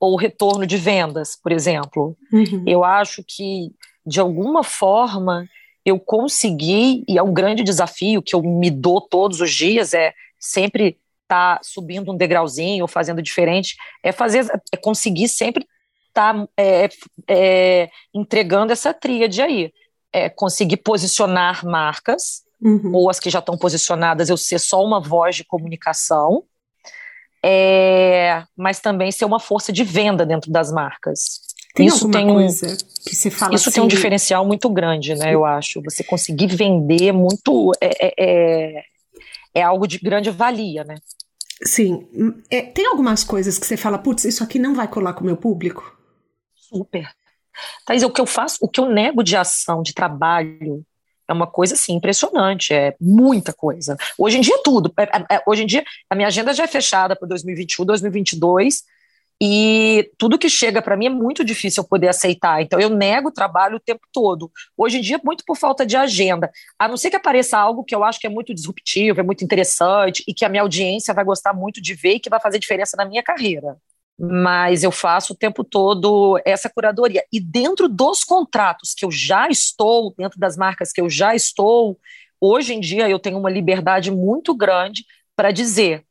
ou 0.00 0.16
retorno 0.16 0.66
de 0.66 0.76
vendas, 0.76 1.36
por 1.36 1.52
exemplo. 1.52 2.16
Uhum. 2.32 2.64
Eu 2.66 2.82
acho 2.84 3.22
que, 3.26 3.70
de 4.06 4.20
alguma 4.20 4.64
forma, 4.64 5.46
eu 5.84 5.98
consegui, 5.98 7.04
e 7.08 7.18
é 7.18 7.22
um 7.22 7.32
grande 7.32 7.62
desafio 7.62 8.22
que 8.22 8.34
eu 8.34 8.42
me 8.42 8.70
dou 8.70 9.00
todos 9.00 9.40
os 9.40 9.52
dias, 9.52 9.92
é 9.92 10.14
sempre 10.38 10.98
estar 11.22 11.56
tá 11.56 11.60
subindo 11.62 12.12
um 12.12 12.16
degrauzinho, 12.16 12.84
ou 12.84 12.88
fazendo 12.88 13.20
diferente, 13.20 13.76
é 14.02 14.12
fazer, 14.12 14.46
é 14.72 14.76
conseguir 14.76 15.28
sempre 15.28 15.66
está 16.18 16.46
é, 16.56 16.88
é, 17.28 17.90
entregando 18.12 18.72
essa 18.72 18.92
tríade 18.92 19.40
aí. 19.40 19.72
É 20.12 20.28
conseguir 20.28 20.78
posicionar 20.78 21.64
marcas, 21.64 22.42
uhum. 22.60 22.92
ou 22.94 23.10
as 23.10 23.20
que 23.20 23.30
já 23.30 23.38
estão 23.38 23.56
posicionadas, 23.56 24.28
eu 24.28 24.36
ser 24.36 24.58
só 24.58 24.82
uma 24.82 25.00
voz 25.00 25.36
de 25.36 25.44
comunicação, 25.44 26.44
é, 27.44 28.42
mas 28.56 28.80
também 28.80 29.12
ser 29.12 29.24
uma 29.24 29.38
força 29.38 29.72
de 29.72 29.84
venda 29.84 30.26
dentro 30.26 30.50
das 30.50 30.72
marcas. 30.72 31.46
Tem 31.74 31.86
isso 31.86 32.10
tem 32.10 32.28
um, 32.28 32.38
que 32.38 33.14
você 33.14 33.30
fala 33.30 33.54
Isso 33.54 33.68
assim, 33.68 33.74
tem 33.76 33.84
um 33.84 33.86
assim 33.86 33.94
diferencial 33.94 34.44
muito 34.44 34.68
grande, 34.70 35.14
né? 35.14 35.32
Eu 35.32 35.44
acho. 35.44 35.80
Você 35.82 36.02
conseguir 36.02 36.48
vender 36.48 37.12
muito 37.12 37.72
é, 37.80 38.06
é, 38.06 38.14
é, 38.18 38.82
é 39.54 39.62
algo 39.62 39.86
de 39.86 39.98
grande 39.98 40.30
valia, 40.30 40.82
né? 40.82 40.96
Sim. 41.62 42.08
É, 42.50 42.62
tem 42.62 42.86
algumas 42.86 43.22
coisas 43.22 43.58
que 43.58 43.66
você 43.66 43.76
fala, 43.76 43.98
putz, 43.98 44.24
isso 44.24 44.42
aqui 44.42 44.58
não 44.58 44.74
vai 44.74 44.88
colar 44.88 45.12
com 45.12 45.22
o 45.22 45.26
meu 45.26 45.36
público? 45.36 45.97
Super. 46.68 47.08
Thais, 47.84 48.02
o 48.02 48.10
que 48.10 48.20
eu 48.20 48.26
faço, 48.26 48.58
o 48.60 48.68
que 48.68 48.80
eu 48.80 48.88
nego 48.88 49.22
de 49.22 49.36
ação, 49.36 49.82
de 49.82 49.92
trabalho, 49.92 50.84
é 51.28 51.32
uma 51.32 51.46
coisa 51.46 51.74
assim 51.74 51.94
impressionante, 51.94 52.72
é 52.72 52.96
muita 53.00 53.52
coisa. 53.52 53.96
Hoje 54.16 54.38
em 54.38 54.40
dia 54.40 54.58
tudo. 54.64 54.92
É, 54.98 55.02
é, 55.02 55.36
é, 55.36 55.42
hoje 55.46 55.62
em 55.62 55.66
dia 55.66 55.84
a 56.08 56.14
minha 56.14 56.28
agenda 56.28 56.54
já 56.54 56.64
é 56.64 56.66
fechada 56.66 57.14
para 57.14 57.28
2021, 57.28 57.84
2022 57.84 58.82
e 59.40 60.10
tudo 60.18 60.38
que 60.38 60.48
chega 60.48 60.82
para 60.82 60.96
mim 60.96 61.06
é 61.06 61.10
muito 61.10 61.44
difícil 61.44 61.82
eu 61.82 61.88
poder 61.88 62.08
aceitar. 62.08 62.62
Então 62.62 62.80
eu 62.80 62.88
nego 62.88 63.28
o 63.28 63.32
trabalho 63.32 63.76
o 63.76 63.80
tempo 63.80 64.00
todo. 64.12 64.50
Hoje 64.76 64.98
em 64.98 65.00
dia 65.02 65.20
muito 65.22 65.44
por 65.44 65.56
falta 65.56 65.84
de 65.84 65.96
agenda. 65.96 66.50
A 66.78 66.88
não 66.88 66.96
ser 66.96 67.10
que 67.10 67.16
apareça 67.16 67.58
algo 67.58 67.84
que 67.84 67.94
eu 67.94 68.02
acho 68.02 68.18
que 68.18 68.26
é 68.26 68.30
muito 68.30 68.54
disruptivo, 68.54 69.20
é 69.20 69.22
muito 69.22 69.44
interessante 69.44 70.24
e 70.26 70.32
que 70.32 70.44
a 70.44 70.48
minha 70.48 70.62
audiência 70.62 71.12
vai 71.12 71.24
gostar 71.24 71.52
muito 71.52 71.80
de 71.80 71.94
ver 71.94 72.14
e 72.14 72.20
que 72.20 72.30
vai 72.30 72.40
fazer 72.40 72.58
diferença 72.58 72.96
na 72.96 73.04
minha 73.04 73.22
carreira 73.22 73.76
mas 74.18 74.82
eu 74.82 74.90
faço 74.90 75.32
o 75.32 75.36
tempo 75.36 75.62
todo 75.62 76.40
essa 76.44 76.68
curadoria. 76.68 77.22
E 77.32 77.38
dentro 77.38 77.88
dos 77.88 78.24
contratos 78.24 78.92
que 78.92 79.04
eu 79.04 79.10
já 79.10 79.48
estou, 79.48 80.12
dentro 80.18 80.40
das 80.40 80.56
marcas 80.56 80.92
que 80.92 81.00
eu 81.00 81.08
já 81.08 81.34
estou, 81.36 81.96
hoje 82.40 82.74
em 82.74 82.80
dia 82.80 83.08
eu 83.08 83.18
tenho 83.18 83.38
uma 83.38 83.50
liberdade 83.50 84.10
muito 84.10 84.56
grande 84.56 85.04
para 85.36 85.52
dizer: 85.52 86.04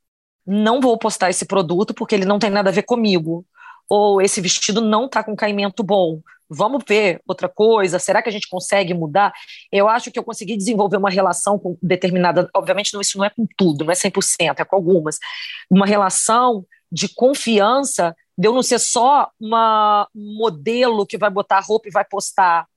não 0.45 0.79
vou 0.79 0.97
postar 0.97 1.29
esse 1.29 1.45
produto 1.45 1.93
porque 1.93 2.15
ele 2.15 2.25
não 2.25 2.39
tem 2.39 2.49
nada 2.49 2.69
a 2.69 2.73
ver 2.73 2.83
comigo. 2.83 3.45
Ou 3.89 4.21
esse 4.21 4.41
vestido 4.41 4.81
não 4.81 5.05
está 5.05 5.23
com 5.23 5.35
caimento 5.35 5.83
bom. 5.83 6.21
Vamos 6.49 6.83
ver 6.87 7.21
outra 7.27 7.49
coisa. 7.49 7.99
Será 7.99 8.21
que 8.21 8.29
a 8.29 8.31
gente 8.31 8.47
consegue 8.47 8.93
mudar? 8.93 9.33
Eu 9.71 9.87
acho 9.87 10.11
que 10.11 10.19
eu 10.19 10.23
consegui 10.23 10.57
desenvolver 10.57 10.97
uma 10.97 11.09
relação 11.09 11.59
com 11.59 11.77
determinada. 11.81 12.49
Obviamente, 12.53 12.93
não, 12.93 13.01
isso 13.01 13.17
não 13.17 13.25
é 13.25 13.29
com 13.29 13.45
tudo, 13.57 13.83
não 13.85 13.91
é 13.91 13.95
100%, 13.95 14.59
é 14.59 14.65
com 14.65 14.75
algumas. 14.75 15.19
Uma 15.69 15.85
relação 15.85 16.65
de 16.91 17.09
confiança 17.13 18.15
de 18.37 18.47
eu 18.47 18.53
não 18.53 18.61
ser 18.61 18.79
só 18.79 19.29
uma 19.39 20.07
modelo 20.13 21.05
que 21.05 21.17
vai 21.17 21.29
botar 21.29 21.59
roupa 21.59 21.87
e 21.87 21.91
vai 21.91 22.05
postar. 22.05 22.67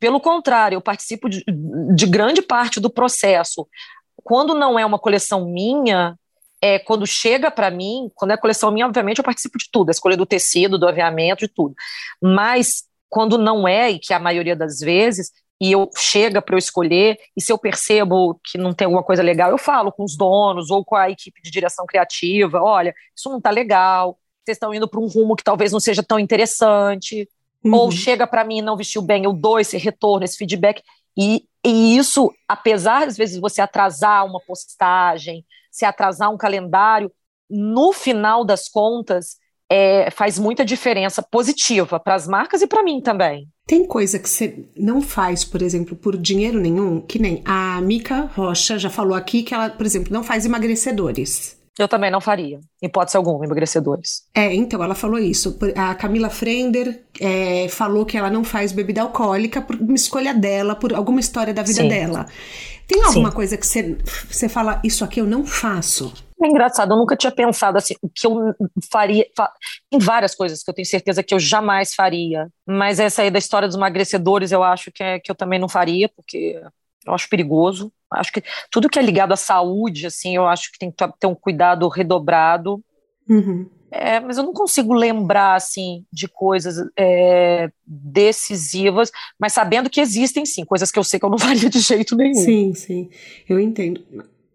Pelo 0.00 0.20
contrário, 0.20 0.76
eu 0.76 0.80
participo 0.80 1.28
de, 1.28 1.44
de 1.94 2.06
grande 2.06 2.40
parte 2.42 2.80
do 2.80 2.90
processo. 2.90 3.66
quando 4.22 4.54
não 4.54 4.78
é 4.78 4.86
uma 4.86 4.98
coleção 4.98 5.44
minha, 5.46 6.18
é, 6.60 6.78
quando 6.78 7.06
chega 7.06 7.50
para 7.50 7.70
mim, 7.70 8.10
quando 8.14 8.30
é 8.30 8.36
coleção 8.38 8.70
minha, 8.70 8.86
obviamente 8.86 9.18
eu 9.18 9.24
participo 9.24 9.58
de 9.58 9.68
tudo, 9.70 9.90
a 9.90 9.92
escolha 9.92 10.16
do 10.16 10.24
tecido, 10.24 10.78
do 10.78 10.88
aviamento, 10.88 11.46
de 11.46 11.48
tudo. 11.48 11.74
Mas 12.22 12.84
quando 13.10 13.36
não 13.36 13.68
é, 13.68 13.90
e 13.90 13.98
que 13.98 14.14
a 14.14 14.18
maioria 14.18 14.56
das 14.56 14.78
vezes, 14.80 15.30
e 15.60 15.72
eu 15.72 15.88
chega 15.96 16.42
para 16.42 16.54
eu 16.54 16.58
escolher, 16.58 17.16
e 17.36 17.40
se 17.40 17.52
eu 17.52 17.58
percebo 17.58 18.40
que 18.44 18.58
não 18.58 18.72
tem 18.74 18.86
alguma 18.86 19.02
coisa 19.02 19.22
legal, 19.22 19.50
eu 19.50 19.58
falo 19.58 19.92
com 19.92 20.04
os 20.04 20.16
donos 20.16 20.70
ou 20.70 20.84
com 20.84 20.96
a 20.96 21.10
equipe 21.10 21.40
de 21.42 21.50
direção 21.50 21.86
criativa, 21.86 22.60
olha, 22.60 22.94
isso 23.16 23.30
não 23.30 23.38
está 23.38 23.50
legal, 23.50 24.18
vocês 24.44 24.56
estão 24.56 24.74
indo 24.74 24.88
para 24.88 25.00
um 25.00 25.06
rumo 25.06 25.36
que 25.36 25.44
talvez 25.44 25.72
não 25.72 25.80
seja 25.80 26.02
tão 26.02 26.18
interessante, 26.18 27.28
uhum. 27.64 27.74
ou 27.74 27.90
chega 27.90 28.26
para 28.26 28.44
mim 28.44 28.58
e 28.58 28.62
não 28.62 28.76
vestiu 28.76 29.00
bem, 29.00 29.24
eu 29.24 29.32
dou 29.32 29.58
esse 29.58 29.78
retorno, 29.78 30.24
esse 30.24 30.36
feedback, 30.36 30.82
e, 31.16 31.44
e 31.64 31.96
isso, 31.96 32.32
apesar 32.48 33.06
às 33.06 33.16
vezes 33.16 33.40
você 33.40 33.60
atrasar 33.60 34.26
uma 34.26 34.40
postagem, 34.40 35.44
se 35.70 35.84
atrasar 35.84 36.30
um 36.30 36.36
calendário, 36.36 37.10
no 37.48 37.92
final 37.92 38.44
das 38.44 38.68
contas, 38.68 39.36
é, 39.70 40.10
faz 40.10 40.38
muita 40.38 40.64
diferença 40.64 41.22
positiva 41.22 41.98
para 41.98 42.14
as 42.14 42.26
marcas 42.26 42.60
e 42.62 42.66
para 42.66 42.82
mim 42.82 43.00
também. 43.00 43.48
Tem 43.66 43.86
coisa 43.86 44.18
que 44.18 44.28
você 44.28 44.66
não 44.76 45.00
faz, 45.00 45.42
por 45.42 45.62
exemplo, 45.62 45.96
por 45.96 46.16
dinheiro 46.16 46.60
nenhum, 46.60 47.00
que 47.00 47.18
nem 47.18 47.42
a 47.46 47.80
Mica 47.80 48.30
Rocha 48.34 48.78
já 48.78 48.90
falou 48.90 49.14
aqui 49.14 49.42
que 49.42 49.54
ela, 49.54 49.70
por 49.70 49.86
exemplo, 49.86 50.12
não 50.12 50.22
faz 50.22 50.44
emagrecedores. 50.44 51.56
Eu 51.76 51.88
também 51.88 52.10
não 52.10 52.20
faria, 52.20 52.60
hipótese 52.80 53.16
alguma, 53.16 53.44
emagrecedores. 53.44 54.22
É, 54.32 54.54
então, 54.54 54.82
ela 54.84 54.94
falou 54.94 55.18
isso. 55.18 55.58
A 55.76 55.94
Camila 55.94 56.30
Frender 56.30 57.02
é, 57.18 57.66
falou 57.68 58.06
que 58.06 58.16
ela 58.16 58.30
não 58.30 58.44
faz 58.44 58.70
bebida 58.70 59.02
alcoólica 59.02 59.60
por 59.60 59.76
uma 59.76 59.94
escolha 59.94 60.32
dela, 60.32 60.76
por 60.76 60.94
alguma 60.94 61.18
história 61.18 61.52
da 61.52 61.62
vida 61.62 61.82
Sim. 61.82 61.88
dela. 61.88 62.26
Tem 62.86 63.02
alguma 63.02 63.30
Sim. 63.30 63.34
coisa 63.34 63.56
que 63.56 63.66
você 63.66 64.48
fala, 64.48 64.80
isso 64.84 65.02
aqui 65.02 65.20
eu 65.20 65.26
não 65.26 65.44
faço? 65.44 66.12
É 66.44 66.46
engraçado, 66.46 66.92
eu 66.92 66.98
nunca 66.98 67.16
tinha 67.16 67.32
pensado 67.32 67.78
assim, 67.78 67.94
o 68.02 68.08
que 68.08 68.26
eu 68.26 68.54
faria. 68.92 69.26
Fa 69.34 69.50
tem 69.90 69.98
várias 69.98 70.34
coisas 70.34 70.62
que 70.62 70.70
eu 70.70 70.74
tenho 70.74 70.84
certeza 70.84 71.22
que 71.22 71.32
eu 71.32 71.38
jamais 71.38 71.94
faria, 71.94 72.48
mas 72.66 73.00
essa 73.00 73.22
aí 73.22 73.30
da 73.30 73.38
história 73.38 73.66
dos 73.66 73.78
emagrecedores 73.78 74.52
eu 74.52 74.62
acho 74.62 74.92
que, 74.92 75.02
é, 75.02 75.18
que 75.18 75.30
eu 75.30 75.34
também 75.34 75.58
não 75.58 75.70
faria, 75.70 76.06
porque 76.06 76.60
eu 77.06 77.14
acho 77.14 77.30
perigoso. 77.30 77.90
Acho 78.12 78.30
que 78.30 78.42
tudo 78.70 78.90
que 78.90 78.98
é 78.98 79.02
ligado 79.02 79.32
à 79.32 79.36
saúde, 79.36 80.06
assim, 80.06 80.36
eu 80.36 80.46
acho 80.46 80.70
que 80.70 80.78
tem 80.78 80.90
que 80.90 80.96
ter 81.18 81.26
um 81.26 81.34
cuidado 81.34 81.88
redobrado. 81.88 82.84
Uhum. 83.26 83.66
É, 83.90 84.20
mas 84.20 84.36
eu 84.36 84.44
não 84.44 84.52
consigo 84.52 84.92
lembrar 84.92 85.54
assim 85.54 86.04
de 86.12 86.28
coisas 86.28 86.76
é, 86.94 87.70
decisivas, 87.86 89.10
mas 89.40 89.54
sabendo 89.54 89.88
que 89.88 90.00
existem 90.00 90.44
sim 90.44 90.62
coisas 90.64 90.90
que 90.90 90.98
eu 90.98 91.04
sei 91.04 91.18
que 91.18 91.24
eu 91.24 91.30
não 91.30 91.38
faria 91.40 91.70
de 91.70 91.78
jeito 91.78 92.14
nenhum. 92.14 92.34
Sim, 92.34 92.74
sim, 92.74 93.08
eu 93.48 93.58
entendo. 93.58 94.04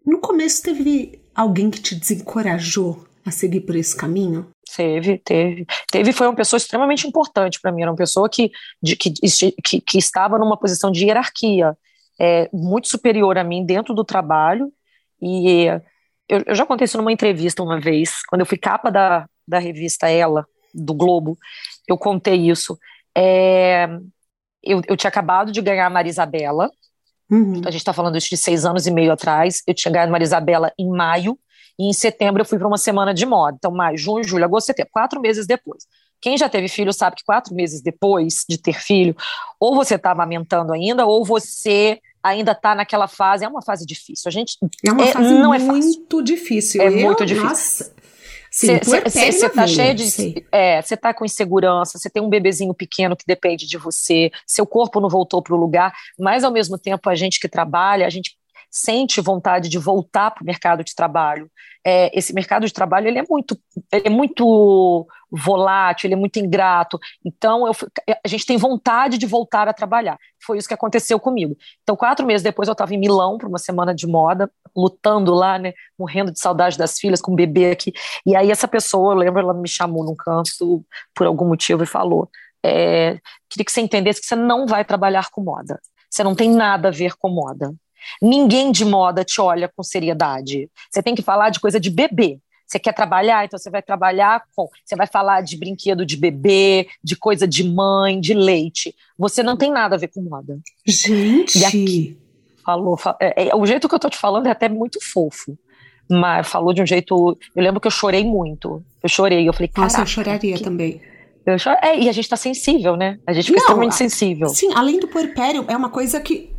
No 0.06 0.20
começo 0.20 0.62
teve 0.62 1.19
alguém 1.40 1.70
que 1.70 1.80
te 1.80 1.94
desencorajou 1.94 3.06
a 3.24 3.30
seguir 3.30 3.60
por 3.60 3.76
esse 3.76 3.96
caminho? 3.96 4.50
Teve, 4.74 5.18
teve. 5.18 5.66
Teve 5.90 6.12
foi 6.12 6.26
uma 6.26 6.36
pessoa 6.36 6.58
extremamente 6.58 7.06
importante 7.06 7.60
para 7.60 7.72
mim. 7.72 7.82
Era 7.82 7.90
uma 7.90 7.96
pessoa 7.96 8.28
que, 8.28 8.50
de, 8.82 8.96
que, 8.96 9.12
que, 9.62 9.80
que, 9.80 9.98
estava 9.98 10.38
numa 10.38 10.56
posição 10.56 10.90
de 10.90 11.04
hierarquia 11.04 11.76
é, 12.20 12.48
muito 12.52 12.88
superior 12.88 13.36
a 13.36 13.44
mim 13.44 13.64
dentro 13.64 13.94
do 13.94 14.04
trabalho. 14.04 14.72
E 15.20 15.66
eu, 16.28 16.42
eu 16.46 16.54
já 16.54 16.64
contei 16.64 16.84
isso 16.84 16.96
numa 16.96 17.12
entrevista 17.12 17.62
uma 17.62 17.80
vez, 17.80 18.22
quando 18.28 18.40
eu 18.42 18.46
fui 18.46 18.56
capa 18.56 18.90
da, 18.90 19.28
da 19.46 19.58
revista 19.58 20.08
Ela, 20.08 20.46
do 20.72 20.94
Globo, 20.94 21.36
eu 21.88 21.98
contei 21.98 22.48
isso. 22.48 22.78
É, 23.16 23.88
eu, 24.62 24.80
eu 24.86 24.96
tinha 24.96 25.08
acabado 25.08 25.50
de 25.50 25.60
ganhar 25.60 25.86
a 25.86 25.90
Marisabela, 25.90 26.70
Uhum. 27.30 27.60
A 27.64 27.70
gente 27.70 27.80
está 27.80 27.92
falando 27.92 28.16
isso 28.16 28.28
de 28.28 28.36
seis 28.36 28.64
anos 28.64 28.86
e 28.86 28.90
meio 28.90 29.12
atrás. 29.12 29.62
Eu 29.66 29.74
tinha 29.74 29.92
ganhado 29.92 30.10
Marisabela 30.10 30.72
em 30.78 30.88
maio, 30.88 31.38
e 31.78 31.88
em 31.88 31.92
setembro 31.92 32.42
eu 32.42 32.46
fui 32.46 32.58
para 32.58 32.66
uma 32.66 32.78
semana 32.78 33.14
de 33.14 33.24
moda. 33.24 33.56
Então, 33.58 33.70
maio, 33.70 33.96
junho, 33.96 34.24
julho, 34.24 34.44
agosto, 34.44 34.66
setembro, 34.66 34.90
quatro 34.92 35.20
meses 35.20 35.46
depois. 35.46 35.84
Quem 36.20 36.36
já 36.36 36.48
teve 36.48 36.68
filho 36.68 36.92
sabe 36.92 37.16
que 37.16 37.24
quatro 37.24 37.54
meses 37.54 37.80
depois 37.80 38.44
de 38.48 38.58
ter 38.58 38.74
filho, 38.74 39.16
ou 39.58 39.74
você 39.74 39.94
está 39.94 40.10
amamentando 40.10 40.72
ainda, 40.72 41.06
ou 41.06 41.24
você 41.24 41.98
ainda 42.22 42.52
está 42.52 42.74
naquela 42.74 43.08
fase. 43.08 43.44
É 43.44 43.48
uma 43.48 43.62
fase 43.62 43.86
difícil. 43.86 44.28
A 44.28 44.30
gente 44.30 44.58
é 44.84 44.92
uma 44.92 45.04
é, 45.04 45.12
fase 45.12 45.32
não 45.34 45.48
muito 45.50 45.62
é 45.62 45.66
fácil. 45.66 46.22
difícil. 46.22 46.82
É 46.82 46.88
eu, 46.88 46.92
muito 46.92 47.24
difícil. 47.24 47.48
Nossa, 47.48 47.92
você 48.50 49.48
tá 49.48 49.66
cheio 49.66 49.94
de. 49.94 50.44
É, 50.50 50.82
você 50.82 50.96
tá 50.96 51.14
com 51.14 51.24
insegurança, 51.24 51.98
você 51.98 52.10
tem 52.10 52.22
um 52.22 52.28
bebezinho 52.28 52.74
pequeno 52.74 53.16
que 53.16 53.24
depende 53.26 53.66
de 53.66 53.78
você, 53.78 54.30
seu 54.46 54.66
corpo 54.66 55.00
não 55.00 55.08
voltou 55.08 55.40
para 55.40 55.54
o 55.54 55.58
lugar, 55.58 55.92
mas 56.18 56.42
ao 56.42 56.50
mesmo 56.50 56.76
tempo 56.76 57.08
a 57.08 57.14
gente 57.14 57.38
que 57.38 57.48
trabalha, 57.48 58.06
a 58.06 58.10
gente 58.10 58.36
sente 58.70 59.20
vontade 59.20 59.68
de 59.68 59.78
voltar 59.78 60.30
para 60.30 60.42
o 60.42 60.46
mercado 60.46 60.84
de 60.84 60.94
trabalho. 60.94 61.50
É, 61.84 62.16
esse 62.16 62.34
mercado 62.34 62.66
de 62.66 62.72
trabalho 62.72 63.08
ele 63.08 63.18
é 63.18 63.24
muito, 63.28 63.58
ele 63.90 64.06
é 64.06 64.10
muito 64.10 65.06
volátil, 65.30 66.06
ele 66.06 66.14
é 66.14 66.16
muito 66.16 66.38
ingrato. 66.38 66.98
Então 67.24 67.66
eu, 67.66 67.72
a 68.22 68.28
gente 68.28 68.44
tem 68.44 68.56
vontade 68.56 69.16
de 69.16 69.26
voltar 69.26 69.68
a 69.68 69.72
trabalhar. 69.72 70.18
Foi 70.44 70.58
isso 70.58 70.68
que 70.68 70.74
aconteceu 70.74 71.18
comigo. 71.18 71.56
Então 71.82 71.96
quatro 71.96 72.26
meses 72.26 72.42
depois 72.42 72.68
eu 72.68 72.72
estava 72.72 72.94
em 72.94 72.98
Milão 72.98 73.38
para 73.38 73.48
uma 73.48 73.58
semana 73.58 73.94
de 73.94 74.06
moda, 74.06 74.50
lutando 74.76 75.32
lá, 75.32 75.58
né, 75.58 75.72
morrendo 75.98 76.30
de 76.32 76.38
saudade 76.38 76.76
das 76.76 76.98
filhas 76.98 77.20
com 77.20 77.32
o 77.32 77.36
bebê 77.36 77.70
aqui. 77.70 77.92
E 78.26 78.36
aí 78.36 78.50
essa 78.50 78.68
pessoa, 78.68 79.14
eu 79.14 79.18
lembro, 79.18 79.40
ela 79.40 79.54
me 79.54 79.68
chamou 79.68 80.04
num 80.04 80.16
canto 80.16 80.84
por 81.14 81.26
algum 81.26 81.46
motivo 81.46 81.82
e 81.82 81.86
falou: 81.86 82.28
é, 82.62 83.18
queria 83.48 83.64
que 83.64 83.72
você 83.72 83.80
entendesse 83.80 84.20
que 84.20 84.26
você 84.26 84.36
não 84.36 84.66
vai 84.66 84.84
trabalhar 84.84 85.30
com 85.30 85.42
moda. 85.42 85.80
Você 86.10 86.24
não 86.24 86.34
tem 86.34 86.50
nada 86.50 86.88
a 86.88 86.92
ver 86.92 87.14
com 87.16 87.28
moda. 87.28 87.72
Ninguém 88.20 88.70
de 88.72 88.84
moda 88.84 89.24
te 89.24 89.40
olha 89.40 89.70
com 89.74 89.82
seriedade. 89.82 90.70
Você 90.90 91.02
tem 91.02 91.14
que 91.14 91.22
falar 91.22 91.50
de 91.50 91.60
coisa 91.60 91.78
de 91.78 91.90
bebê. 91.90 92.38
Você 92.70 92.78
quer 92.78 92.92
trabalhar, 92.92 93.44
então 93.44 93.58
você 93.58 93.68
vai 93.68 93.82
trabalhar 93.82 94.44
com. 94.54 94.68
Você 94.84 94.94
vai 94.94 95.06
falar 95.08 95.40
de 95.40 95.56
brinquedo 95.56 96.06
de 96.06 96.16
bebê, 96.16 96.86
de 97.02 97.16
coisa 97.16 97.46
de 97.46 97.64
mãe, 97.64 98.20
de 98.20 98.32
leite. 98.32 98.94
Você 99.18 99.42
não 99.42 99.56
tem 99.56 99.72
nada 99.72 99.96
a 99.96 99.98
ver 99.98 100.06
com 100.06 100.22
moda. 100.22 100.56
Gente! 100.86 101.64
Aqui, 101.64 102.16
falou. 102.64 102.96
é, 103.20 103.48
é, 103.48 103.56
o 103.56 103.66
jeito 103.66 103.88
que 103.88 103.94
eu 103.94 103.98
tô 103.98 104.08
te 104.08 104.16
falando 104.16 104.46
é 104.46 104.50
até 104.50 104.68
muito 104.68 105.00
fofo. 105.02 105.58
Mas 106.08 106.46
falou 106.48 106.72
de 106.72 106.80
um 106.80 106.86
jeito. 106.86 107.36
Eu 107.56 107.62
lembro 107.62 107.80
que 107.80 107.88
eu 107.88 107.90
chorei 107.90 108.22
muito. 108.22 108.84
Eu 109.02 109.08
chorei. 109.08 109.48
Eu 109.48 109.52
falei, 109.52 109.70
Nossa, 109.76 110.02
eu 110.02 110.06
choraria 110.06 110.56
que... 110.56 110.62
também. 110.62 111.00
Eu 111.44 111.58
choro... 111.58 111.76
é, 111.82 111.98
e 111.98 112.08
a 112.08 112.12
gente 112.12 112.28
tá 112.28 112.36
sensível, 112.36 112.96
né? 112.96 113.18
A 113.26 113.32
gente 113.32 113.46
fica 113.46 113.58
não, 113.58 113.62
extremamente 113.62 113.94
sensível. 113.96 114.48
Sim, 114.48 114.70
além 114.74 115.00
do 115.00 115.08
puerpério, 115.08 115.64
é 115.66 115.76
uma 115.76 115.88
coisa 115.88 116.20
que 116.20 116.52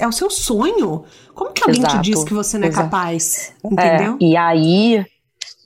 é 0.00 0.06
o 0.06 0.12
seu 0.12 0.30
sonho. 0.30 1.04
Como 1.34 1.52
que 1.52 1.62
alguém 1.62 1.80
Exato. 1.80 2.02
te 2.02 2.10
diz 2.10 2.24
que 2.24 2.34
você 2.34 2.58
não 2.58 2.66
é 2.66 2.68
Exato. 2.68 2.90
capaz? 2.90 3.54
Entendeu? 3.64 4.18
É, 4.20 4.24
e 4.24 4.36
aí, 4.36 5.06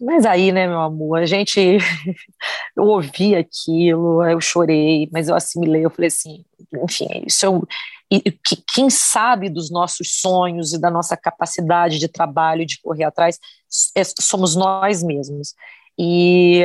mas 0.01 0.25
aí, 0.27 0.53
né, 0.53 0.67
meu 0.67 0.81
amor, 0.81 1.21
a 1.21 1.27
gente. 1.27 1.79
eu 2.77 2.85
ouvi 2.85 3.35
aquilo, 3.35 4.25
eu 4.25 4.41
chorei, 4.41 5.09
mas 5.13 5.29
eu 5.29 5.35
assimilei, 5.35 5.85
eu 5.85 5.91
falei 5.91 6.09
assim, 6.09 6.45
enfim, 6.83 7.07
isso 7.27 7.47
é 7.47 7.49
um. 7.49 7.63
E, 8.11 8.21
que, 8.21 8.63
quem 8.75 8.91
sabe 8.91 9.49
dos 9.49 9.71
nossos 9.71 10.21
sonhos 10.21 10.73
e 10.73 10.81
da 10.81 10.91
nossa 10.91 11.17
capacidade 11.17 11.99
de 11.99 12.07
trabalho, 12.07 12.67
de 12.67 12.81
correr 12.81 13.05
atrás, 13.05 13.39
é, 13.97 14.03
somos 14.21 14.55
nós 14.55 15.03
mesmos. 15.03 15.55
E 15.99 16.63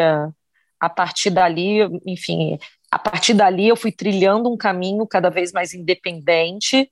a 0.79 0.89
partir 0.89 1.29
dali, 1.29 1.79
enfim, 2.05 2.57
a 2.91 2.97
partir 2.97 3.33
dali 3.33 3.67
eu 3.67 3.75
fui 3.75 3.91
trilhando 3.91 4.51
um 4.51 4.57
caminho 4.57 5.05
cada 5.07 5.29
vez 5.29 5.51
mais 5.51 5.73
independente, 5.73 6.89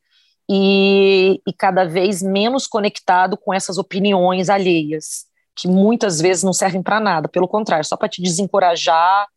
e, 0.50 1.42
e 1.46 1.54
cada 1.54 1.86
vez 1.86 2.22
menos 2.22 2.68
conectado 2.68 3.38
com 3.38 3.54
essas 3.54 3.78
opiniões 3.78 4.50
alheias, 4.50 5.26
que 5.56 5.68
muitas 5.68 6.22
vezes 6.22 6.44
não 6.44 6.54
servem 6.54 6.82
para 6.82 7.00
nada, 7.00 7.28
pelo 7.28 7.48
contrário, 7.48 7.84
só 7.84 7.98
para 7.98 8.08
te 8.08 8.22
desencorajar, 8.22 9.28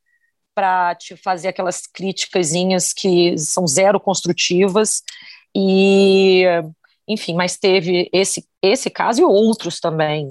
para 0.55 0.95
te 0.95 1.17
fazer 1.17 1.49
aquelas 1.49 1.87
críticas 1.87 2.93
que 2.93 3.37
são 3.39 3.67
zero 3.67 3.99
construtivas 3.99 5.03
e 5.55 6.45
enfim, 7.09 7.35
mas 7.35 7.57
teve 7.57 8.09
esse 8.13 8.47
esse 8.63 8.91
caso 8.91 9.23
e 9.23 9.25
outros 9.25 9.81
também. 9.81 10.29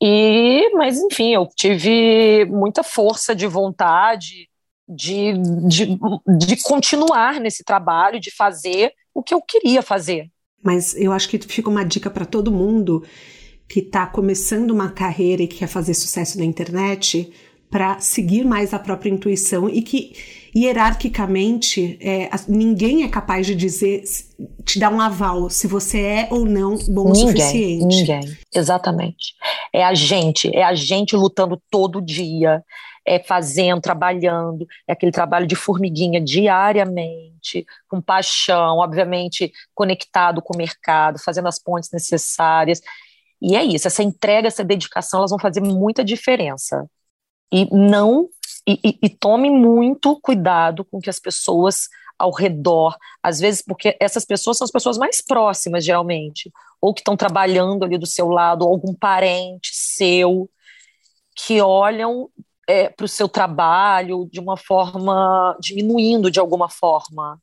E 0.00 0.70
mas 0.74 0.98
enfim, 0.98 1.34
eu 1.34 1.48
tive 1.56 2.44
muita 2.46 2.82
força 2.82 3.34
de 3.34 3.46
vontade 3.46 4.48
de, 4.94 5.32
de, 5.66 5.98
de 6.38 6.62
continuar 6.62 7.40
nesse 7.40 7.64
trabalho, 7.64 8.20
de 8.20 8.30
fazer 8.34 8.92
o 9.14 9.22
que 9.22 9.34
eu 9.34 9.40
queria 9.40 9.82
fazer. 9.82 10.30
Mas 10.62 10.94
eu 10.96 11.12
acho 11.12 11.28
que 11.28 11.38
fica 11.38 11.68
uma 11.68 11.84
dica 11.84 12.08
para 12.08 12.24
todo 12.24 12.52
mundo 12.52 13.04
que 13.68 13.80
está 13.80 14.06
começando 14.06 14.70
uma 14.70 14.90
carreira 14.90 15.42
e 15.42 15.48
que 15.48 15.58
quer 15.58 15.66
fazer 15.66 15.94
sucesso 15.94 16.38
na 16.38 16.44
internet 16.44 17.32
para 17.70 17.98
seguir 18.00 18.44
mais 18.44 18.74
a 18.74 18.78
própria 18.78 19.08
intuição 19.08 19.66
e 19.66 19.80
que 19.80 20.12
hierarquicamente 20.54 21.98
é, 22.02 22.28
ninguém 22.46 23.02
é 23.02 23.08
capaz 23.08 23.46
de 23.46 23.54
dizer 23.54 24.04
te 24.62 24.78
dar 24.78 24.92
um 24.92 25.00
aval 25.00 25.48
se 25.48 25.66
você 25.66 26.00
é 26.00 26.28
ou 26.30 26.44
não 26.44 26.76
bom 26.88 27.10
ninguém, 27.10 27.24
o 27.24 27.28
suficiente. 27.28 27.86
Ninguém, 27.86 28.36
exatamente. 28.54 29.34
É 29.72 29.84
a 29.84 29.94
gente, 29.94 30.54
é 30.54 30.62
a 30.62 30.74
gente 30.74 31.16
lutando 31.16 31.60
todo 31.70 32.00
dia 32.00 32.62
é, 33.06 33.18
fazendo, 33.18 33.80
trabalhando, 33.80 34.66
é 34.86 34.92
aquele 34.92 35.12
trabalho 35.12 35.46
de 35.46 35.56
formiguinha 35.56 36.20
diariamente, 36.20 37.66
com 37.88 38.00
paixão, 38.00 38.78
obviamente 38.78 39.52
conectado 39.74 40.40
com 40.40 40.54
o 40.54 40.56
mercado, 40.56 41.18
fazendo 41.18 41.48
as 41.48 41.58
pontes 41.58 41.90
necessárias. 41.90 42.80
E 43.40 43.56
é 43.56 43.64
isso, 43.64 43.88
essa 43.88 44.02
entrega, 44.02 44.46
essa 44.48 44.64
dedicação, 44.64 45.20
elas 45.20 45.30
vão 45.30 45.38
fazer 45.38 45.60
muita 45.60 46.04
diferença. 46.04 46.88
E 47.52 47.66
não 47.74 48.28
e, 48.66 48.78
e, 48.84 48.98
e 49.02 49.08
tome 49.08 49.50
muito 49.50 50.18
cuidado 50.20 50.84
com 50.84 51.00
que 51.00 51.10
as 51.10 51.18
pessoas 51.18 51.88
ao 52.18 52.32
redor, 52.32 52.96
às 53.22 53.38
vezes 53.38 53.62
porque 53.62 53.96
essas 54.00 54.24
pessoas 54.24 54.58
são 54.58 54.64
as 54.64 54.70
pessoas 54.70 54.98
mais 54.98 55.22
próximas, 55.22 55.84
geralmente, 55.84 56.50
ou 56.80 56.92
que 56.92 57.00
estão 57.00 57.16
trabalhando 57.16 57.84
ali 57.84 57.98
do 57.98 58.06
seu 58.06 58.28
lado, 58.28 58.62
ou 58.62 58.72
algum 58.72 58.94
parente 58.94 59.70
seu, 59.72 60.48
que 61.34 61.60
olham 61.60 62.28
é, 62.68 62.88
para 62.88 63.04
o 63.04 63.08
seu 63.08 63.28
trabalho 63.28 64.28
de 64.30 64.40
uma 64.40 64.56
forma, 64.56 65.56
diminuindo 65.60 66.30
de 66.30 66.40
alguma 66.40 66.68
forma, 66.68 67.38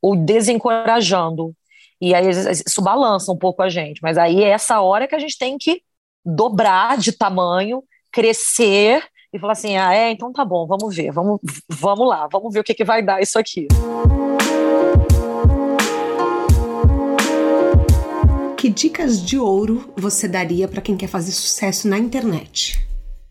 ou 0.00 0.16
desencorajando. 0.16 1.54
E 2.00 2.14
aí 2.14 2.28
isso 2.28 2.82
balança 2.82 3.32
um 3.32 3.38
pouco 3.38 3.62
a 3.62 3.68
gente, 3.68 4.00
mas 4.02 4.18
aí 4.18 4.42
é 4.42 4.50
essa 4.50 4.80
hora 4.80 5.08
que 5.08 5.14
a 5.14 5.18
gente 5.18 5.38
tem 5.38 5.56
que 5.56 5.82
dobrar 6.24 6.98
de 6.98 7.12
tamanho, 7.12 7.82
crescer 8.12 9.02
e 9.32 9.38
falar 9.38 9.52
assim: 9.52 9.76
ah, 9.76 9.94
é, 9.94 10.10
então 10.10 10.32
tá 10.32 10.44
bom, 10.44 10.66
vamos 10.66 10.94
ver, 10.94 11.10
vamos, 11.10 11.40
vamos 11.68 12.08
lá, 12.08 12.28
vamos 12.30 12.52
ver 12.52 12.60
o 12.60 12.64
que, 12.64 12.74
que 12.74 12.84
vai 12.84 13.02
dar 13.02 13.20
isso 13.20 13.38
aqui. 13.38 13.66
Que 18.64 18.70
dicas 18.70 19.22
de 19.22 19.38
ouro 19.38 19.92
você 19.94 20.26
daria 20.26 20.66
para 20.66 20.80
quem 20.80 20.96
quer 20.96 21.06
fazer 21.06 21.32
sucesso 21.32 21.86
na 21.86 21.98
internet? 21.98 22.80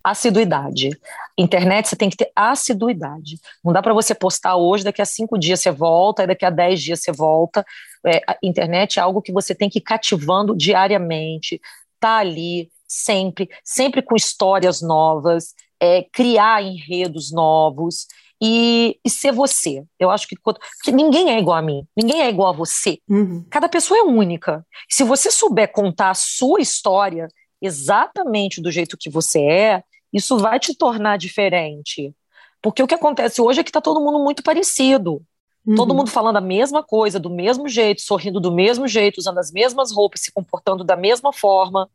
Assiduidade. 0.04 0.92
Internet 1.36 1.90
você 1.90 1.96
tem 1.96 2.08
que 2.08 2.18
ter 2.18 2.32
assiduidade. 2.36 3.40
Não 3.66 3.74
dá 3.74 3.82
para 3.82 3.96
você 3.96 4.14
postar 4.14 4.58
hoje, 4.58 4.84
daqui 4.84 5.02
a 5.02 5.06
cinco 5.06 5.36
dias 5.40 5.60
você 5.60 5.72
volta, 5.72 6.28
daqui 6.28 6.46
a 6.46 6.52
dez 6.52 6.84
dias 6.84 7.02
você 7.02 7.12
volta. 7.12 7.66
É, 8.06 8.22
a 8.28 8.38
internet 8.44 9.00
é 9.00 9.02
algo 9.02 9.24
que 9.24 9.32
você 9.32 9.56
tem 9.56 9.72
que 9.72 9.80
ir 9.80 9.82
cativando 9.82 10.56
diariamente, 10.56 11.60
tá 12.00 12.18
ali 12.18 12.70
sempre, 12.88 13.50
sempre 13.64 14.04
com 14.04 14.16
histórias 14.16 14.84
novas, 14.84 15.56
é, 15.80 16.06
criar 16.14 16.62
enredos 16.62 17.32
novos 17.32 18.06
e, 18.46 19.00
e, 19.06 19.10
ser 19.10 19.32
você. 19.32 19.86
Eu 19.98 20.10
acho 20.10 20.28
que, 20.28 20.36
que, 20.84 20.92
ninguém 20.92 21.32
é 21.32 21.40
igual 21.40 21.56
a 21.56 21.62
mim, 21.62 21.88
ninguém 21.96 22.22
é 22.22 22.28
igual 22.28 22.50
a 22.50 22.58
você. 22.58 23.00
Uhum. 23.08 23.46
Cada 23.50 23.70
pessoa 23.70 23.98
é 23.98 24.04
única. 24.04 24.66
Se 24.90 25.02
você 25.06 25.32
souber 25.32 25.72
contar 25.72 26.10
a 26.10 26.14
sua 26.14 26.60
história 26.60 27.30
exatamente 27.62 28.62
do 28.62 28.70
jeito 28.70 28.98
que 29.00 29.10
você 29.10 29.40
é, 29.40 29.84
isso 30.12 30.38
vai 30.38 30.60
te 30.60 30.76
tornar 30.76 31.18
diferente. 31.18 32.14
Porque 32.62 32.84
o 32.84 32.88
que 32.88 32.94
acontece 32.94 33.42
hoje 33.42 33.62
é 33.62 33.64
que 33.64 33.70
está 33.70 33.80
todo 33.80 34.02
mundo 34.02 34.20
muito 34.20 34.44
parecido. 34.44 35.22
Uhum. 35.66 35.76
Todo 35.76 35.96
mundo 35.96 36.12
falando 36.12 36.36
a 36.36 36.42
mesma 36.42 36.84
coisa, 36.84 37.18
do 37.18 37.30
mesmo 37.30 37.70
jeito, 37.70 38.02
sorrindo 38.02 38.42
do 38.42 38.52
mesmo 38.52 38.90
jeito, 38.90 39.20
usando 39.20 39.38
as 39.38 39.54
mesmas 39.54 39.94
roupas, 39.94 40.20
se 40.20 40.34
comportando 40.34 40.84
da 40.84 40.98
mesma 40.98 41.32
forma. 41.32 41.90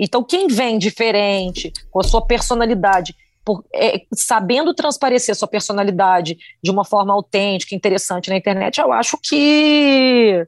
Então, 0.00 0.24
quem 0.24 0.46
vem 0.48 0.78
diferente, 0.78 1.70
com 1.90 2.00
a 2.00 2.04
sua 2.04 2.24
personalidade, 2.26 3.14
por, 3.44 3.64
é, 3.74 4.02
sabendo 4.14 4.74
transparecer 4.74 5.34
sua 5.34 5.48
personalidade 5.48 6.36
de 6.62 6.70
uma 6.70 6.84
forma 6.84 7.12
autêntica, 7.12 7.74
interessante 7.74 8.30
na 8.30 8.36
internet, 8.36 8.80
eu 8.80 8.92
acho 8.92 9.18
que, 9.22 10.46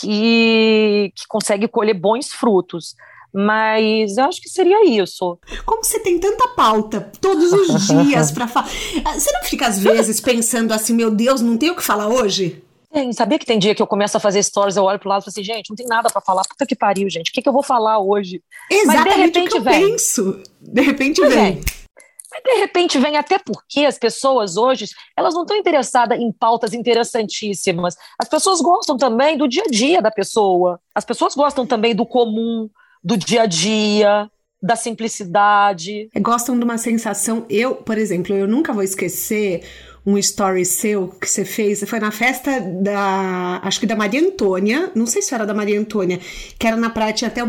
que, 0.00 1.12
que 1.14 1.26
consegue 1.28 1.66
colher 1.66 1.94
bons 1.94 2.32
frutos. 2.32 2.94
Mas 3.34 4.18
eu 4.18 4.24
acho 4.24 4.42
que 4.42 4.48
seria 4.48 4.84
isso. 4.84 5.38
Como 5.64 5.82
você 5.82 5.98
tem 5.98 6.20
tanta 6.20 6.48
pauta 6.48 7.10
todos 7.18 7.50
os 7.50 7.86
dias 7.88 8.30
para 8.30 8.46
falar. 8.46 8.68
Você 8.68 9.32
não 9.32 9.42
fica, 9.44 9.66
às 9.66 9.78
vezes, 9.78 10.20
pensando 10.20 10.72
assim, 10.72 10.92
meu 10.92 11.10
Deus, 11.10 11.40
não 11.40 11.56
tem 11.56 11.70
o 11.70 11.76
que 11.76 11.82
falar 11.82 12.08
hoje? 12.08 12.62
Tem, 12.92 13.10
sabia 13.14 13.38
que 13.38 13.46
tem 13.46 13.58
dia 13.58 13.74
que 13.74 13.80
eu 13.80 13.86
começo 13.86 14.18
a 14.18 14.20
fazer 14.20 14.42
stories, 14.42 14.76
eu 14.76 14.84
olho 14.84 14.98
pro 14.98 15.08
lado 15.08 15.22
e 15.22 15.24
falo 15.24 15.32
assim, 15.32 15.42
gente, 15.42 15.70
não 15.70 15.76
tem 15.76 15.86
nada 15.86 16.10
para 16.10 16.20
falar, 16.20 16.42
puta 16.42 16.66
que 16.66 16.76
pariu, 16.76 17.08
gente, 17.08 17.30
o 17.30 17.32
que, 17.32 17.40
que 17.40 17.48
eu 17.48 17.52
vou 17.52 17.62
falar 17.62 17.98
hoje? 17.98 18.42
Exatamente 18.70 19.06
Mas 19.06 19.14
de 19.14 19.20
repente 19.20 19.48
o 19.48 19.50
que 19.50 19.56
eu 19.56 19.62
vem. 19.62 19.88
penso. 19.88 20.42
De 20.60 20.82
repente 20.82 21.20
vem. 21.22 21.30
vem. 21.30 21.60
Mas 22.32 22.42
de 22.42 22.60
repente 22.60 22.98
vem 22.98 23.16
até 23.16 23.38
porque 23.38 23.84
as 23.84 23.98
pessoas 23.98 24.56
hoje, 24.56 24.86
elas 25.16 25.34
não 25.34 25.42
estão 25.42 25.56
interessadas 25.56 26.18
em 26.18 26.32
pautas 26.32 26.72
interessantíssimas. 26.72 27.94
As 28.18 28.28
pessoas 28.28 28.60
gostam 28.60 28.96
também 28.96 29.36
do 29.36 29.46
dia 29.46 29.64
a 29.66 29.70
dia 29.70 30.00
da 30.00 30.10
pessoa. 30.10 30.80
As 30.94 31.04
pessoas 31.04 31.34
gostam 31.34 31.66
também 31.66 31.94
do 31.94 32.06
comum, 32.06 32.70
do 33.04 33.16
dia 33.16 33.42
a 33.42 33.46
dia, 33.46 34.30
da 34.62 34.76
simplicidade. 34.76 36.08
Gostam 36.20 36.56
de 36.56 36.64
uma 36.64 36.78
sensação. 36.78 37.44
Eu, 37.50 37.74
por 37.74 37.98
exemplo, 37.98 38.34
eu 38.34 38.46
nunca 38.46 38.72
vou 38.72 38.82
esquecer 38.82 39.62
um 40.04 40.18
story 40.18 40.64
seu 40.64 41.08
que 41.08 41.30
você 41.30 41.44
fez, 41.44 41.84
foi 41.88 42.00
na 42.00 42.10
festa 42.10 42.60
da, 42.60 43.60
acho 43.62 43.78
que 43.78 43.86
da 43.86 43.94
Maria 43.94 44.20
Antônia, 44.20 44.90
não 44.96 45.06
sei 45.06 45.22
se 45.22 45.32
era 45.32 45.46
da 45.46 45.54
Maria 45.54 45.78
Antônia, 45.78 46.18
que 46.58 46.66
era 46.66 46.76
na 46.76 46.90
praia, 46.90 47.12
tinha 47.12 47.28
até, 47.28 47.40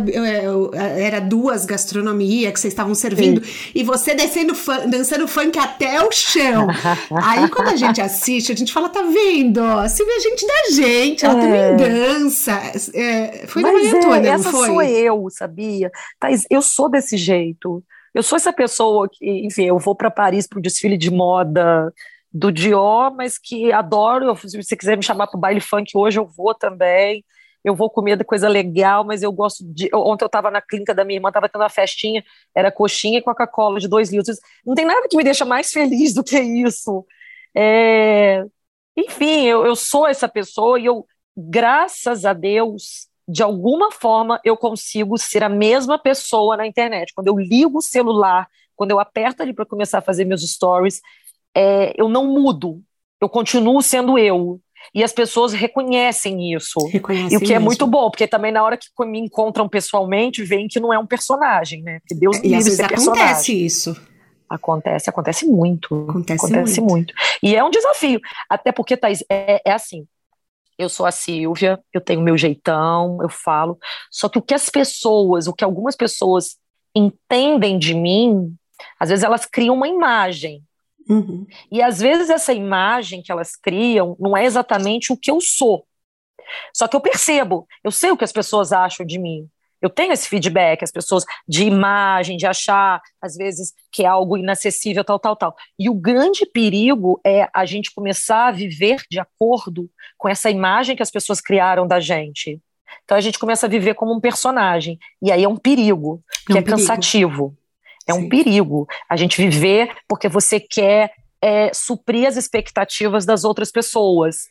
era 1.03 1.19
duas 1.19 1.65
gastronomia 1.65 2.51
que 2.51 2.59
vocês 2.59 2.71
estavam 2.71 2.93
servindo, 2.93 3.43
Sim. 3.43 3.71
e 3.73 3.83
você 3.83 4.13
descendo, 4.13 4.53
dançando 4.87 5.27
funk 5.27 5.57
até 5.57 6.03
o 6.05 6.11
chão. 6.11 6.67
Aí 7.23 7.49
quando 7.49 7.69
a 7.69 7.75
gente 7.75 7.99
assiste, 7.99 8.51
a 8.51 8.55
gente 8.55 8.71
fala, 8.71 8.87
tá 8.87 9.01
vendo? 9.01 9.61
Se 9.89 10.05
vê 10.05 10.11
a 10.11 10.19
gente 10.19 10.45
da 10.45 10.71
gente, 10.75 11.25
ela 11.25 11.39
é. 11.39 11.41
também 11.41 11.77
dança. 11.77 12.61
É, 12.93 13.47
foi 13.47 13.63
Mas 13.63 13.71
da 13.71 13.79
Maria 13.79 13.89
é, 13.89 13.97
Antônia, 13.97 14.29
essa 14.29 14.51
foi? 14.51 14.67
sou 14.67 14.81
eu, 14.83 15.27
sabia? 15.31 15.91
Thais, 16.19 16.45
eu 16.51 16.61
sou 16.61 16.87
desse 16.87 17.17
jeito. 17.17 17.83
Eu 18.13 18.21
sou 18.21 18.35
essa 18.35 18.53
pessoa 18.53 19.09
que, 19.11 19.25
enfim, 19.43 19.65
eu 19.65 19.79
vou 19.79 19.95
para 19.95 20.11
Paris 20.11 20.45
para 20.45 20.59
o 20.59 20.61
desfile 20.61 20.97
de 20.97 21.09
moda, 21.09 21.91
do 22.33 22.51
Dior, 22.51 23.13
mas 23.15 23.37
que 23.37 23.71
adoro. 23.71 24.35
Se 24.37 24.61
você 24.61 24.75
quiser 24.75 24.97
me 24.97 25.03
chamar 25.03 25.27
para 25.27 25.37
o 25.37 25.39
baile 25.39 25.61
funk 25.61 25.91
hoje, 25.95 26.19
eu 26.19 26.25
vou 26.25 26.55
também. 26.55 27.23
Eu 27.63 27.75
vou 27.75 27.89
comer 27.89 28.21
coisa 28.25 28.49
legal, 28.49 29.05
mas 29.05 29.23
eu 29.23 29.31
gosto 29.31 29.63
de. 29.63 29.89
Ontem 29.93 30.25
eu 30.25 30.27
estava 30.27 30.51
na 30.51 30.61
clínica 30.61 30.93
da 30.93 31.05
minha 31.05 31.17
irmã, 31.17 31.29
estava 31.29 31.47
tendo 31.47 31.61
uma 31.61 31.69
festinha, 31.69 32.23
era 32.53 32.71
coxinha 32.71 33.19
e 33.19 33.21
Coca-Cola 33.21 33.79
de 33.79 33.87
dois 33.87 34.11
litros. 34.11 34.37
Não 34.65 34.75
tem 34.75 34.85
nada 34.85 35.07
que 35.07 35.15
me 35.15 35.23
deixa 35.23 35.45
mais 35.45 35.71
feliz 35.71 36.13
do 36.13 36.23
que 36.23 36.39
isso. 36.39 37.05
É... 37.55 38.43
Enfim, 38.97 39.45
eu, 39.45 39.65
eu 39.65 39.75
sou 39.75 40.07
essa 40.07 40.27
pessoa 40.27 40.79
e 40.79 40.85
eu, 40.85 41.05
graças 41.37 42.25
a 42.25 42.33
Deus, 42.33 43.07
de 43.27 43.41
alguma 43.41 43.91
forma 43.91 44.39
eu 44.43 44.57
consigo 44.57 45.17
ser 45.17 45.43
a 45.43 45.49
mesma 45.49 45.97
pessoa 45.97 46.57
na 46.57 46.67
internet. 46.67 47.13
Quando 47.13 47.27
eu 47.27 47.37
ligo 47.37 47.77
o 47.77 47.81
celular, 47.81 48.47
quando 48.75 48.91
eu 48.91 48.99
aperto 48.99 49.41
ali 49.41 49.53
para 49.53 49.65
começar 49.65 49.99
a 49.99 50.01
fazer 50.01 50.25
meus 50.25 50.41
stories, 50.41 51.01
é, 51.55 51.93
eu 51.97 52.09
não 52.09 52.27
mudo, 52.27 52.81
eu 53.21 53.29
continuo 53.29 53.81
sendo 53.81 54.17
eu. 54.17 54.59
E 54.93 55.03
as 55.03 55.13
pessoas 55.13 55.53
reconhecem 55.53 56.53
isso. 56.53 56.79
Reconhecem 56.87 57.33
e 57.33 57.37
o 57.37 57.39
que 57.39 57.47
mesmo. 57.47 57.55
é 57.55 57.59
muito 57.59 57.87
bom, 57.87 58.11
porque 58.11 58.27
também 58.27 58.51
na 58.51 58.63
hora 58.63 58.77
que 58.77 58.87
me 59.05 59.19
encontram 59.19 59.67
pessoalmente, 59.69 60.43
veem 60.43 60.67
que 60.67 60.79
não 60.79 60.93
é 60.93 60.99
um 60.99 61.07
personagem, 61.07 61.81
né? 61.81 61.99
Que 62.05 62.13
Deus 62.13 62.37
e 62.43 62.53
às 62.53 62.65
vezes 62.65 62.79
acontece 62.79 63.65
isso. 63.65 63.95
Acontece, 64.49 65.09
acontece 65.09 65.45
muito. 65.47 66.05
Acontece, 66.09 66.45
acontece 66.45 66.81
muito. 66.81 66.91
muito. 66.91 67.13
E 67.41 67.55
é 67.55 67.63
um 67.63 67.71
desafio. 67.71 68.19
Até 68.49 68.71
porque, 68.71 68.95
Thaís, 68.95 69.23
é, 69.29 69.61
é 69.65 69.71
assim. 69.71 70.05
Eu 70.77 70.89
sou 70.89 71.05
a 71.05 71.11
Silvia, 71.11 71.79
eu 71.93 72.01
tenho 72.01 72.21
meu 72.21 72.37
jeitão, 72.37 73.19
eu 73.21 73.29
falo. 73.29 73.77
Só 74.11 74.27
que 74.27 74.37
o 74.37 74.41
que 74.41 74.53
as 74.53 74.69
pessoas, 74.69 75.47
o 75.47 75.53
que 75.53 75.63
algumas 75.63 75.95
pessoas 75.95 76.57
entendem 76.95 77.79
de 77.79 77.93
mim, 77.93 78.55
às 78.99 79.09
vezes 79.09 79.23
elas 79.23 79.45
criam 79.45 79.75
uma 79.75 79.87
imagem. 79.87 80.63
Uhum. 81.09 81.45
E 81.71 81.81
às 81.81 81.99
vezes 81.99 82.29
essa 82.29 82.53
imagem 82.53 83.21
que 83.21 83.31
elas 83.31 83.55
criam 83.55 84.15
não 84.19 84.35
é 84.35 84.45
exatamente 84.45 85.11
o 85.11 85.17
que 85.17 85.31
eu 85.31 85.39
sou. 85.41 85.85
Só 86.73 86.87
que 86.87 86.95
eu 86.95 87.01
percebo, 87.01 87.67
eu 87.83 87.91
sei 87.91 88.11
o 88.11 88.17
que 88.17 88.23
as 88.23 88.31
pessoas 88.31 88.71
acham 88.71 89.05
de 89.05 89.19
mim. 89.19 89.47
Eu 89.81 89.89
tenho 89.89 90.13
esse 90.13 90.29
feedback, 90.29 90.81
as 90.81 90.91
pessoas 90.91 91.25
de 91.45 91.65
imagem, 91.65 92.37
de 92.37 92.47
achar, 92.47 93.01
às 93.21 93.35
vezes, 93.35 93.73
que 93.91 94.03
é 94.03 94.07
algo 94.07 94.37
inacessível, 94.37 95.03
tal, 95.03 95.19
tal, 95.19 95.35
tal. 95.35 95.55
E 95.77 95.89
o 95.89 95.93
grande 95.93 96.45
perigo 96.45 97.19
é 97.25 97.49
a 97.53 97.65
gente 97.65 97.93
começar 97.93 98.47
a 98.47 98.51
viver 98.51 99.03
de 99.11 99.19
acordo 99.19 99.89
com 100.17 100.29
essa 100.29 100.49
imagem 100.49 100.95
que 100.95 101.03
as 101.03 101.11
pessoas 101.11 101.41
criaram 101.41 101.85
da 101.85 101.99
gente. 101.99 102.61
Então 103.03 103.17
a 103.17 103.21
gente 103.21 103.37
começa 103.37 103.65
a 103.65 103.69
viver 103.69 103.93
como 103.95 104.13
um 104.13 104.21
personagem. 104.21 104.97
E 105.21 105.29
aí 105.29 105.43
é 105.43 105.49
um 105.49 105.57
perigo, 105.57 106.23
que 106.45 106.53
é, 106.53 106.55
um 106.55 106.59
é 106.59 106.61
perigo. 106.61 107.57
É 108.07 108.13
um 108.13 108.27
perigo 108.27 108.87
a 109.09 109.15
gente 109.15 109.37
viver 109.37 109.95
porque 110.07 110.27
você 110.27 110.59
quer 110.59 111.11
é, 111.41 111.73
suprir 111.73 112.27
as 112.27 112.37
expectativas 112.37 113.25
das 113.25 113.43
outras 113.43 113.71
pessoas, 113.71 114.47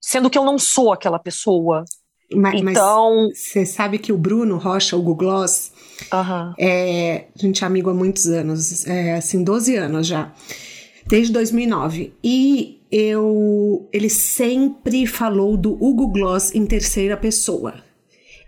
sendo 0.00 0.28
que 0.28 0.38
eu 0.38 0.44
não 0.44 0.58
sou 0.58 0.92
aquela 0.92 1.18
pessoa. 1.18 1.84
Mas, 2.32 2.60
então, 2.60 3.30
você 3.32 3.64
sabe 3.64 3.98
que 3.98 4.12
o 4.12 4.18
Bruno 4.18 4.58
Rocha, 4.58 4.96
o 4.96 5.02
Google 5.02 5.28
Gloss, 5.28 5.72
é, 6.58 7.26
a 7.34 7.38
gente 7.38 7.62
é 7.62 7.66
amigo 7.66 7.88
há 7.88 7.94
muitos 7.94 8.26
anos, 8.26 8.86
é, 8.86 9.14
assim, 9.14 9.44
12 9.44 9.76
anos 9.76 10.06
já, 10.06 10.32
desde 11.06 11.32
2009. 11.32 12.12
E 12.22 12.82
eu, 12.90 13.88
ele 13.92 14.10
sempre 14.10 15.06
falou 15.06 15.56
do 15.56 15.72
Hugo 15.72 16.08
Gloss 16.08 16.54
em 16.54 16.66
terceira 16.66 17.16
pessoa. 17.16 17.74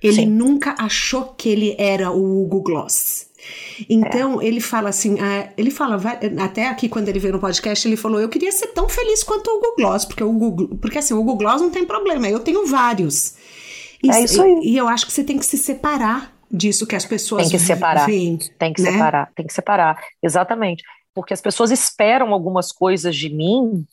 Ele 0.02 0.22
Sim. 0.22 0.26
nunca 0.26 0.74
achou 0.78 1.34
que 1.36 1.48
ele 1.48 1.74
era 1.78 2.10
o 2.10 2.42
Hugo 2.42 2.60
Gloss. 2.62 3.27
Então, 3.88 4.40
é. 4.40 4.46
ele 4.46 4.60
fala 4.60 4.88
assim, 4.88 5.14
uh, 5.14 5.48
ele 5.56 5.70
fala, 5.70 6.00
até 6.42 6.68
aqui 6.68 6.88
quando 6.88 7.08
ele 7.08 7.18
veio 7.18 7.34
no 7.34 7.40
podcast, 7.40 7.86
ele 7.86 7.96
falou, 7.96 8.20
eu 8.20 8.28
queria 8.28 8.50
ser 8.50 8.68
tão 8.68 8.88
feliz 8.88 9.22
quanto 9.22 9.48
o 9.48 9.54
Google 9.54 9.76
Gloss, 9.76 10.04
porque 10.04 10.24
o 10.24 10.32
Google, 10.32 10.68
porque 10.80 10.98
assim, 10.98 11.14
o 11.14 11.18
Google 11.18 11.36
Gloss 11.36 11.60
não 11.60 11.70
tem 11.70 11.84
problema, 11.84 12.28
eu 12.28 12.40
tenho 12.40 12.66
vários. 12.66 13.34
E, 14.02 14.10
é 14.10 14.22
isso 14.22 14.42
aí. 14.42 14.60
E, 14.62 14.72
e 14.72 14.76
eu 14.76 14.88
acho 14.88 15.06
que 15.06 15.12
você 15.12 15.24
tem 15.24 15.38
que 15.38 15.46
se 15.46 15.56
separar 15.56 16.32
disso 16.50 16.86
que 16.86 16.96
as 16.96 17.04
pessoas 17.04 17.42
Tem 17.42 17.50
que 17.50 17.58
separar. 17.58 18.06
Tem 18.06 18.72
que 18.72 18.82
né? 18.82 18.92
separar, 18.92 19.32
tem 19.34 19.46
que 19.46 19.52
separar. 19.52 20.02
Exatamente. 20.22 20.82
Porque 21.14 21.34
as 21.34 21.40
pessoas 21.40 21.70
esperam 21.70 22.32
algumas 22.32 22.72
coisas 22.72 23.14
de 23.14 23.28
mim 23.28 23.84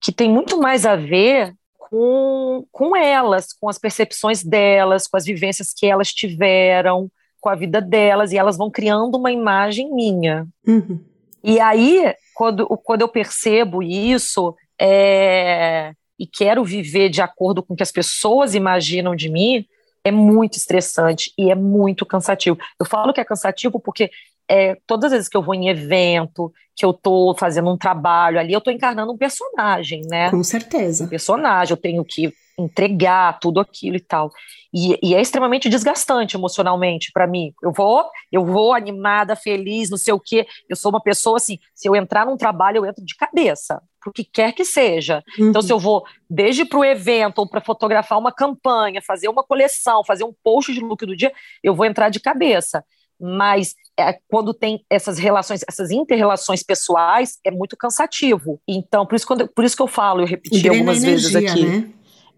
que 0.00 0.12
tem 0.12 0.28
muito 0.28 0.60
mais 0.60 0.84
a 0.84 0.96
ver 0.96 1.54
com, 1.78 2.66
com 2.72 2.96
elas, 2.96 3.52
com 3.52 3.68
as 3.68 3.78
percepções 3.78 4.42
delas, 4.42 5.06
com 5.06 5.16
as 5.16 5.24
vivências 5.24 5.72
que 5.72 5.86
elas 5.86 6.12
tiveram, 6.12 7.10
com 7.42 7.48
a 7.48 7.56
vida 7.56 7.80
delas, 7.80 8.32
e 8.32 8.38
elas 8.38 8.56
vão 8.56 8.70
criando 8.70 9.16
uma 9.16 9.32
imagem 9.32 9.92
minha. 9.92 10.46
Uhum. 10.64 11.00
E 11.42 11.58
aí, 11.58 12.14
quando, 12.36 12.64
quando 12.84 13.00
eu 13.00 13.08
percebo 13.08 13.82
isso, 13.82 14.54
é, 14.80 15.92
e 16.16 16.24
quero 16.24 16.62
viver 16.62 17.08
de 17.08 17.20
acordo 17.20 17.60
com 17.60 17.74
o 17.74 17.76
que 17.76 17.82
as 17.82 17.90
pessoas 17.90 18.54
imaginam 18.54 19.16
de 19.16 19.28
mim, 19.28 19.66
é 20.04 20.12
muito 20.12 20.56
estressante 20.56 21.32
e 21.36 21.50
é 21.50 21.54
muito 21.56 22.06
cansativo. 22.06 22.56
Eu 22.78 22.86
falo 22.86 23.12
que 23.12 23.20
é 23.20 23.24
cansativo 23.24 23.80
porque 23.80 24.08
é, 24.48 24.76
todas 24.86 25.06
as 25.06 25.12
vezes 25.12 25.28
que 25.28 25.36
eu 25.36 25.42
vou 25.42 25.54
em 25.54 25.68
evento, 25.68 26.52
que 26.76 26.84
eu 26.84 26.90
estou 26.90 27.36
fazendo 27.36 27.70
um 27.70 27.76
trabalho 27.76 28.38
ali, 28.38 28.52
eu 28.52 28.58
estou 28.58 28.72
encarnando 28.72 29.12
um 29.12 29.18
personagem, 29.18 30.02
né? 30.08 30.30
Com 30.30 30.44
certeza. 30.44 31.04
Um 31.04 31.08
personagem, 31.08 31.72
eu 31.72 31.76
tenho 31.76 32.04
que 32.04 32.32
entregar 32.58 33.38
tudo 33.38 33.60
aquilo 33.60 33.96
e 33.96 34.00
tal. 34.00 34.30
E, 34.72 34.98
e 35.02 35.14
é 35.14 35.20
extremamente 35.20 35.68
desgastante 35.68 36.36
emocionalmente 36.36 37.10
para 37.12 37.26
mim. 37.26 37.52
Eu 37.62 37.72
vou, 37.72 38.04
eu 38.30 38.44
vou 38.44 38.72
animada, 38.72 39.36
feliz, 39.36 39.90
não 39.90 39.98
sei 39.98 40.14
o 40.14 40.20
quê. 40.20 40.46
Eu 40.68 40.76
sou 40.76 40.90
uma 40.90 41.00
pessoa 41.00 41.36
assim, 41.36 41.58
se 41.74 41.88
eu 41.88 41.94
entrar 41.94 42.26
num 42.26 42.36
trabalho, 42.36 42.78
eu 42.78 42.86
entro 42.86 43.04
de 43.04 43.14
cabeça, 43.14 43.82
pro 44.00 44.12
que 44.12 44.24
quer 44.24 44.52
que 44.52 44.64
seja. 44.64 45.22
Uhum. 45.38 45.48
Então, 45.48 45.60
se 45.60 45.72
eu 45.72 45.78
vou 45.78 46.04
desde 46.28 46.64
para 46.64 46.78
o 46.78 46.84
evento 46.84 47.38
ou 47.40 47.48
para 47.48 47.60
fotografar 47.60 48.18
uma 48.18 48.32
campanha, 48.32 49.02
fazer 49.02 49.28
uma 49.28 49.44
coleção, 49.44 50.04
fazer 50.04 50.24
um 50.24 50.34
post 50.42 50.72
de 50.72 50.80
look 50.80 51.04
do 51.04 51.16
dia, 51.16 51.32
eu 51.62 51.74
vou 51.74 51.84
entrar 51.84 52.08
de 52.08 52.20
cabeça 52.20 52.84
mas 53.24 53.76
é, 53.96 54.18
quando 54.28 54.52
tem 54.52 54.84
essas 54.90 55.16
relações, 55.16 55.60
essas 55.68 55.92
interrelações 55.92 56.64
pessoais, 56.64 57.38
é 57.44 57.52
muito 57.52 57.76
cansativo. 57.76 58.60
Então, 58.66 59.06
por 59.06 59.14
isso, 59.14 59.24
quando, 59.24 59.46
por 59.46 59.64
isso 59.64 59.76
que 59.76 59.82
eu 59.82 59.86
falo, 59.86 60.22
eu 60.22 60.26
repeti 60.26 60.68
algumas 60.68 61.04
energia, 61.04 61.40
vezes 61.40 61.50
aqui. 61.52 61.64
Né? 61.64 61.88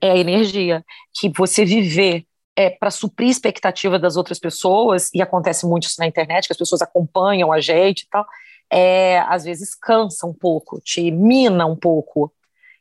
É 0.01 0.13
a 0.13 0.17
energia 0.17 0.85
que 1.13 1.31
você 1.35 1.65
viver 1.65 2.27
é, 2.57 2.71
para 2.71 2.91
suprir 2.91 3.29
a 3.29 3.33
expectativa 3.33 3.99
das 3.99 4.17
outras 4.17 4.39
pessoas, 4.39 5.11
e 5.13 5.21
acontece 5.21 5.67
muito 5.67 5.85
isso 5.85 5.97
na 5.99 6.07
internet, 6.07 6.47
que 6.47 6.53
as 6.53 6.59
pessoas 6.59 6.83
acompanham 6.83 7.53
a 7.53 7.61
gente 7.61 8.03
e 8.03 8.09
tal, 8.09 8.27
é, 8.71 9.19
às 9.21 9.45
vezes 9.45 9.75
cansa 9.75 10.27
um 10.27 10.33
pouco, 10.33 10.81
te 10.81 11.11
mina 11.11 11.67
um 11.67 11.77
pouco. 11.77 12.33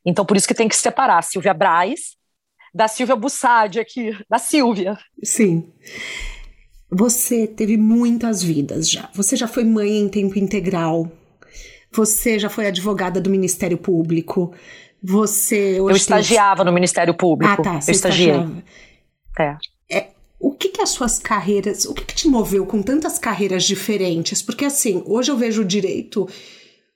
Então, 0.06 0.26
por 0.26 0.38
isso 0.38 0.48
que 0.48 0.54
tem 0.54 0.68
que 0.68 0.76
separar 0.76 1.18
a 1.18 1.22
Silvia 1.22 1.54
Braz 1.54 2.16
da 2.74 2.88
Silvia 2.88 3.16
Bussadi 3.16 3.80
aqui, 3.80 4.18
da 4.28 4.40
Silvia. 4.40 4.98
Sim. 5.24 5.72
Você 6.90 7.46
teve 7.48 7.78
muitas 7.78 8.42
vidas 8.42 8.90
já. 8.90 9.10
Você 9.14 9.36
já 9.36 9.48
foi 9.48 9.64
mãe 9.64 10.00
em 10.00 10.10
tempo 10.10 10.40
integral. 10.40 11.12
Você 11.92 12.40
já 12.40 12.50
foi 12.50 12.68
advogada 12.68 13.22
do 13.22 13.30
Ministério 13.30 13.78
Público. 13.78 14.54
Você 15.04 15.80
Eu 15.80 15.90
estagiava 15.92 16.58
tem... 16.58 16.66
no 16.66 16.72
Ministério 16.72 17.14
Público. 17.14 17.54
Ah, 17.54 17.64
tá. 17.64 17.82
Você 17.82 17.92
Eu 17.92 17.96
estagiei. 17.96 18.48
É. 19.38 19.58
é. 19.92 20.08
O 20.40 20.52
que 20.52 20.70
que 20.70 20.82
as 20.82 20.90
suas 20.90 21.20
carreiras, 21.20 21.86
o 21.86 21.94
que 21.94 22.06
que 22.06 22.16
te 22.16 22.28
moveu 22.28 22.66
com 22.66 22.82
tantas 22.82 23.20
carreiras 23.20 23.64
diferentes? 23.64 24.42
Porque 24.42 24.66
assim, 24.66 25.04
hoje 25.06 25.32
eu 25.32 25.38
vejo 25.38 25.62
o 25.62 25.66
direito, 25.66 26.28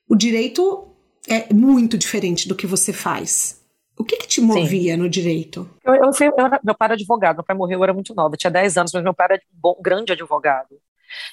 o 0.08 0.16
direito 0.16 0.88
é 1.28 1.54
muito 1.54 1.98
diferente 1.98 2.48
do 2.48 2.56
que 2.56 2.66
você 2.66 2.94
faz. 2.94 3.58
O 3.98 4.04
que, 4.04 4.18
que 4.18 4.28
te 4.28 4.40
movia 4.40 4.94
Sim. 4.94 5.02
no 5.02 5.10
direito? 5.10 5.68
Eu, 5.84 5.96
eu, 5.96 6.04
eu 6.04 6.34
meu 6.64 6.76
pai 6.76 6.86
era 6.86 6.94
advogado, 6.94 7.38
meu 7.38 7.44
pai 7.44 7.56
morreu, 7.56 7.80
eu 7.80 7.84
era 7.84 7.94
muito 7.94 8.14
nova, 8.14 8.38
tinha 8.38 8.52
10 8.52 8.78
anos, 8.78 8.92
mas 8.94 9.04
meu 9.04 9.14
pai 9.14 9.28
era 9.32 9.36
um 9.36 9.60
bom, 9.60 9.76
grande 9.82 10.12
advogado. 10.14 10.78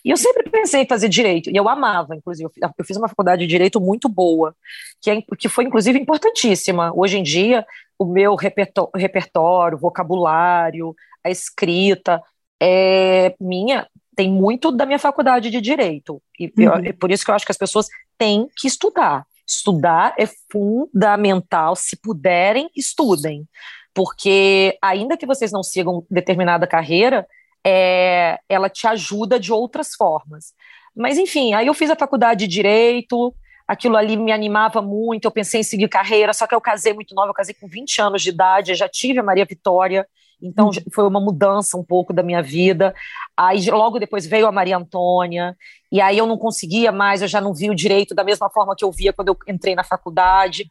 E 0.04 0.10
eu 0.10 0.16
sempre 0.16 0.50
pensei 0.50 0.82
em 0.82 0.86
fazer 0.86 1.08
direito, 1.08 1.50
e 1.50 1.56
eu 1.56 1.68
amava, 1.68 2.14
inclusive. 2.14 2.48
Eu 2.78 2.84
fiz 2.84 2.96
uma 2.96 3.08
faculdade 3.08 3.42
de 3.42 3.48
direito 3.48 3.80
muito 3.80 4.08
boa, 4.08 4.54
que, 5.00 5.10
é, 5.10 5.22
que 5.38 5.48
foi, 5.48 5.64
inclusive, 5.64 5.98
importantíssima. 5.98 6.92
Hoje 6.94 7.18
em 7.18 7.22
dia, 7.22 7.66
o 7.98 8.04
meu 8.04 8.34
repertório, 8.34 8.90
repertório 8.94 9.78
vocabulário, 9.78 10.94
a 11.24 11.30
escrita, 11.30 12.22
é 12.60 13.34
minha, 13.40 13.86
tem 14.14 14.30
muito 14.30 14.70
da 14.70 14.86
minha 14.86 14.98
faculdade 14.98 15.50
de 15.50 15.60
direito. 15.60 16.22
E 16.38 16.46
uhum. 16.46 16.64
eu, 16.64 16.72
é 16.74 16.92
por 16.92 17.10
isso 17.10 17.24
que 17.24 17.30
eu 17.30 17.34
acho 17.34 17.44
que 17.44 17.52
as 17.52 17.58
pessoas 17.58 17.88
têm 18.16 18.48
que 18.56 18.66
estudar. 18.66 19.26
Estudar 19.46 20.14
é 20.18 20.26
fundamental. 20.50 21.76
Se 21.76 21.96
puderem, 21.96 22.70
estudem. 22.74 23.46
Porque, 23.92 24.76
ainda 24.82 25.16
que 25.16 25.26
vocês 25.26 25.52
não 25.52 25.62
sigam 25.62 26.04
determinada 26.10 26.66
carreira, 26.66 27.26
é, 27.64 28.38
ela 28.48 28.68
te 28.68 28.86
ajuda 28.86 29.40
de 29.40 29.52
outras 29.52 29.94
formas. 29.94 30.52
Mas, 30.94 31.18
enfim, 31.18 31.54
aí 31.54 31.66
eu 31.66 31.74
fiz 31.74 31.90
a 31.90 31.96
faculdade 31.96 32.46
de 32.46 32.54
Direito, 32.54 33.34
aquilo 33.66 33.96
ali 33.96 34.16
me 34.16 34.30
animava 34.30 34.82
muito, 34.82 35.24
eu 35.24 35.30
pensei 35.30 35.60
em 35.60 35.64
seguir 35.64 35.88
carreira, 35.88 36.32
só 36.32 36.46
que 36.46 36.54
eu 36.54 36.60
casei 36.60 36.92
muito 36.92 37.14
nova, 37.14 37.30
eu 37.30 37.34
casei 37.34 37.54
com 37.54 37.66
20 37.66 38.00
anos 38.00 38.22
de 38.22 38.28
idade, 38.28 38.74
já 38.74 38.88
tive 38.88 39.18
a 39.18 39.22
Maria 39.22 39.44
Vitória, 39.44 40.06
então 40.40 40.66
uhum. 40.66 40.72
foi 40.92 41.06
uma 41.06 41.20
mudança 41.20 41.76
um 41.76 41.84
pouco 41.84 42.12
da 42.12 42.22
minha 42.22 42.42
vida. 42.42 42.94
Aí 43.36 43.70
logo 43.70 43.98
depois 43.98 44.26
veio 44.26 44.46
a 44.46 44.52
Maria 44.52 44.76
Antônia, 44.76 45.56
e 45.90 46.00
aí 46.00 46.18
eu 46.18 46.26
não 46.26 46.36
conseguia 46.36 46.92
mais, 46.92 47.22
eu 47.22 47.28
já 47.28 47.40
não 47.40 47.54
via 47.54 47.72
o 47.72 47.74
direito 47.74 48.14
da 48.14 48.22
mesma 48.22 48.50
forma 48.50 48.74
que 48.76 48.84
eu 48.84 48.92
via 48.92 49.12
quando 49.12 49.28
eu 49.28 49.36
entrei 49.48 49.74
na 49.74 49.82
faculdade. 49.84 50.70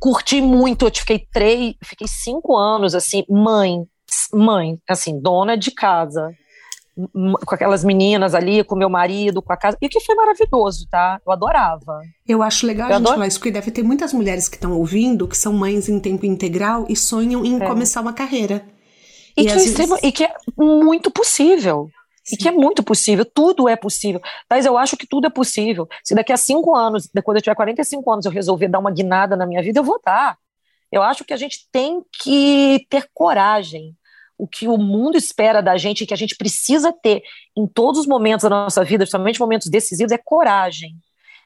Curti 0.00 0.40
muito, 0.40 0.86
eu 0.86 0.90
fiquei 0.94 1.26
três, 1.30 1.74
fiquei 1.84 2.08
cinco 2.08 2.56
anos 2.56 2.94
assim, 2.94 3.24
mãe, 3.28 3.86
mãe, 4.32 4.78
assim, 4.88 5.20
dona 5.20 5.56
de 5.56 5.70
casa, 5.70 6.34
com 6.94 7.54
aquelas 7.54 7.82
meninas 7.82 8.34
ali, 8.34 8.62
com 8.62 8.76
meu 8.76 8.90
marido, 8.90 9.40
com 9.40 9.52
a 9.52 9.56
casa, 9.56 9.76
e 9.80 9.88
que 9.88 10.00
foi 10.00 10.14
maravilhoso, 10.14 10.86
tá? 10.90 11.20
Eu 11.24 11.32
adorava. 11.32 12.00
Eu 12.28 12.42
acho 12.42 12.66
legal 12.66 12.88
eu 12.88 12.94
a 12.94 12.98
gente 12.98 13.02
adoro... 13.02 13.16
falar 13.16 13.26
isso, 13.26 13.38
porque 13.38 13.50
deve 13.50 13.70
ter 13.70 13.82
muitas 13.82 14.12
mulheres 14.12 14.48
que 14.48 14.56
estão 14.56 14.72
ouvindo, 14.72 15.26
que 15.26 15.36
são 15.36 15.52
mães 15.52 15.88
em 15.88 15.98
tempo 15.98 16.26
integral 16.26 16.84
e 16.88 16.96
sonham 16.96 17.44
em 17.44 17.62
é. 17.62 17.66
começar 17.66 18.00
uma 18.00 18.12
carreira. 18.12 18.64
E, 19.36 19.42
e, 19.42 19.44
que 19.46 19.52
é 19.52 19.56
extremo, 19.56 19.98
e, 20.02 20.12
que 20.12 20.24
é 20.24 20.34
muito 20.58 21.10
possível. 21.10 21.88
Sim. 22.22 22.34
E 22.34 22.38
que 22.38 22.48
é 22.48 22.52
muito 22.52 22.82
possível, 22.82 23.24
tudo 23.24 23.68
é 23.68 23.74
possível. 23.74 24.20
Mas 24.48 24.66
eu 24.66 24.76
acho 24.76 24.96
que 24.96 25.06
tudo 25.06 25.26
é 25.26 25.30
possível. 25.30 25.88
Se 26.04 26.14
daqui 26.14 26.32
a 26.32 26.36
cinco 26.36 26.76
anos, 26.76 27.08
quando 27.24 27.38
eu 27.38 27.42
tiver 27.42 27.54
45 27.54 28.12
anos, 28.12 28.26
eu 28.26 28.30
resolver 28.30 28.68
dar 28.68 28.78
uma 28.78 28.90
guinada 28.90 29.34
na 29.34 29.46
minha 29.46 29.62
vida, 29.62 29.80
eu 29.80 29.84
vou 29.84 30.00
dar. 30.04 30.36
Eu 30.90 31.02
acho 31.02 31.24
que 31.24 31.32
a 31.32 31.36
gente 31.38 31.66
tem 31.72 32.02
que 32.22 32.86
ter 32.90 33.08
coragem 33.14 33.96
o 34.42 34.48
que 34.48 34.66
o 34.66 34.76
mundo 34.76 35.16
espera 35.16 35.62
da 35.62 35.76
gente 35.76 36.02
e 36.02 36.06
que 36.06 36.12
a 36.12 36.16
gente 36.16 36.34
precisa 36.34 36.92
ter 36.92 37.22
em 37.56 37.64
todos 37.64 38.00
os 38.00 38.06
momentos 38.08 38.42
da 38.42 38.50
nossa 38.50 38.82
vida, 38.82 39.04
principalmente 39.04 39.38
momentos 39.38 39.68
decisivos, 39.68 40.10
é 40.10 40.18
coragem. 40.18 40.96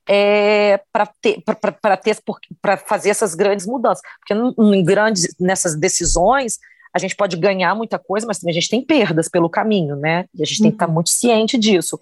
É, 0.09 0.80
para 0.90 1.05
ter 1.20 1.42
para 1.42 1.97
ter 1.97 2.16
para 2.62 2.76
fazer 2.76 3.11
essas 3.11 3.34
grandes 3.34 3.66
mudanças 3.66 4.01
porque 4.20 4.32
em 4.32 4.84
grandes 4.84 5.34
nessas 5.40 5.76
decisões 5.76 6.61
a 6.94 6.99
gente 7.01 7.16
pode 7.16 7.36
ganhar 7.36 7.74
muita 7.74 7.99
coisa 7.99 8.24
mas 8.24 8.38
também 8.38 8.53
a 8.53 8.55
gente 8.55 8.68
tem 8.68 8.86
perdas 8.86 9.28
pelo 9.28 9.51
caminho 9.51 9.97
né 9.97 10.26
e 10.32 10.44
a 10.44 10.47
gente 10.47 10.59
uhum. 10.59 10.62
tem 10.62 10.70
que 10.70 10.76
estar 10.76 10.86
uhum. 10.86 10.94
muito 10.94 11.11
ciente 11.11 11.59
disso 11.59 11.99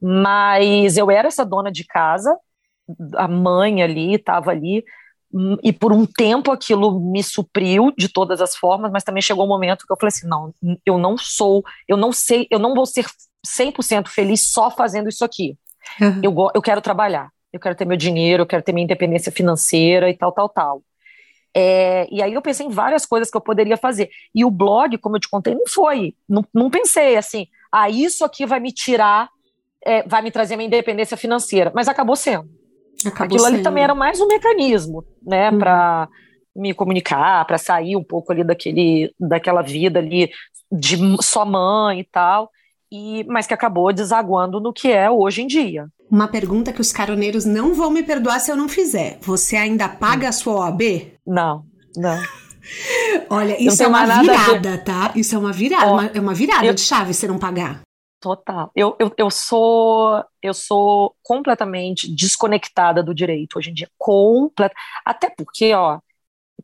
mas 0.00 0.96
eu 0.96 1.10
era 1.10 1.28
essa 1.28 1.44
dona 1.44 1.70
de 1.70 1.84
casa 1.84 2.34
a 3.16 3.28
mãe 3.28 3.82
ali 3.82 4.14
estava 4.14 4.50
ali 4.50 4.82
e 5.62 5.72
por 5.72 5.92
um 5.92 6.04
tempo 6.04 6.50
aquilo 6.50 7.00
me 7.00 7.22
supriu 7.22 7.92
de 7.96 8.08
todas 8.08 8.40
as 8.40 8.54
formas, 8.54 8.90
mas 8.92 9.02
também 9.02 9.22
chegou 9.22 9.44
um 9.44 9.48
momento 9.48 9.86
que 9.86 9.92
eu 9.92 9.96
falei 9.96 10.08
assim, 10.08 10.26
não, 10.26 10.54
eu 10.84 10.98
não 10.98 11.16
sou, 11.16 11.64
eu 11.88 11.96
não 11.96 12.12
sei, 12.12 12.46
eu 12.50 12.58
não 12.58 12.74
vou 12.74 12.84
ser 12.84 13.06
100% 13.46 14.08
feliz 14.08 14.42
só 14.42 14.70
fazendo 14.70 15.08
isso 15.08 15.24
aqui. 15.24 15.56
Uhum. 16.00 16.20
Eu, 16.22 16.50
eu 16.54 16.62
quero 16.62 16.80
trabalhar, 16.80 17.30
eu 17.52 17.58
quero 17.58 17.74
ter 17.74 17.86
meu 17.86 17.96
dinheiro, 17.96 18.42
eu 18.42 18.46
quero 18.46 18.62
ter 18.62 18.72
minha 18.72 18.84
independência 18.84 19.32
financeira 19.32 20.10
e 20.10 20.16
tal, 20.16 20.32
tal, 20.32 20.48
tal. 20.48 20.82
É, 21.54 22.06
e 22.10 22.22
aí 22.22 22.32
eu 22.32 22.42
pensei 22.42 22.66
em 22.66 22.70
várias 22.70 23.04
coisas 23.04 23.30
que 23.30 23.36
eu 23.36 23.40
poderia 23.40 23.76
fazer. 23.76 24.10
E 24.34 24.44
o 24.44 24.50
blog, 24.50 24.96
como 24.98 25.16
eu 25.16 25.20
te 25.20 25.28
contei, 25.28 25.54
não 25.54 25.66
foi, 25.66 26.14
não, 26.28 26.44
não 26.52 26.70
pensei 26.70 27.16
assim, 27.16 27.46
ah, 27.70 27.88
isso 27.88 28.24
aqui 28.24 28.44
vai 28.44 28.60
me 28.60 28.72
tirar, 28.72 29.28
é, 29.84 30.02
vai 30.02 30.22
me 30.22 30.30
trazer 30.30 30.56
minha 30.56 30.66
independência 30.66 31.16
financeira, 31.16 31.72
mas 31.74 31.88
acabou 31.88 32.16
sendo. 32.16 32.48
Acabou 33.08 33.36
Aquilo 33.36 33.44
sendo. 33.44 33.54
ali 33.54 33.62
também 33.62 33.84
era 33.84 33.94
mais 33.94 34.20
um 34.20 34.26
mecanismo, 34.26 35.04
né, 35.22 35.50
uhum. 35.50 35.58
para 35.58 36.08
me 36.54 36.74
comunicar, 36.74 37.44
para 37.46 37.58
sair 37.58 37.96
um 37.96 38.04
pouco 38.04 38.32
ali 38.32 38.44
daquele, 38.44 39.12
daquela 39.18 39.62
vida 39.62 39.98
ali 39.98 40.30
de 40.70 40.96
só 41.22 41.44
mãe 41.44 42.00
e 42.00 42.04
tal, 42.04 42.50
e, 42.90 43.24
mas 43.24 43.46
que 43.46 43.54
acabou 43.54 43.92
desaguando 43.92 44.60
no 44.60 44.72
que 44.72 44.90
é 44.90 45.10
hoje 45.10 45.42
em 45.42 45.46
dia. 45.46 45.86
Uma 46.10 46.28
pergunta 46.28 46.72
que 46.72 46.80
os 46.80 46.92
caroneiros 46.92 47.46
não 47.46 47.74
vão 47.74 47.90
me 47.90 48.02
perdoar 48.02 48.38
se 48.38 48.50
eu 48.50 48.56
não 48.56 48.68
fizer. 48.68 49.18
Você 49.22 49.56
ainda 49.56 49.88
paga 49.88 50.28
a 50.28 50.32
sua 50.32 50.56
OAB? 50.56 50.82
Não, 51.26 51.64
não. 51.96 52.22
Olha, 53.30 53.60
isso 53.62 53.82
é 53.82 53.88
uma 53.88 54.04
virada, 54.04 54.78
tá? 54.78 55.12
Isso 55.16 55.34
é 55.34 55.38
uma 55.38 55.52
virada, 55.52 55.90
uma, 55.90 56.06
é 56.06 56.20
uma 56.20 56.34
virada 56.34 56.66
eu... 56.66 56.74
de 56.74 56.82
chave 56.82 57.14
você 57.14 57.26
não 57.26 57.38
pagar. 57.38 57.80
Total. 58.22 58.70
Eu, 58.76 58.94
eu, 59.00 59.12
eu 59.18 59.30
sou 59.30 60.24
eu 60.40 60.54
sou 60.54 61.16
completamente 61.24 62.08
desconectada 62.14 63.02
do 63.02 63.12
direito 63.12 63.58
hoje 63.58 63.70
em 63.70 63.74
dia. 63.74 63.90
Complet... 63.98 64.72
Até 65.04 65.28
porque, 65.28 65.74
ó, 65.74 65.98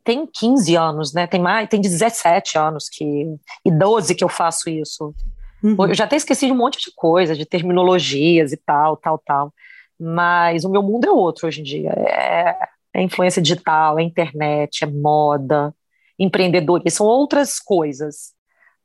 tem 0.05 0.25
15 0.25 0.75
anos, 0.77 1.13
né? 1.13 1.27
Tem 1.27 1.41
mais, 1.41 1.67
tem 1.67 1.81
17 1.81 2.57
anos 2.57 2.87
que 2.87 3.25
e 3.65 3.71
12 3.71 4.15
que 4.15 4.23
eu 4.23 4.29
faço 4.29 4.69
isso. 4.69 5.13
Uhum. 5.61 5.75
Eu 5.89 5.93
já 5.93 6.05
até 6.05 6.15
esqueci 6.15 6.45
de 6.45 6.53
um 6.53 6.57
monte 6.57 6.79
de 6.79 6.93
coisa, 6.95 7.35
de 7.35 7.45
terminologias 7.45 8.53
e 8.53 8.57
tal, 8.57 8.95
tal, 8.95 9.17
tal. 9.17 9.53
Mas 9.99 10.63
o 10.63 10.69
meu 10.69 10.81
mundo 10.81 11.05
é 11.05 11.11
outro 11.11 11.45
hoje 11.45 11.59
em 11.59 11.63
dia. 11.63 11.89
É, 11.91 12.57
é 12.93 13.01
influência 13.03 13.41
digital, 13.41 13.99
é 13.99 14.03
internet, 14.03 14.85
é 14.85 14.87
moda, 14.87 15.75
empreendedores, 16.17 16.93
são 16.93 17.05
outras 17.05 17.59
coisas. 17.59 18.33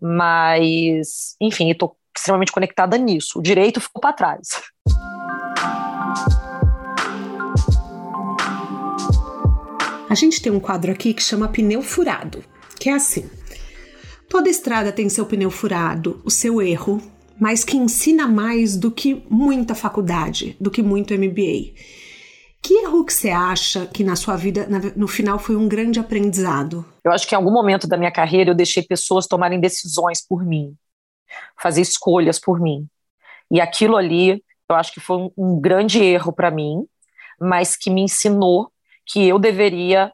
Mas, 0.01 1.37
enfim, 1.41 1.71
estou 1.71 1.97
extremamente 2.17 2.53
conectada 2.53 2.97
nisso. 2.97 3.39
O 3.39 3.43
direito 3.43 3.81
ficou 3.81 4.01
para 4.01 4.13
trás. 4.13 4.63
A 10.09 10.15
gente 10.15 10.41
tem 10.41 10.53
um 10.53 10.61
quadro 10.61 10.93
aqui 10.93 11.13
que 11.13 11.23
chama 11.23 11.49
pneu 11.49 11.83
furado, 11.83 12.45
que 12.79 12.89
é 12.89 12.93
assim: 12.93 13.29
toda 14.29 14.49
estrada 14.49 14.93
tem 14.93 15.09
seu 15.09 15.27
pneu 15.27 15.51
furado, 15.51 16.21
o 16.25 16.31
seu 16.31 16.63
erro, 16.63 17.03
mas 17.41 17.65
que 17.65 17.77
ensina 17.77 18.29
mais 18.29 18.77
do 18.77 18.93
que 18.93 19.25
muita 19.29 19.75
faculdade, 19.75 20.57
do 20.61 20.71
que 20.71 20.83
muito 20.83 21.15
MBA. 21.15 21.75
Que 22.63 22.85
erro 22.85 23.05
que 23.05 23.13
você 23.13 23.29
acha 23.29 23.87
que 23.87 24.05
na 24.05 24.17
sua 24.17 24.37
vida, 24.37 24.67
no 24.97 25.07
final, 25.07 25.39
foi 25.39 25.57
um 25.57 25.69
grande 25.69 25.99
aprendizado? 25.99 26.85
Eu 27.05 27.13
acho 27.13 27.27
que 27.27 27.35
em 27.35 27.37
algum 27.37 27.53
momento 27.53 27.87
da 27.87 27.99
minha 27.99 28.13
carreira 28.13 28.51
eu 28.51 28.55
deixei 28.55 28.83
pessoas 28.83 29.27
tomarem 29.27 29.61
decisões 29.61 30.27
por 30.27 30.45
mim 30.45 30.75
fazer 31.61 31.81
escolhas 31.81 32.39
por 32.39 32.61
mim. 32.61 32.89
E 33.51 33.61
aquilo 33.61 33.97
ali, 33.97 34.43
eu 34.69 34.77
acho 34.77 34.93
que 34.93 35.01
foi 35.01 35.17
um, 35.17 35.31
um 35.37 35.61
grande 35.61 36.03
erro 36.03 36.33
para 36.33 36.51
mim, 36.51 36.87
mas 37.41 37.77
que 37.77 37.91
me 37.91 38.03
ensinou 38.03 38.71
que 39.07 39.27
eu 39.29 39.39
deveria 39.39 40.13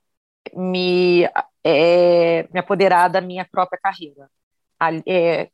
me, 0.54 1.28
é, 1.64 2.48
me 2.52 2.60
apoderar 2.60 3.08
da 3.08 3.20
minha 3.20 3.46
própria 3.50 3.78
carreira. 3.80 4.28
É, 5.06 5.48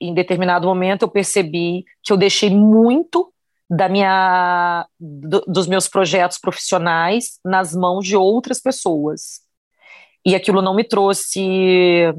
em 0.00 0.12
determinado 0.12 0.66
momento 0.66 1.02
eu 1.02 1.08
percebi 1.08 1.84
que 2.02 2.12
eu 2.12 2.16
deixei 2.16 2.50
muito 2.50 3.32
da 3.68 3.88
minha 3.88 4.86
do, 4.98 5.40
dos 5.46 5.66
meus 5.66 5.88
projetos 5.88 6.38
profissionais 6.38 7.38
nas 7.44 7.74
mãos 7.74 8.04
de 8.04 8.16
outras 8.16 8.60
pessoas 8.60 9.40
e 10.24 10.34
aquilo 10.34 10.60
não 10.60 10.74
me 10.74 10.84
trouxe 10.84 12.12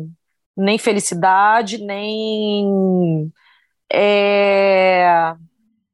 nem 0.57 0.77
felicidade, 0.77 1.77
nem 1.77 3.31
é, 3.91 5.05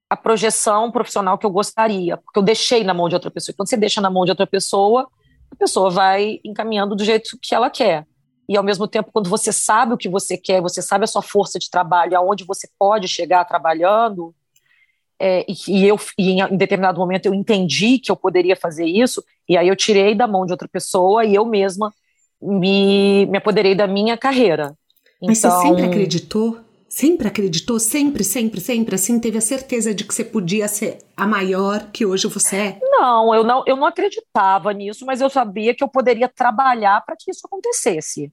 a 0.10 0.16
projeção 0.16 0.92
profissional 0.92 1.38
que 1.38 1.46
eu 1.46 1.52
gostaria, 1.52 2.18
porque 2.18 2.40
eu 2.40 2.44
deixei 2.44 2.84
na 2.84 2.94
mão 2.94 3.10
de 3.10 3.16
outra 3.16 3.30
pessoa. 3.30 3.56
Quando 3.56 3.70
você 3.70 3.78
deixa 3.78 4.00
na 4.00 4.10
mão 4.10 4.26
de 4.26 4.32
outra 4.32 4.48
pessoa, 4.48 5.08
a 5.52 5.56
pessoa 5.56 5.90
vai 5.90 6.40
encaminhando 6.44 6.96
do 6.96 7.04
jeito 7.04 7.38
que 7.42 7.54
ela 7.54 7.70
quer. 7.70 8.06
E 8.48 8.58
ao 8.58 8.64
mesmo 8.64 8.88
tempo, 8.88 9.12
quando 9.12 9.30
você 9.30 9.52
sabe 9.52 9.94
o 9.94 9.98
que 9.98 10.10
você 10.10 10.38
quer, 10.38 10.62
você 10.62 10.82
sabe 10.82 11.04
a 11.04 11.08
sua 11.08 11.22
força 11.22 11.60
de 11.60 11.70
trabalho, 11.70 12.18
aonde 12.18 12.44
você 12.44 12.68
pode 12.78 13.08
chegar 13.08 13.46
trabalhando, 13.46 14.34
é, 15.20 15.46
e, 15.48 15.56
e, 15.68 15.88
eu 15.88 15.98
e 16.18 16.32
em, 16.32 16.42
em 16.42 16.58
determinado 16.58 17.00
momento 17.00 17.28
eu 17.28 17.34
entendi 17.34 17.98
que 17.98 18.12
eu 18.12 18.16
poderia 18.16 18.56
fazer 18.56 18.86
isso, 18.86 19.24
e 19.48 19.58
aí 19.58 19.68
eu 19.68 19.76
tirei 19.76 20.14
da 20.14 20.28
mão 20.28 20.46
de 20.46 20.52
outra 20.52 20.68
pessoa 20.68 21.24
e 21.24 21.36
eu 21.36 21.46
mesma 21.46 21.94
me, 22.44 23.26
me 23.28 23.38
apoderei 23.38 23.74
da 23.74 23.88
minha 23.88 24.18
carreira. 24.18 24.76
Mas 25.22 25.40
então... 25.40 25.52
você 25.52 25.68
sempre 25.68 25.84
acreditou? 25.84 26.60
Sempre 26.90 27.28
acreditou? 27.28 27.80
Sempre, 27.80 28.24
sempre, 28.24 28.62
sempre? 28.62 28.96
Assim, 28.96 29.20
teve 29.20 29.38
a 29.38 29.42
certeza 29.42 29.96
de 29.96 30.04
que 30.04 30.14
você 30.14 30.24
podia 30.24 30.68
ser 30.68 31.00
a 31.18 31.26
maior 31.26 31.90
que 31.92 32.06
hoje 32.06 32.28
você 32.28 32.56
é? 32.56 32.80
Não, 32.84 33.34
eu 33.34 33.44
não, 33.44 33.64
eu 33.66 33.76
não 33.76 33.88
acreditava 33.88 34.72
nisso, 34.72 35.04
mas 35.04 35.20
eu 35.20 35.28
sabia 35.28 35.74
que 35.74 35.84
eu 35.84 35.88
poderia 35.88 36.30
trabalhar 36.30 37.02
para 37.04 37.16
que 37.18 37.32
isso 37.32 37.48
acontecesse. 37.48 38.32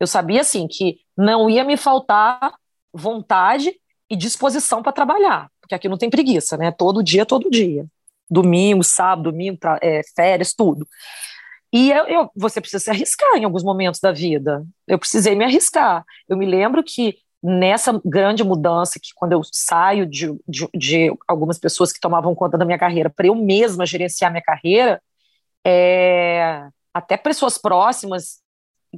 Eu 0.00 0.06
sabia, 0.06 0.40
assim, 0.40 0.66
que 0.66 1.00
não 1.14 1.50
ia 1.50 1.64
me 1.64 1.76
faltar 1.76 2.54
vontade 2.94 3.74
e 4.08 4.16
disposição 4.16 4.82
para 4.82 4.92
trabalhar, 4.92 5.50
porque 5.60 5.74
aqui 5.74 5.86
não 5.86 5.98
tem 5.98 6.08
preguiça, 6.08 6.56
né? 6.56 6.70
Todo 6.70 7.02
dia, 7.02 7.26
todo 7.26 7.50
dia. 7.50 7.84
Domingo, 8.30 8.82
sábado, 8.82 9.30
domingo, 9.30 9.58
é, 9.82 10.00
férias, 10.16 10.54
tudo. 10.54 10.88
E 11.72 11.90
eu, 11.90 12.06
eu, 12.06 12.30
você 12.34 12.60
precisa 12.60 12.82
se 12.82 12.90
arriscar 12.90 13.36
em 13.36 13.44
alguns 13.44 13.62
momentos 13.62 14.00
da 14.00 14.10
vida. 14.12 14.64
Eu 14.86 14.98
precisei 14.98 15.34
me 15.34 15.44
arriscar. 15.44 16.04
Eu 16.28 16.36
me 16.36 16.46
lembro 16.46 16.82
que 16.82 17.18
nessa 17.42 18.00
grande 18.04 18.42
mudança, 18.42 18.98
que 18.98 19.10
quando 19.14 19.32
eu 19.32 19.42
saio 19.44 20.06
de, 20.06 20.28
de, 20.48 20.68
de 20.74 21.12
algumas 21.26 21.58
pessoas 21.58 21.92
que 21.92 22.00
tomavam 22.00 22.34
conta 22.34 22.58
da 22.58 22.64
minha 22.64 22.78
carreira, 22.78 23.10
para 23.10 23.26
eu 23.26 23.34
mesma 23.34 23.86
gerenciar 23.86 24.30
minha 24.30 24.42
carreira, 24.42 25.00
é, 25.64 26.66
até 26.92 27.16
pessoas 27.16 27.58
próximas, 27.58 28.40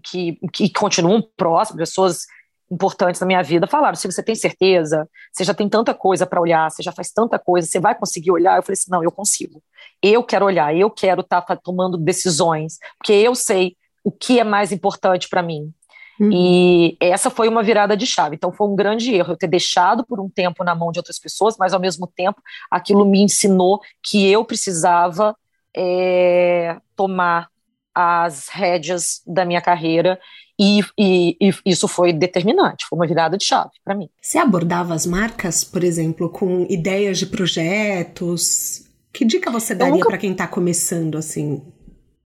que, 0.05 0.39
que 0.53 0.73
continuam 0.73 1.23
próximas, 1.37 1.89
pessoas 1.89 2.27
importantes 2.71 3.21
na 3.21 3.27
minha 3.27 3.43
vida 3.43 3.67
falaram: 3.67 3.97
se 3.97 4.11
você 4.11 4.23
tem 4.23 4.35
certeza, 4.35 5.09
você 5.33 5.45
já 5.45 5.53
tem 5.53 5.69
tanta 5.69 5.93
coisa 5.93 6.27
para 6.27 6.41
olhar, 6.41 6.71
você 6.71 6.83
já 6.83 6.93
faz 6.93 7.11
tanta 7.11 7.39
coisa, 7.39 7.67
você 7.67 7.81
vai 7.81 7.95
conseguir 7.95 8.31
olhar? 8.31 8.57
Eu 8.57 8.63
falei 8.63 8.75
assim: 8.75 8.91
não, 8.91 9.03
eu 9.03 9.11
consigo. 9.11 9.63
Eu 10.03 10.23
quero 10.23 10.47
olhar, 10.47 10.75
eu 10.75 10.91
quero 10.91 11.23
estar 11.23 11.43
tá 11.43 11.57
tomando 11.57 11.99
decisões, 11.99 12.79
porque 12.99 13.13
eu 13.13 13.35
sei 13.35 13.77
o 14.05 14.11
que 14.11 14.39
é 14.39 14.45
mais 14.45 14.73
importante 14.73 15.29
para 15.29 15.43
mim. 15.43 15.73
Uhum. 16.21 16.31
E 16.33 16.97
essa 17.01 17.31
foi 17.31 17.49
uma 17.49 17.63
virada 17.63 17.97
de 17.97 18.07
chave. 18.07 18.37
Então 18.37 18.53
foi 18.53 18.69
um 18.69 18.77
grande 18.77 19.15
erro 19.15 19.33
eu 19.33 19.37
ter 19.37 19.49
deixado 19.49 20.05
por 20.05 20.21
um 20.21 20.29
tempo 20.29 20.63
na 20.63 20.75
mão 20.75 20.93
de 20.93 20.99
outras 20.99 21.19
pessoas, 21.19 21.57
mas 21.59 21.73
ao 21.73 21.81
mesmo 21.81 22.07
tempo 22.07 22.41
aquilo 22.71 23.07
me 23.07 23.23
ensinou 23.23 23.81
que 24.03 24.31
eu 24.31 24.45
precisava 24.45 25.35
é, 25.75 26.77
tomar 26.95 27.49
as 27.95 28.49
rédeas 28.49 29.23
da 29.27 29.45
minha 29.45 29.61
carreira 29.61 30.19
e, 30.61 30.81
e, 30.99 31.37
e, 31.41 31.53
isso 31.65 31.89
foi 31.89 32.13
determinante, 32.13 32.85
foi 32.87 32.99
uma 32.99 33.07
virada 33.07 33.39
de 33.39 33.45
chave 33.47 33.71
para 33.83 33.95
mim. 33.95 34.11
Você 34.21 34.37
abordava 34.37 34.93
as 34.93 35.07
marcas, 35.07 35.65
por 35.65 35.83
exemplo, 35.83 36.29
com 36.29 36.67
ideias 36.69 37.19
de 37.19 37.27
projetos? 37.27 38.85
Que 39.11 39.25
dica 39.25 39.51
você 39.51 39.75
daria 39.75 39.95
nunca... 39.95 40.09
para 40.11 40.19
quem 40.19 40.33
está 40.33 40.47
começando 40.47 41.17
assim? 41.17 41.63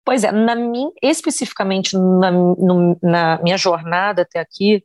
Pois 0.04 0.24
é, 0.24 0.32
na 0.32 0.56
minha, 0.56 0.90
especificamente 1.00 1.96
na, 1.96 2.32
no, 2.32 2.98
na 3.00 3.40
minha 3.40 3.56
jornada 3.56 4.22
até 4.22 4.40
aqui, 4.40 4.82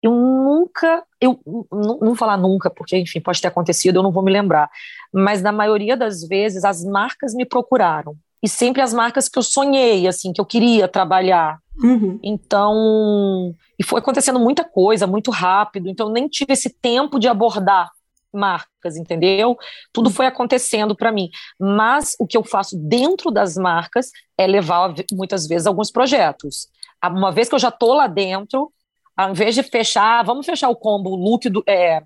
eu 0.00 0.12
nunca, 0.12 1.02
eu 1.20 1.40
não, 1.72 1.98
não 2.00 2.14
falar 2.14 2.36
nunca, 2.36 2.70
porque 2.70 2.96
enfim, 2.96 3.20
pode 3.20 3.40
ter 3.40 3.48
acontecido, 3.48 3.96
eu 3.96 4.02
não 4.02 4.12
vou 4.12 4.22
me 4.22 4.32
lembrar, 4.32 4.70
mas 5.12 5.42
na 5.42 5.50
maioria 5.50 5.96
das 5.96 6.22
vezes 6.22 6.64
as 6.64 6.84
marcas 6.84 7.34
me 7.34 7.44
procuraram 7.44 8.16
e 8.42 8.48
sempre 8.48 8.80
as 8.80 8.94
marcas 8.94 9.28
que 9.28 9.38
eu 9.38 9.42
sonhei, 9.42 10.08
assim, 10.08 10.32
que 10.32 10.40
eu 10.40 10.46
queria 10.46 10.88
trabalhar. 10.88 11.61
Uhum. 11.78 12.18
Então, 12.22 13.54
e 13.78 13.84
foi 13.84 14.00
acontecendo 14.00 14.38
muita 14.38 14.64
coisa, 14.64 15.06
muito 15.06 15.30
rápido, 15.30 15.88
então 15.88 16.08
eu 16.08 16.12
nem 16.12 16.28
tive 16.28 16.52
esse 16.52 16.70
tempo 16.70 17.18
de 17.18 17.28
abordar 17.28 17.90
marcas, 18.32 18.96
entendeu? 18.96 19.56
Tudo 19.92 20.10
foi 20.10 20.26
acontecendo 20.26 20.96
para 20.96 21.12
mim. 21.12 21.28
Mas 21.58 22.16
o 22.18 22.26
que 22.26 22.36
eu 22.36 22.42
faço 22.42 22.76
dentro 22.78 23.30
das 23.30 23.56
marcas 23.56 24.10
é 24.38 24.46
levar 24.46 24.94
muitas 25.12 25.46
vezes 25.46 25.66
alguns 25.66 25.90
projetos. 25.90 26.68
Uma 27.04 27.30
vez 27.30 27.48
que 27.48 27.54
eu 27.54 27.58
já 27.58 27.70
tô 27.70 27.92
lá 27.92 28.06
dentro, 28.06 28.72
ao 29.16 29.30
invés 29.30 29.54
de 29.54 29.62
fechar, 29.62 30.24
vamos 30.24 30.46
fechar 30.46 30.68
o 30.68 30.76
combo, 30.76 31.10
o 31.10 31.16
look 31.16 31.48
do 31.50 31.62
é, 31.66 32.02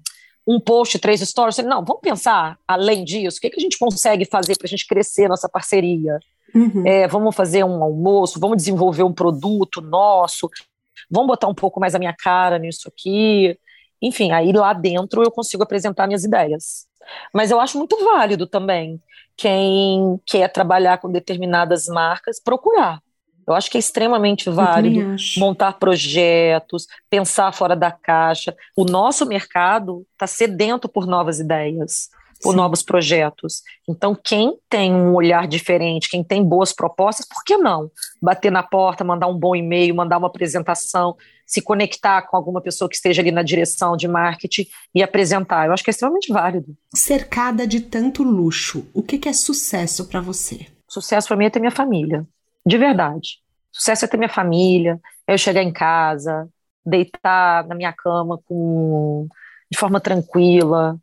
um 0.46 0.58
post, 0.60 0.98
três 0.98 1.20
stories. 1.20 1.58
Não, 1.58 1.84
vamos 1.84 2.00
pensar 2.00 2.58
além 2.66 3.04
disso. 3.04 3.38
O 3.38 3.40
que, 3.40 3.50
que 3.50 3.60
a 3.60 3.62
gente 3.62 3.78
consegue 3.78 4.24
fazer 4.24 4.56
para 4.56 4.66
a 4.66 4.68
gente 4.68 4.86
crescer 4.86 5.28
nossa 5.28 5.48
parceria? 5.48 6.18
Uhum. 6.56 6.86
É, 6.86 7.06
vamos 7.06 7.36
fazer 7.36 7.64
um 7.64 7.84
almoço, 7.84 8.40
vamos 8.40 8.56
desenvolver 8.56 9.02
um 9.02 9.12
produto 9.12 9.82
nosso, 9.82 10.48
vamos 11.10 11.28
botar 11.28 11.48
um 11.48 11.54
pouco 11.54 11.78
mais 11.78 11.94
a 11.94 11.98
minha 11.98 12.14
cara 12.14 12.58
nisso 12.58 12.88
aqui. 12.88 13.58
Enfim, 14.00 14.32
aí 14.32 14.52
lá 14.52 14.72
dentro 14.72 15.22
eu 15.22 15.30
consigo 15.30 15.62
apresentar 15.62 16.06
minhas 16.06 16.24
ideias. 16.24 16.86
Mas 17.32 17.50
eu 17.50 17.60
acho 17.60 17.76
muito 17.76 17.96
válido 18.02 18.46
também 18.46 19.00
quem 19.36 20.18
quer 20.24 20.48
trabalhar 20.48 20.98
com 20.98 21.12
determinadas 21.12 21.86
marcas 21.86 22.40
procurar. 22.42 23.00
Eu 23.46 23.54
acho 23.54 23.70
que 23.70 23.76
é 23.76 23.80
extremamente 23.80 24.50
válido 24.50 25.14
montar 25.36 25.74
projetos, 25.74 26.86
pensar 27.08 27.52
fora 27.52 27.76
da 27.76 27.92
caixa. 27.92 28.56
O 28.74 28.84
nosso 28.84 29.24
mercado 29.24 30.04
está 30.12 30.26
sedento 30.26 30.88
por 30.88 31.06
novas 31.06 31.38
ideias, 31.38 32.08
por 32.42 32.50
Sim. 32.50 32.56
novos 32.56 32.82
projetos. 32.82 33.62
Então, 33.88 34.14
quem 34.14 34.58
tem 34.68 34.92
um 34.92 35.14
olhar 35.14 35.46
diferente, 35.46 36.08
quem 36.08 36.22
tem 36.22 36.44
boas 36.44 36.72
propostas, 36.72 37.26
por 37.26 37.42
que 37.44 37.56
não? 37.56 37.90
Bater 38.20 38.50
na 38.50 38.62
porta, 38.62 39.04
mandar 39.04 39.26
um 39.26 39.38
bom 39.38 39.54
e-mail, 39.54 39.94
mandar 39.94 40.18
uma 40.18 40.28
apresentação, 40.28 41.16
se 41.46 41.62
conectar 41.62 42.22
com 42.22 42.36
alguma 42.36 42.60
pessoa 42.60 42.88
que 42.88 42.96
esteja 42.96 43.22
ali 43.22 43.30
na 43.30 43.42
direção 43.42 43.96
de 43.96 44.08
marketing 44.08 44.66
e 44.94 45.02
apresentar. 45.02 45.66
Eu 45.66 45.72
acho 45.72 45.84
que 45.84 45.90
é 45.90 45.92
extremamente 45.92 46.32
válido. 46.32 46.76
Cercada 46.94 47.66
de 47.66 47.80
tanto 47.80 48.22
luxo, 48.22 48.86
o 48.92 49.02
que, 49.02 49.28
é 49.28 49.32
sucesso 49.32 50.06
para 50.08 50.20
você? 50.20 50.66
Sucesso 50.88 51.28
para 51.28 51.36
mim 51.36 51.46
é 51.46 51.50
ter 51.50 51.60
minha 51.60 51.70
família 51.70 52.26
de 52.66 52.76
verdade. 52.76 53.38
Sucesso 53.70 54.04
é 54.04 54.08
ter 54.08 54.16
minha 54.16 54.28
família, 54.28 55.00
é 55.26 55.34
eu 55.34 55.38
chegar 55.38 55.62
em 55.62 55.72
casa, 55.72 56.48
deitar 56.84 57.64
na 57.66 57.74
minha 57.74 57.92
cama 57.92 58.40
com 58.44 59.28
de 59.70 59.78
forma 59.78 60.00
tranquila, 60.00 60.98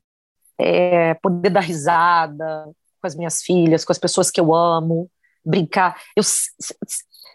é, 0.60 1.14
poder 1.16 1.50
dar 1.50 1.62
risada 1.62 2.66
com 3.02 3.08
as 3.08 3.16
minhas 3.16 3.42
filhas, 3.42 3.84
com 3.84 3.92
as 3.92 3.98
pessoas 3.98 4.32
que 4.32 4.40
eu 4.40 4.54
amo, 4.54 5.10
brincar, 5.46 6.00
eu 6.16 6.24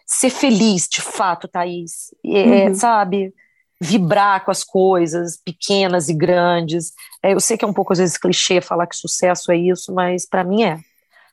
ser 0.07 0.31
feliz 0.31 0.89
de 0.89 1.03
fato, 1.03 1.47
Thaís, 1.47 2.15
é, 2.25 2.69
uhum. 2.69 2.75
sabe? 2.75 3.35
Vibrar 3.81 4.45
com 4.45 4.51
as 4.51 4.65
coisas 4.65 5.37
pequenas 5.37 6.09
e 6.09 6.15
grandes. 6.15 6.93
É, 7.23 7.35
eu 7.35 7.41
sei 7.41 7.57
que 7.59 7.65
é 7.65 7.69
um 7.69 7.73
pouco 7.73 7.93
às 7.93 7.99
vezes 7.99 8.17
clichê 8.17 8.61
falar 8.61 8.87
que 8.87 8.97
sucesso 8.97 9.53
é 9.53 9.57
isso, 9.57 9.93
mas 9.93 10.27
para 10.27 10.43
mim 10.43 10.65
é. 10.65 10.81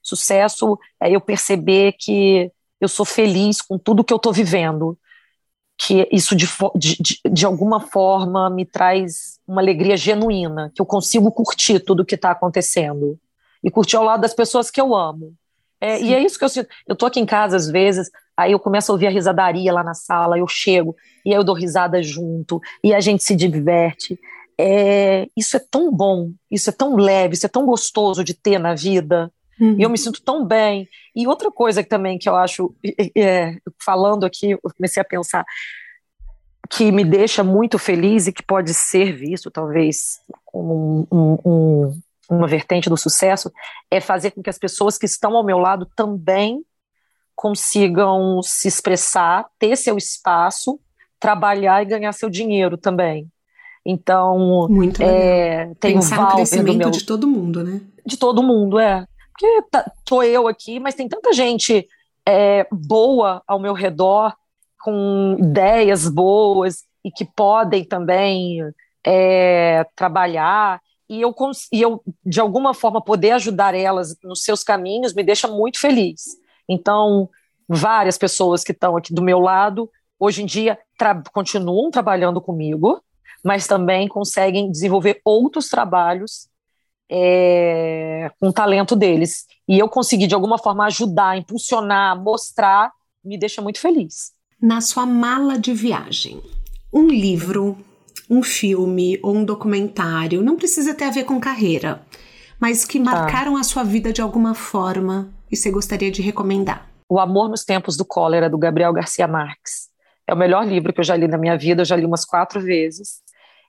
Sucesso 0.04 0.78
é 1.02 1.10
eu 1.10 1.22
perceber 1.22 1.94
que 1.94 2.52
eu 2.80 2.88
sou 2.88 3.06
feliz 3.06 3.62
com 3.62 3.78
tudo 3.78 4.04
que 4.04 4.14
eu 4.14 4.18
estou 4.18 4.34
vivendo, 4.34 4.98
que 5.78 6.08
isso 6.12 6.36
de, 6.36 6.48
de, 6.76 7.20
de 7.30 7.46
alguma 7.46 7.80
forma 7.80 8.50
me 8.50 8.66
traz 8.66 9.40
uma 9.48 9.62
alegria 9.62 9.98
genuína, 9.98 10.72
que 10.74 10.82
eu 10.82 10.86
consigo 10.86 11.32
curtir 11.32 11.80
tudo 11.80 12.06
que 12.06 12.16
está 12.16 12.32
acontecendo 12.32 13.20
e 13.64 13.70
curtir 13.70 13.96
ao 13.96 14.04
lado 14.04 14.22
das 14.22 14.34
pessoas 14.34 14.72
que 14.72 14.80
eu 14.80 14.96
amo. 14.96 15.34
É, 15.82 16.02
e 16.02 16.14
é 16.14 16.24
isso 16.24 16.40
que 16.40 16.46
eu 16.46 16.50
sinto. 16.50 16.70
Eu 16.88 16.96
tô 16.96 17.06
aqui 17.06 17.20
em 17.20 17.26
casa 17.26 17.58
às 17.58 17.70
vezes, 17.70 18.10
aí 18.38 18.54
eu 18.54 18.60
começo 18.60 18.92
a 18.92 18.94
ouvir 18.94 19.08
a 19.08 19.12
risadaria 19.12 19.74
lá 19.74 19.84
na 19.84 19.94
sala, 19.94 20.38
eu 20.38 20.48
chego 20.48 20.96
e 21.26 21.32
aí 21.32 21.36
eu 21.36 21.44
dou 21.44 21.56
risada 21.56 22.02
junto 22.02 22.62
e 22.84 22.94
a 22.94 23.00
gente 23.00 23.24
se 23.24 23.36
diverte. 23.36 24.20
É, 24.58 25.28
isso 25.36 25.58
é 25.58 25.60
tão 25.60 25.92
bom, 25.92 26.32
isso 26.50 26.70
é 26.70 26.74
tão 26.74 26.96
leve, 26.96 27.36
isso 27.36 27.46
é 27.46 27.50
tão 27.50 27.66
gostoso 27.66 28.24
de 28.24 28.34
ter 28.34 28.58
na 28.58 28.74
vida. 28.74 29.30
Uhum. 29.60 29.80
E 29.80 29.84
eu 29.84 29.90
me 29.90 29.98
sinto 29.98 30.22
tão 30.22 30.46
bem. 30.46 30.88
E 31.16 31.28
outra 31.28 31.52
coisa 31.52 31.84
também 31.84 32.18
que 32.18 32.28
eu 32.28 32.36
acho, 32.36 32.76
é, 33.16 33.58
falando 33.84 34.26
aqui, 34.26 34.52
eu 34.52 34.60
comecei 34.76 35.02
a 35.02 35.06
pensar, 35.06 35.46
que 36.70 36.92
me 36.92 37.04
deixa 37.06 37.44
muito 37.44 37.78
feliz 37.78 38.28
e 38.28 38.34
que 38.34 38.44
pode 38.44 38.74
ser 38.74 39.14
visto, 39.14 39.52
talvez, 39.52 40.20
como 40.44 41.08
um, 41.12 41.38
um, 41.46 42.02
uma 42.30 42.48
vertente 42.48 42.90
do 42.90 42.98
sucesso, 42.98 43.52
é 43.90 44.02
fazer 44.02 44.32
com 44.32 44.42
que 44.42 44.50
as 44.50 44.58
pessoas 44.58 44.98
que 44.98 45.06
estão 45.06 45.36
ao 45.36 45.46
meu 45.46 45.58
lado 45.58 45.88
também 45.96 46.64
consigam 47.36 48.42
se 48.42 48.68
expressar, 48.68 49.46
ter 49.60 49.76
seu 49.76 49.98
espaço, 49.98 50.80
trabalhar 51.20 51.84
e 51.84 51.86
ganhar 51.86 52.12
seu 52.14 52.30
dinheiro 52.30 52.78
também. 52.78 53.30
Então, 53.86 54.68
Muito 54.70 55.02
é, 55.04 55.72
tem 55.80 55.94
Pensar 55.94 56.16
o 56.16 56.18
Valber 56.18 56.36
crescimento 56.38 56.78
meu, 56.78 56.90
de 56.90 57.06
todo 57.06 57.28
mundo, 57.28 57.64
né? 57.64 57.82
De 58.04 58.18
todo 58.18 58.42
mundo, 58.42 58.80
é. 58.80 59.06
Porque 59.38 59.62
tá, 59.70 59.92
tô 60.06 60.24
eu 60.24 60.48
aqui, 60.48 60.80
mas 60.80 60.96
tem 60.96 61.10
tanta 61.10 61.34
gente 61.34 61.86
é, 62.26 62.66
boa 62.72 63.44
ao 63.46 63.60
meu 63.60 63.74
redor, 63.74 64.34
com 64.82 65.36
ideias 65.40 66.08
boas 66.08 66.84
e 67.04 67.12
que 67.12 67.26
podem 67.26 67.84
também 67.84 68.62
é, 69.06 69.86
trabalhar 69.96 70.80
e 71.10 71.22
eu, 71.22 71.36
e 71.72 71.82
eu, 71.82 72.02
de 72.26 72.40
alguma 72.40 72.74
forma, 72.74 73.02
poder 73.02 73.32
ajudar 73.32 73.76
elas 73.76 74.16
nos 74.24 74.44
seus 74.44 74.64
caminhos 74.64 75.14
me 75.14 75.24
deixa 75.24 75.48
muito 75.48 75.80
feliz. 75.80 76.24
Então, 76.68 77.30
várias 77.68 78.18
pessoas 78.18 78.64
que 78.64 78.72
estão 78.72 78.98
aqui 78.98 79.14
do 79.14 79.22
meu 79.22 79.40
lado, 79.40 79.90
hoje 80.20 80.42
em 80.42 80.46
dia, 80.46 80.80
tra 80.98 81.22
continuam 81.32 81.92
trabalhando 81.92 82.42
comigo, 82.42 83.02
mas 83.44 83.68
também 83.68 84.08
conseguem 84.08 84.72
desenvolver 84.72 85.22
outros 85.24 85.70
trabalhos 85.70 86.48
é, 87.10 88.32
com 88.40 88.50
o 88.50 88.54
talento 88.54 88.96
deles. 88.96 89.46
E 89.68 89.80
eu 89.80 89.88
consegui, 89.88 90.28
de 90.28 90.36
alguma 90.36 90.58
forma, 90.58 90.86
ajudar, 90.86 91.38
impulsionar, 91.38 92.22
mostrar, 92.22 92.92
me 93.24 93.38
deixa 93.38 93.62
muito 93.62 93.80
feliz. 93.80 94.32
Na 94.62 94.82
sua 94.82 95.06
mala 95.06 95.58
de 95.58 95.74
viagem, 95.74 96.42
um 96.94 97.08
livro, 97.08 97.78
um 98.30 98.42
filme 98.42 99.20
ou 99.22 99.36
um 99.36 99.44
documentário, 99.44 100.42
não 100.42 100.56
precisa 100.56 100.94
ter 100.94 101.06
a 101.06 101.12
ver 101.12 101.26
com 101.26 101.40
carreira, 101.40 102.02
mas 102.60 102.86
que 102.86 103.00
tá. 103.00 103.06
marcaram 103.06 103.58
ah. 103.58 103.60
a 103.60 103.64
sua 103.64 103.84
vida 103.84 104.14
de 104.14 104.22
alguma 104.22 104.54
forma 104.54 105.30
e 105.52 105.58
você 105.58 105.70
gostaria 105.70 106.12
de 106.12 106.22
recomendar? 106.22 106.90
O 107.08 107.20
Amor 107.20 107.50
nos 107.50 107.64
Tempos 107.64 107.96
do 107.96 108.06
Cólera, 108.06 108.50
do 108.50 108.58
Gabriel 108.58 108.92
Garcia 108.94 109.28
Marques. 109.28 109.90
É 110.28 110.34
o 110.34 110.38
melhor 110.38 110.66
livro 110.66 110.92
que 110.92 111.00
eu 111.00 111.04
já 111.04 111.16
li 111.16 111.28
na 111.28 111.38
minha 111.38 111.58
vida, 111.58 111.82
eu 111.82 111.86
já 111.86 111.96
li 111.96 112.06
umas 112.06 112.26
quatro 112.26 112.60
vezes. 112.60 113.22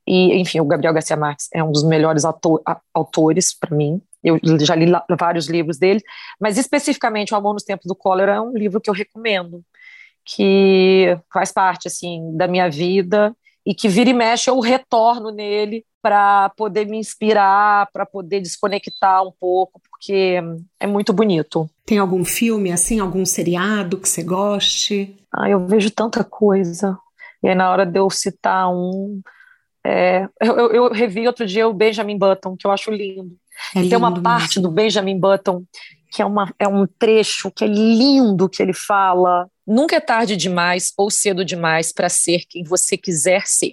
E, 0.06 0.38
enfim, 0.40 0.60
o 0.60 0.64
Gabriel 0.64 0.94
Garcia 0.94 1.16
Marques 1.16 1.48
é 1.52 1.62
um 1.62 1.72
dos 1.72 1.82
melhores 1.82 2.24
autor, 2.24 2.62
autores 2.94 3.52
para 3.58 3.74
mim. 3.74 4.00
Eu 4.22 4.38
já 4.60 4.74
li 4.74 4.86
vários 5.18 5.48
livros 5.48 5.78
dele, 5.78 6.00
mas 6.40 6.58
especificamente 6.58 7.32
O 7.32 7.36
Amor 7.36 7.54
nos 7.54 7.64
Tempos 7.64 7.86
do 7.86 7.94
Cólera 7.94 8.34
é 8.34 8.40
um 8.40 8.52
livro 8.52 8.80
que 8.80 8.90
eu 8.90 8.94
recomendo, 8.94 9.62
que 10.24 11.16
faz 11.32 11.52
parte 11.52 11.86
assim 11.86 12.36
da 12.36 12.48
minha 12.48 12.68
vida 12.68 13.34
e 13.64 13.74
que 13.74 13.88
vira 13.88 14.10
e 14.10 14.14
mexe 14.14 14.48
eu 14.48 14.58
retorno 14.60 15.30
nele 15.30 15.84
para 16.00 16.50
poder 16.50 16.86
me 16.86 16.98
inspirar, 16.98 17.88
para 17.92 18.06
poder 18.06 18.40
desconectar 18.40 19.24
um 19.24 19.32
pouco, 19.40 19.80
porque 19.90 20.40
é 20.78 20.86
muito 20.86 21.12
bonito. 21.12 21.68
Tem 21.84 21.98
algum 21.98 22.24
filme 22.24 22.70
assim, 22.70 23.00
algum 23.00 23.26
seriado 23.26 23.98
que 23.98 24.08
você 24.08 24.22
goste? 24.22 25.16
Ah, 25.32 25.50
eu 25.50 25.66
vejo 25.66 25.90
tanta 25.90 26.22
coisa. 26.22 26.96
E 27.42 27.48
aí, 27.48 27.56
na 27.56 27.70
hora 27.70 27.84
de 27.84 27.98
eu 27.98 28.08
citar 28.08 28.68
um, 28.70 29.20
é, 29.86 30.28
eu, 30.40 30.70
eu, 30.72 30.92
revi 30.92 31.26
outro 31.26 31.46
dia 31.46 31.68
o 31.68 31.72
Benjamin 31.72 32.18
Button, 32.18 32.56
que 32.56 32.66
eu 32.66 32.72
acho 32.72 32.90
lindo. 32.90 33.36
É 33.74 33.78
lindo 33.78 33.88
Tem 33.88 33.98
uma 33.98 34.20
parte 34.20 34.58
do 34.58 34.70
Benjamin 34.70 35.18
Button 35.18 35.64
que 36.10 36.22
é, 36.22 36.24
uma, 36.24 36.52
é 36.58 36.66
um 36.66 36.86
trecho 36.86 37.50
que 37.50 37.64
é 37.64 37.68
lindo 37.68 38.48
que 38.48 38.62
ele 38.62 38.72
fala. 38.72 39.48
Nunca 39.66 39.96
é 39.96 40.00
tarde 40.00 40.36
demais 40.36 40.92
ou 40.96 41.10
cedo 41.10 41.44
demais 41.44 41.92
para 41.92 42.08
ser 42.08 42.44
quem 42.48 42.64
você 42.64 42.96
quiser 42.96 43.46
ser. 43.46 43.72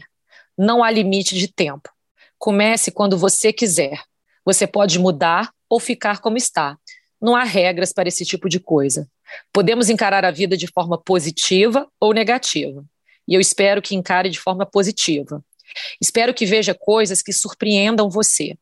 Não 0.58 0.84
há 0.84 0.92
limite 0.92 1.36
de 1.36 1.48
tempo. 1.48 1.90
Comece 2.38 2.92
quando 2.92 3.18
você 3.18 3.54
quiser. 3.54 4.02
Você 4.46 4.68
pode 4.68 5.00
mudar 5.00 5.52
ou 5.70 5.80
ficar 5.80 6.20
como 6.20 6.38
está. 6.38 6.78
Não 7.22 7.36
há 7.36 7.44
regras 7.44 7.94
para 7.94 8.10
esse 8.10 8.26
tipo 8.26 8.50
de 8.50 8.60
coisa. 8.60 9.08
Podemos 9.52 9.90
encarar 9.90 10.26
a 10.26 10.32
vida 10.32 10.58
de 10.58 10.68
forma 10.68 10.98
positiva 10.98 11.88
ou 12.00 12.14
negativa. 12.14 12.84
E 13.28 13.34
eu 13.34 13.40
espero 13.40 13.82
que 13.82 13.96
encare 13.96 14.30
de 14.30 14.40
forma 14.40 14.66
positiva. 14.66 15.42
Espero 16.02 16.34
que 16.34 16.46
veja 16.46 16.74
coisas 16.74 17.22
que 17.22 17.34
surpreendam 17.34 18.10
você. 18.10 18.58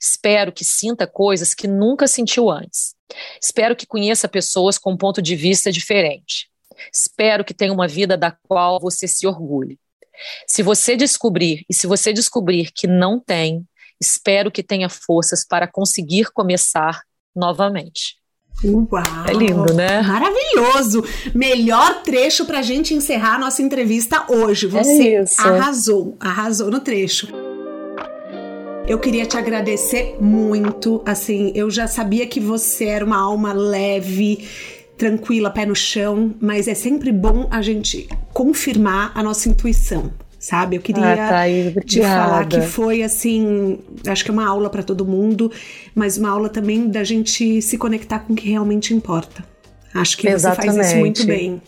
Espero 0.00 0.52
que 0.52 0.64
sinta 0.64 1.06
coisas 1.06 1.54
que 1.54 1.66
nunca 1.66 2.06
sentiu 2.06 2.50
antes. 2.50 2.94
Espero 3.40 3.74
que 3.74 3.86
conheça 3.86 4.28
pessoas 4.28 4.78
com 4.78 4.92
um 4.92 4.96
ponto 4.96 5.22
de 5.22 5.34
vista 5.36 5.72
diferente. 5.72 6.48
Espero 6.92 7.44
que 7.44 7.54
tenha 7.54 7.72
uma 7.72 7.88
vida 7.88 8.16
da 8.16 8.30
qual 8.30 8.78
você 8.80 9.08
se 9.08 9.26
orgulhe. 9.26 9.78
Se 10.46 10.62
você 10.62 10.96
descobrir, 10.96 11.64
e 11.68 11.74
se 11.74 11.86
você 11.86 12.12
descobrir 12.12 12.70
que 12.72 12.86
não 12.86 13.20
tem, 13.20 13.66
espero 14.00 14.50
que 14.50 14.62
tenha 14.62 14.88
forças 14.88 15.44
para 15.46 15.66
conseguir 15.66 16.30
começar 16.32 17.02
novamente. 17.34 18.16
Uau! 18.64 19.02
É 19.28 19.32
lindo, 19.32 19.74
né? 19.74 20.02
Maravilhoso! 20.02 21.04
Melhor 21.34 22.02
trecho 22.02 22.46
para 22.46 22.60
a 22.60 22.62
gente 22.62 22.94
encerrar 22.94 23.34
a 23.34 23.38
nossa 23.38 23.62
entrevista 23.62 24.24
hoje. 24.28 24.66
Você 24.66 25.14
é 25.14 25.24
arrasou, 25.38 26.16
arrasou 26.18 26.70
no 26.70 26.80
trecho. 26.80 27.28
Eu 28.88 28.98
queria 28.98 29.26
te 29.26 29.36
agradecer 29.36 30.16
muito. 30.20 31.02
Assim, 31.04 31.52
eu 31.54 31.68
já 31.70 31.86
sabia 31.86 32.26
que 32.26 32.38
você 32.38 32.84
era 32.84 33.04
uma 33.04 33.18
alma 33.18 33.52
leve, 33.52 34.46
tranquila, 34.96 35.50
pé 35.50 35.66
no 35.66 35.74
chão, 35.74 36.34
mas 36.40 36.68
é 36.68 36.74
sempre 36.74 37.12
bom 37.12 37.48
a 37.50 37.60
gente 37.60 38.08
confirmar 38.32 39.12
a 39.14 39.22
nossa 39.22 39.48
intuição. 39.48 40.12
Sabe, 40.46 40.76
eu 40.76 40.80
queria 40.80 41.14
ah, 41.14 41.16
tá 41.16 41.80
te 41.84 42.00
falar 42.00 42.46
que 42.46 42.60
foi 42.60 43.02
assim, 43.02 43.80
acho 44.06 44.24
que 44.24 44.30
é 44.30 44.32
uma 44.32 44.46
aula 44.46 44.70
para 44.70 44.80
todo 44.80 45.04
mundo, 45.04 45.50
mas 45.92 46.16
uma 46.16 46.30
aula 46.30 46.48
também 46.48 46.88
da 46.88 47.02
gente 47.02 47.60
se 47.60 47.76
conectar 47.76 48.20
com 48.20 48.32
o 48.32 48.36
que 48.36 48.48
realmente 48.48 48.94
importa. 48.94 49.44
Acho 49.92 50.16
que 50.16 50.28
Exatamente. 50.28 50.72
você 50.72 50.76
faz 50.76 50.88
isso 50.88 51.00
muito 51.00 51.26
bem. 51.26 51.60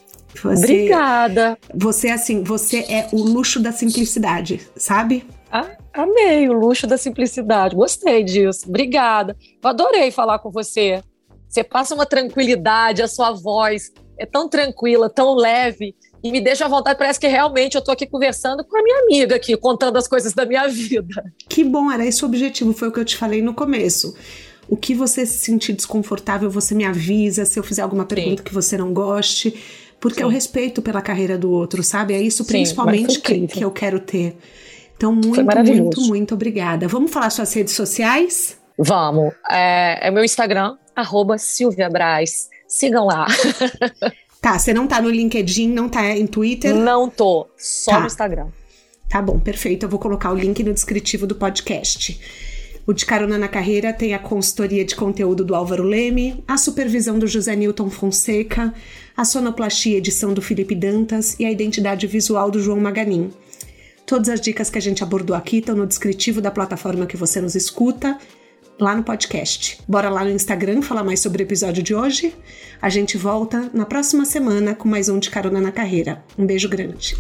Você, 0.45 0.62
Obrigada. 0.62 1.59
Você 1.74 2.09
assim, 2.09 2.45
você 2.45 2.87
é 2.89 3.09
o 3.11 3.16
luxo 3.16 3.59
da 3.59 3.72
simplicidade, 3.72 4.61
sabe? 4.76 5.26
Ah, 5.51 5.76
amei 5.93 6.49
o 6.49 6.53
luxo 6.53 6.87
da 6.87 6.97
simplicidade. 6.97 7.74
Gostei 7.74 8.22
disso. 8.22 8.68
Obrigada. 8.68 9.37
Eu 9.61 9.70
adorei 9.70 10.12
falar 10.12 10.39
com 10.39 10.53
você. 10.53 11.03
Você 11.49 11.64
passa 11.64 11.97
uma 11.97 12.07
tranquilidade, 12.07 13.03
a 13.03 13.09
sua 13.09 13.33
voz 13.33 13.91
é 14.16 14.24
tão 14.24 14.49
tranquila, 14.49 15.11
tão 15.11 15.35
leve 15.35 15.97
e 16.23 16.33
me 16.33 16.41
deixa 16.41 16.64
à 16.64 16.69
vontade. 16.69 16.99
Parece 16.99 17.19
que 17.19 17.27
realmente 17.27 17.75
eu 17.75 17.81
estou 17.81 17.93
aqui 17.93 18.07
conversando 18.07 18.64
com 18.64 18.79
a 18.79 18.83
minha 18.83 19.03
amiga 19.03 19.37
aqui, 19.37 19.57
contando 19.57 19.97
as 19.97 20.09
coisas 20.09 20.33
da 20.33 20.45
minha 20.45 20.66
vida. 20.69 21.33
Que 21.49 21.64
bom, 21.64 21.91
era 21.91 22.05
esse 22.07 22.25
o 22.25 22.27
objetivo, 22.27 22.73
foi 22.73 22.89
o 22.89 22.93
que 22.93 23.01
eu 23.01 23.05
te 23.05 23.16
falei 23.16 23.43
no 23.43 23.55
começo. 23.55 24.14
O 24.69 24.77
que 24.77 24.95
você 24.95 25.25
se 25.25 25.39
sentir 25.39 25.73
desconfortável, 25.73 26.51
você 26.51 26.75
me 26.75 26.85
avisa. 26.85 27.45
Se 27.45 27.59
eu 27.59 27.62
fizer 27.62 27.83
alguma 27.83 28.05
pergunta 28.05 28.43
Sim. 28.43 28.45
que 28.45 28.53
você 28.53 28.77
não 28.77 28.93
goste, 28.93 29.55
porque 29.99 30.19
Sim. 30.19 30.25
é 30.25 30.27
o 30.27 30.29
respeito 30.29 30.83
pela 30.83 31.01
carreira 31.01 31.39
do 31.39 31.51
outro, 31.51 31.83
sabe? 31.83 32.14
É 32.14 32.21
isso 32.21 32.45
principalmente 32.45 33.14
Sim, 33.14 33.21
que, 33.21 33.47
que 33.47 33.64
eu 33.64 33.71
quero 33.71 33.99
ter. 33.99 34.37
Então, 34.97 35.14
muito, 35.14 35.45
muito, 35.45 36.01
muito 36.03 36.35
obrigada. 36.35 36.89
Vamos 36.89 37.12
falar 37.12 37.31
suas 37.31 37.53
redes 37.55 37.73
sociais? 37.73 38.59
Vamos. 38.77 39.33
É, 39.49 40.09
é 40.09 40.11
meu 40.11 40.25
Instagram, 40.25 40.77
arroba 40.95 41.39
Silvia 41.39 41.89
Braz. 41.89 42.49
Sigam 42.66 43.07
lá. 43.07 43.27
Tá, 44.41 44.59
você 44.59 44.72
não 44.72 44.86
tá 44.86 45.03
no 45.03 45.11
LinkedIn, 45.11 45.68
não 45.68 45.89
tá 45.89 46.16
em 46.16 46.26
Twitter? 46.26 46.74
Não 46.74 47.11
tô, 47.11 47.49
só 47.57 47.93
tá. 47.93 48.01
no 48.01 48.07
Instagram. 48.07 48.47
Tá 49.09 49.22
bom, 49.22 49.39
perfeito. 49.39 49.84
Eu 49.84 49.89
vou 49.89 49.99
colocar 49.99 50.30
o 50.30 50.34
link 50.34 50.62
no 50.62 50.72
descritivo 50.72 51.26
do 51.26 51.34
podcast. 51.34 52.20
O 52.86 52.93
De 52.93 53.05
Carona 53.05 53.36
na 53.36 53.49
Carreira 53.49 53.93
tem 53.93 54.14
a 54.14 54.18
consultoria 54.18 54.84
de 54.84 54.95
conteúdo 54.95 55.45
do 55.45 55.55
Álvaro 55.55 55.82
Leme, 55.82 56.43
a 56.47 56.57
supervisão 56.57 57.18
do 57.18 57.26
José 57.26 57.55
Newton 57.55 57.91
Fonseca, 57.91 58.72
a 59.16 59.24
sonoplastia 59.24 59.99
edição 59.99 60.32
do 60.32 60.41
Felipe 60.41 60.74
Dantas 60.74 61.36
e 61.39 61.45
a 61.45 61.51
identidade 61.51 62.07
visual 62.07 62.51
do 62.51 62.61
João 62.61 62.80
Maganin. 62.80 63.30
Todas 64.07 64.30
as 64.30 64.41
dicas 64.41 64.70
que 64.70 64.78
a 64.78 64.80
gente 64.80 65.03
abordou 65.03 65.36
aqui 65.36 65.59
estão 65.59 65.76
no 65.76 65.86
descritivo 65.86 66.41
da 66.41 66.51
plataforma 66.51 67.05
que 67.05 67.16
você 67.16 67.43
nos 67.43 67.55
escuta, 67.55 68.16
lá 68.79 68.95
no 68.95 69.03
podcast. 69.03 69.81
Bora 69.89 70.09
lá 70.09 70.24
no 70.24 70.31
Instagram 70.31 70.83
falar 70.83 71.05
mais 71.05 71.20
sobre 71.20 71.43
o 71.43 71.45
episódio 71.45 71.83
de 71.83 71.95
hoje? 71.95 72.35
A 72.81 72.89
gente 72.89 73.16
volta 73.16 73.70
na 73.74 73.85
próxima 73.85 74.24
semana 74.24 74.74
com 74.74 74.89
mais 74.89 75.09
um 75.09 75.18
de 75.18 75.31
Carona 75.31 75.61
na 75.61 75.72
Carreira. 75.72 76.22
Um 76.39 76.47
beijo 76.47 76.68
grande. 76.68 77.16